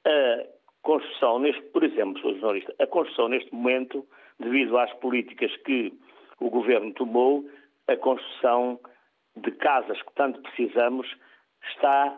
a 0.04 0.48
construção, 0.82 1.38
neste, 1.38 1.62
por 1.70 1.84
exemplo, 1.84 2.20
sou 2.20 2.34
jornalista, 2.34 2.74
a 2.80 2.88
construção 2.88 3.30
neste 3.30 3.54
momento 3.54 4.08
devido 4.40 4.76
às 4.76 4.92
políticas 4.94 5.56
que 5.58 5.94
o 6.40 6.50
governo 6.50 6.92
tomou, 6.94 7.46
a 7.88 7.96
construção 7.96 8.80
de 9.36 9.52
casas 9.52 10.02
que 10.02 10.14
tanto 10.16 10.42
precisamos 10.42 11.08
está 11.72 12.18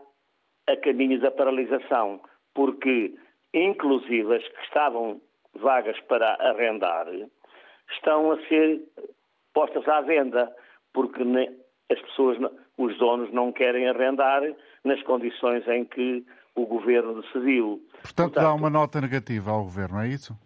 a 0.67 0.77
caminho 0.77 1.19
da 1.19 1.31
paralisação, 1.31 2.21
porque 2.53 3.13
inclusive 3.53 4.35
as 4.35 4.47
que 4.47 4.61
estavam 4.63 5.21
vagas 5.55 5.99
para 6.01 6.35
arrendar 6.39 7.07
estão 7.91 8.31
a 8.31 8.47
ser 8.47 8.81
postas 9.53 9.87
à 9.87 10.01
venda, 10.01 10.51
porque 10.93 11.21
as 11.91 12.01
pessoas, 12.01 12.37
os 12.77 12.97
donos 12.97 13.31
não 13.31 13.51
querem 13.51 13.87
arrendar 13.87 14.41
nas 14.83 15.01
condições 15.03 15.67
em 15.67 15.85
que 15.85 16.25
o 16.55 16.65
governo 16.65 17.21
decidiu. 17.21 17.81
Portanto, 18.01 18.33
Portanto 18.33 18.33
dá 18.35 18.53
uma 18.53 18.69
nota 18.69 19.01
negativa 19.01 19.51
ao 19.51 19.63
governo, 19.63 19.99
é 19.99 20.07
isso? 20.07 20.37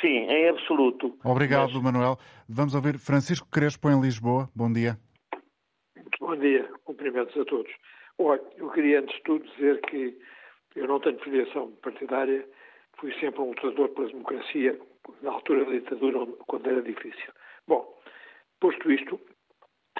Sim, 0.00 0.26
em 0.28 0.48
absoluto. 0.48 1.18
Obrigado, 1.24 1.72
Mas... 1.74 1.82
Manuel. 1.82 2.18
Vamos 2.48 2.74
ouvir 2.74 2.98
Francisco 2.98 3.48
Crespo 3.50 3.90
em 3.90 4.00
Lisboa. 4.00 4.48
Bom 4.54 4.72
dia. 4.72 4.96
Bom 6.20 6.34
dia, 6.34 6.68
cumprimentos 6.84 7.36
a 7.36 7.44
todos. 7.44 7.72
Olha, 8.18 8.42
eu 8.56 8.68
queria 8.70 8.98
antes 8.98 9.14
de 9.14 9.22
tudo 9.22 9.48
dizer 9.52 9.80
que 9.82 10.18
eu 10.74 10.88
não 10.88 10.98
tenho 10.98 11.16
filiação 11.20 11.70
partidária, 11.80 12.44
fui 12.98 13.14
sempre 13.20 13.40
um 13.40 13.50
lutador 13.50 13.88
pela 13.90 14.08
democracia 14.08 14.76
na 15.22 15.30
altura 15.30 15.64
da 15.64 15.70
ditadura, 15.70 16.26
quando 16.48 16.68
era 16.68 16.82
difícil. 16.82 17.32
Bom, 17.68 17.96
posto 18.58 18.90
isto, 18.90 19.20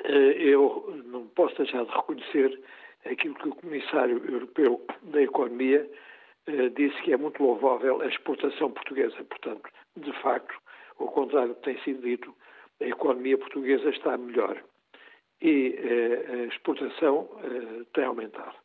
eh, 0.03 0.33
eu 0.39 1.01
não 1.05 1.29
posso 1.29 1.57
deixar 1.57 1.85
de 1.85 1.93
reconhecer 1.93 2.65
aquilo 3.05 3.37
que 3.37 3.51
o 3.51 3.55
Comissário 3.55 4.21
Europeu 4.29 4.85
da 5.03 5.23
Economia 5.23 5.89
eh, 6.49 6.69
disse 6.71 7.01
que 7.03 7.13
é 7.13 7.17
muito 7.17 7.41
louvável 7.41 8.03
a 8.03 8.07
exportação 8.07 8.73
portuguesa. 8.73 9.23
Portanto, 9.23 9.71
de 9.97 10.13
facto, 10.21 10.61
ao 10.99 11.07
contrário 11.13 11.51
do 11.51 11.55
que 11.61 11.63
tem 11.63 11.81
sido 11.85 12.03
dito, 12.03 12.35
a 12.81 12.87
economia 12.87 13.39
portuguesa 13.39 13.89
está 13.91 14.19
melhor 14.19 14.61
e 15.41 15.75
eh, 15.79 16.33
a 16.33 16.45
exportação 16.47 17.29
tem 17.93 18.05
aumentado. 18.05 18.57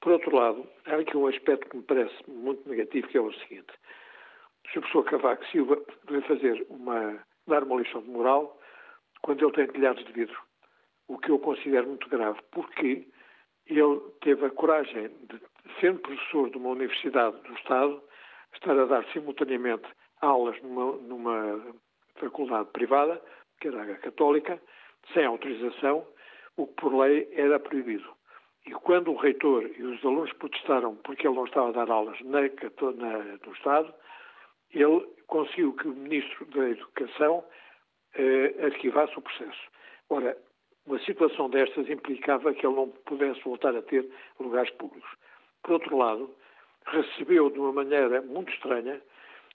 Por 0.00 0.12
outro 0.12 0.34
lado, 0.34 0.66
há 0.86 0.96
aqui 0.96 1.16
um 1.16 1.26
aspecto 1.26 1.68
que 1.68 1.76
me 1.76 1.82
parece 1.82 2.14
muito 2.26 2.66
negativo, 2.68 3.08
que 3.08 3.18
é 3.18 3.20
o 3.20 3.32
seguinte. 3.34 3.72
O 4.64 4.68
Sr. 4.68 4.80
Professor 4.80 5.04
Cavaco 5.04 5.46
Silva 5.46 5.82
deve 6.04 6.26
fazer 6.26 6.66
uma, 6.70 7.22
dar 7.46 7.64
uma 7.64 7.80
lição 7.80 8.02
de 8.02 8.08
moral 8.08 8.58
quando 9.22 9.44
ele 9.44 9.52
tem 9.52 9.66
telhados 9.66 10.04
de 10.04 10.12
vidro, 10.12 10.38
o 11.08 11.18
que 11.18 11.30
eu 11.30 11.38
considero 11.38 11.86
muito 11.86 12.08
grave, 12.08 12.38
porque 12.50 13.06
ele 13.66 14.00
teve 14.22 14.46
a 14.46 14.50
coragem 14.50 15.08
de, 15.08 15.40
sendo 15.80 16.00
professor 16.00 16.50
de 16.50 16.56
uma 16.56 16.70
universidade 16.70 17.36
do 17.42 17.52
Estado, 17.54 18.02
estar 18.54 18.78
a 18.78 18.86
dar 18.86 19.04
simultaneamente 19.12 19.86
aulas 20.22 20.60
numa, 20.62 20.92
numa 20.96 21.74
faculdade 22.16 22.70
privada, 22.72 23.20
que 23.60 23.68
era 23.68 23.82
a 23.82 23.98
católica, 23.98 24.60
sem 25.12 25.24
autorização, 25.24 26.06
o 26.56 26.66
que 26.66 26.74
por 26.74 26.94
lei 26.94 27.28
era 27.32 27.58
proibido. 27.58 28.08
E 28.66 28.72
quando 28.72 29.10
o 29.10 29.16
reitor 29.16 29.64
e 29.76 29.82
os 29.82 30.04
alunos 30.04 30.32
protestaram 30.34 30.96
porque 30.96 31.26
ele 31.26 31.36
não 31.36 31.46
estava 31.46 31.70
a 31.70 31.72
dar 31.72 31.90
aulas 31.90 32.20
na, 32.20 32.40
na, 32.42 33.18
no 33.44 33.52
Estado, 33.52 33.92
ele 34.72 35.06
conseguiu 35.26 35.72
que 35.74 35.88
o 35.88 35.94
Ministro 35.94 36.44
da 36.46 36.68
Educação 36.68 37.44
eh, 38.14 38.54
arquivasse 38.62 39.16
o 39.18 39.22
processo. 39.22 39.60
Ora, 40.08 40.36
uma 40.86 40.98
situação 41.00 41.48
destas 41.48 41.88
implicava 41.88 42.52
que 42.52 42.66
ele 42.66 42.76
não 42.76 42.88
pudesse 42.88 43.40
voltar 43.42 43.74
a 43.74 43.82
ter 43.82 44.08
lugares 44.38 44.70
públicos. 44.72 45.10
Por 45.62 45.72
outro 45.72 45.96
lado, 45.96 46.34
recebeu 46.86 47.50
de 47.50 47.58
uma 47.58 47.72
maneira 47.72 48.20
muito 48.22 48.52
estranha 48.52 49.00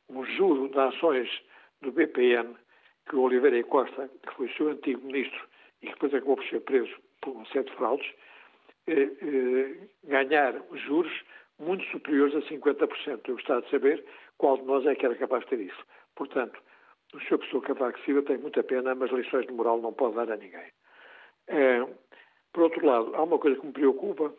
um 0.10 0.24
juro 0.26 0.70
de 0.70 0.80
ações 0.80 1.30
do 1.82 1.92
BPN 1.92 2.56
que 3.08 3.16
o 3.16 3.22
Oliveira 3.22 3.64
Costa, 3.64 4.10
que 4.28 4.36
foi 4.36 4.50
seu 4.50 4.70
antigo 4.70 5.06
ministro 5.06 5.40
e 5.82 5.88
que 5.88 5.94
depois 5.94 6.14
acabou 6.14 6.36
por 6.38 6.46
ser 6.46 6.62
preso 6.62 6.96
por 7.22 7.36
um 7.36 7.44
de 7.44 7.76
fraudes, 7.76 8.14
eh, 8.88 9.10
eh, 9.22 9.88
ganhar 10.04 10.62
juros 10.74 11.12
muito 11.60 11.84
superiores 11.86 12.36
a 12.36 12.42
50%. 12.42 13.28
Eu 13.28 13.36
gostava 13.36 13.62
de 13.62 13.70
saber 13.70 14.06
qual 14.38 14.58
de 14.58 14.64
nós 14.64 14.86
é 14.86 14.96
que 14.96 15.06
era 15.06 15.16
capaz 15.16 15.44
de 15.44 15.50
ter 15.50 15.60
isso. 15.60 15.86
Portanto, 16.16 16.60
o 17.14 17.20
Sr. 17.20 17.38
Professor 17.38 17.62
Cavaco 17.62 18.00
Silva 18.02 18.24
tem 18.24 18.38
muita 18.38 18.64
pena, 18.64 18.94
mas 18.96 19.12
lições 19.12 19.46
de 19.46 19.54
moral 19.54 19.82
não 19.82 19.94
pode 19.94 20.16
dar 20.16 20.32
a 20.32 20.38
ninguém. 20.38 20.72
É, 21.48 21.86
por 22.54 22.64
outro 22.64 22.86
lado, 22.86 23.16
há 23.16 23.24
uma 23.24 23.40
coisa 23.40 23.60
que 23.60 23.66
me 23.66 23.74
preocupa, 23.74 24.34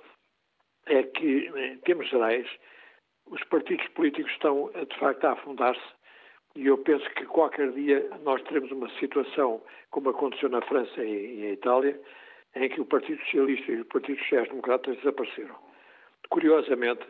é 0.87 1.03
que, 1.03 1.49
em 1.49 1.79
termos 1.79 2.09
gerais, 2.09 2.49
os 3.27 3.43
partidos 3.45 3.87
políticos 3.89 4.31
estão, 4.33 4.71
de 4.73 4.99
facto, 4.99 5.25
a 5.25 5.33
afundar-se 5.33 5.83
e 6.57 6.67
eu 6.67 6.79
penso 6.79 7.09
que 7.11 7.27
qualquer 7.27 7.71
dia 7.73 8.09
nós 8.23 8.43
teremos 8.45 8.73
uma 8.73 8.89
situação 8.99 9.63
como 9.91 10.09
aconteceu 10.09 10.49
na 10.49 10.63
França 10.63 11.05
e 11.05 11.37
na 11.39 11.51
Itália, 11.51 12.01
em 12.55 12.69
que 12.71 12.81
o 12.81 12.87
Partido 12.87 13.23
Socialista 13.25 13.73
e 13.73 13.81
o 13.83 13.85
Partido 13.85 14.19
Social 14.21 14.47
Democratas 14.47 14.97
desapareceram. 14.97 15.57
Curiosamente, 16.31 17.07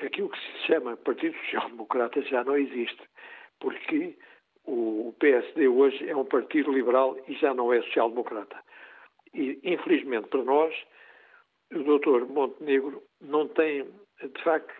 aquilo 0.00 0.30
que 0.30 0.38
se 0.38 0.66
chama 0.66 0.96
Partido 0.96 1.36
Social 1.38 1.68
Democrata 1.68 2.22
já 2.22 2.42
não 2.42 2.56
existe, 2.56 3.02
porque 3.60 4.16
o 4.64 5.14
PSD 5.20 5.68
hoje 5.68 6.08
é 6.08 6.16
um 6.16 6.24
partido 6.24 6.72
liberal 6.72 7.16
e 7.28 7.34
já 7.34 7.52
não 7.52 7.72
é 7.72 7.82
social-democrata. 7.82 8.58
E, 9.34 9.60
infelizmente 9.64 10.28
para 10.28 10.44
nós, 10.44 10.74
o 11.74 11.82
doutor 11.82 12.26
Montenegro 12.26 13.02
não 13.20 13.48
tem, 13.48 13.84
de 14.22 14.42
facto, 14.42 14.72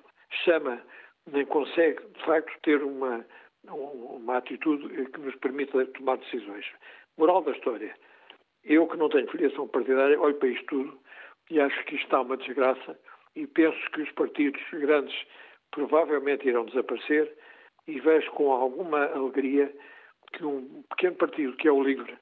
chama, 0.44 0.82
nem 1.30 1.44
consegue, 1.44 2.02
de 2.06 2.24
facto, 2.24 2.52
ter 2.62 2.82
uma, 2.82 3.24
uma 3.68 4.38
atitude 4.38 4.88
que 5.10 5.20
nos 5.20 5.34
permita 5.36 5.86
tomar 5.86 6.18
decisões. 6.18 6.66
Moral 7.16 7.42
da 7.42 7.52
história. 7.52 7.94
Eu, 8.64 8.86
que 8.86 8.96
não 8.96 9.08
tenho 9.08 9.30
filiação 9.30 9.68
partidária, 9.68 10.20
olho 10.20 10.36
para 10.36 10.48
isto 10.48 10.66
tudo 10.66 10.98
e 11.50 11.60
acho 11.60 11.84
que 11.84 11.96
isto 11.96 12.04
está 12.04 12.20
uma 12.20 12.36
desgraça 12.36 12.98
e 13.34 13.46
penso 13.46 13.78
que 13.90 14.02
os 14.02 14.12
partidos 14.12 14.62
grandes 14.72 15.14
provavelmente 15.70 16.46
irão 16.46 16.64
desaparecer 16.66 17.36
e 17.86 17.98
vejo 18.00 18.30
com 18.32 18.52
alguma 18.52 19.06
alegria 19.06 19.72
que 20.32 20.44
um 20.44 20.82
pequeno 20.90 21.16
partido, 21.16 21.56
que 21.56 21.68
é 21.68 21.72
o 21.72 21.82
LIVRE, 21.82 22.16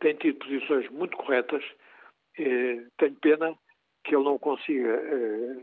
tem 0.00 0.14
tido 0.14 0.38
posições 0.38 0.88
muito 0.90 1.16
corretas. 1.16 1.64
Eh, 2.38 2.84
tenho 2.98 3.16
pena 3.20 3.54
que 4.04 4.14
ele 4.14 4.24
não 4.24 4.38
consiga 4.38 4.90
eh, 4.90 5.62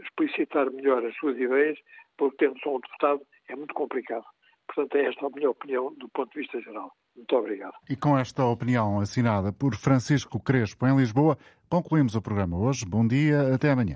explicitar 0.00 0.70
melhor 0.70 1.04
as 1.04 1.16
suas 1.16 1.38
ideias, 1.38 1.78
porque 2.16 2.44
tendo 2.44 2.58
só 2.60 2.76
um 2.76 2.80
deputado 2.80 3.22
é 3.48 3.56
muito 3.56 3.74
complicado. 3.74 4.24
Portanto, 4.66 4.96
é 4.96 5.08
esta 5.08 5.26
a 5.26 5.30
minha 5.30 5.50
opinião 5.50 5.94
do 5.94 6.08
ponto 6.10 6.30
de 6.32 6.40
vista 6.40 6.60
geral. 6.60 6.90
Muito 7.16 7.36
obrigado. 7.36 7.72
E 7.88 7.96
com 7.96 8.16
esta 8.16 8.44
opinião 8.44 9.00
assinada 9.00 9.52
por 9.52 9.74
Francisco 9.74 10.38
Crespo 10.38 10.86
em 10.86 10.96
Lisboa, 10.96 11.36
concluímos 11.68 12.14
o 12.14 12.22
programa 12.22 12.58
hoje. 12.58 12.84
Bom 12.84 13.06
dia, 13.06 13.54
até 13.54 13.70
amanhã. 13.70 13.94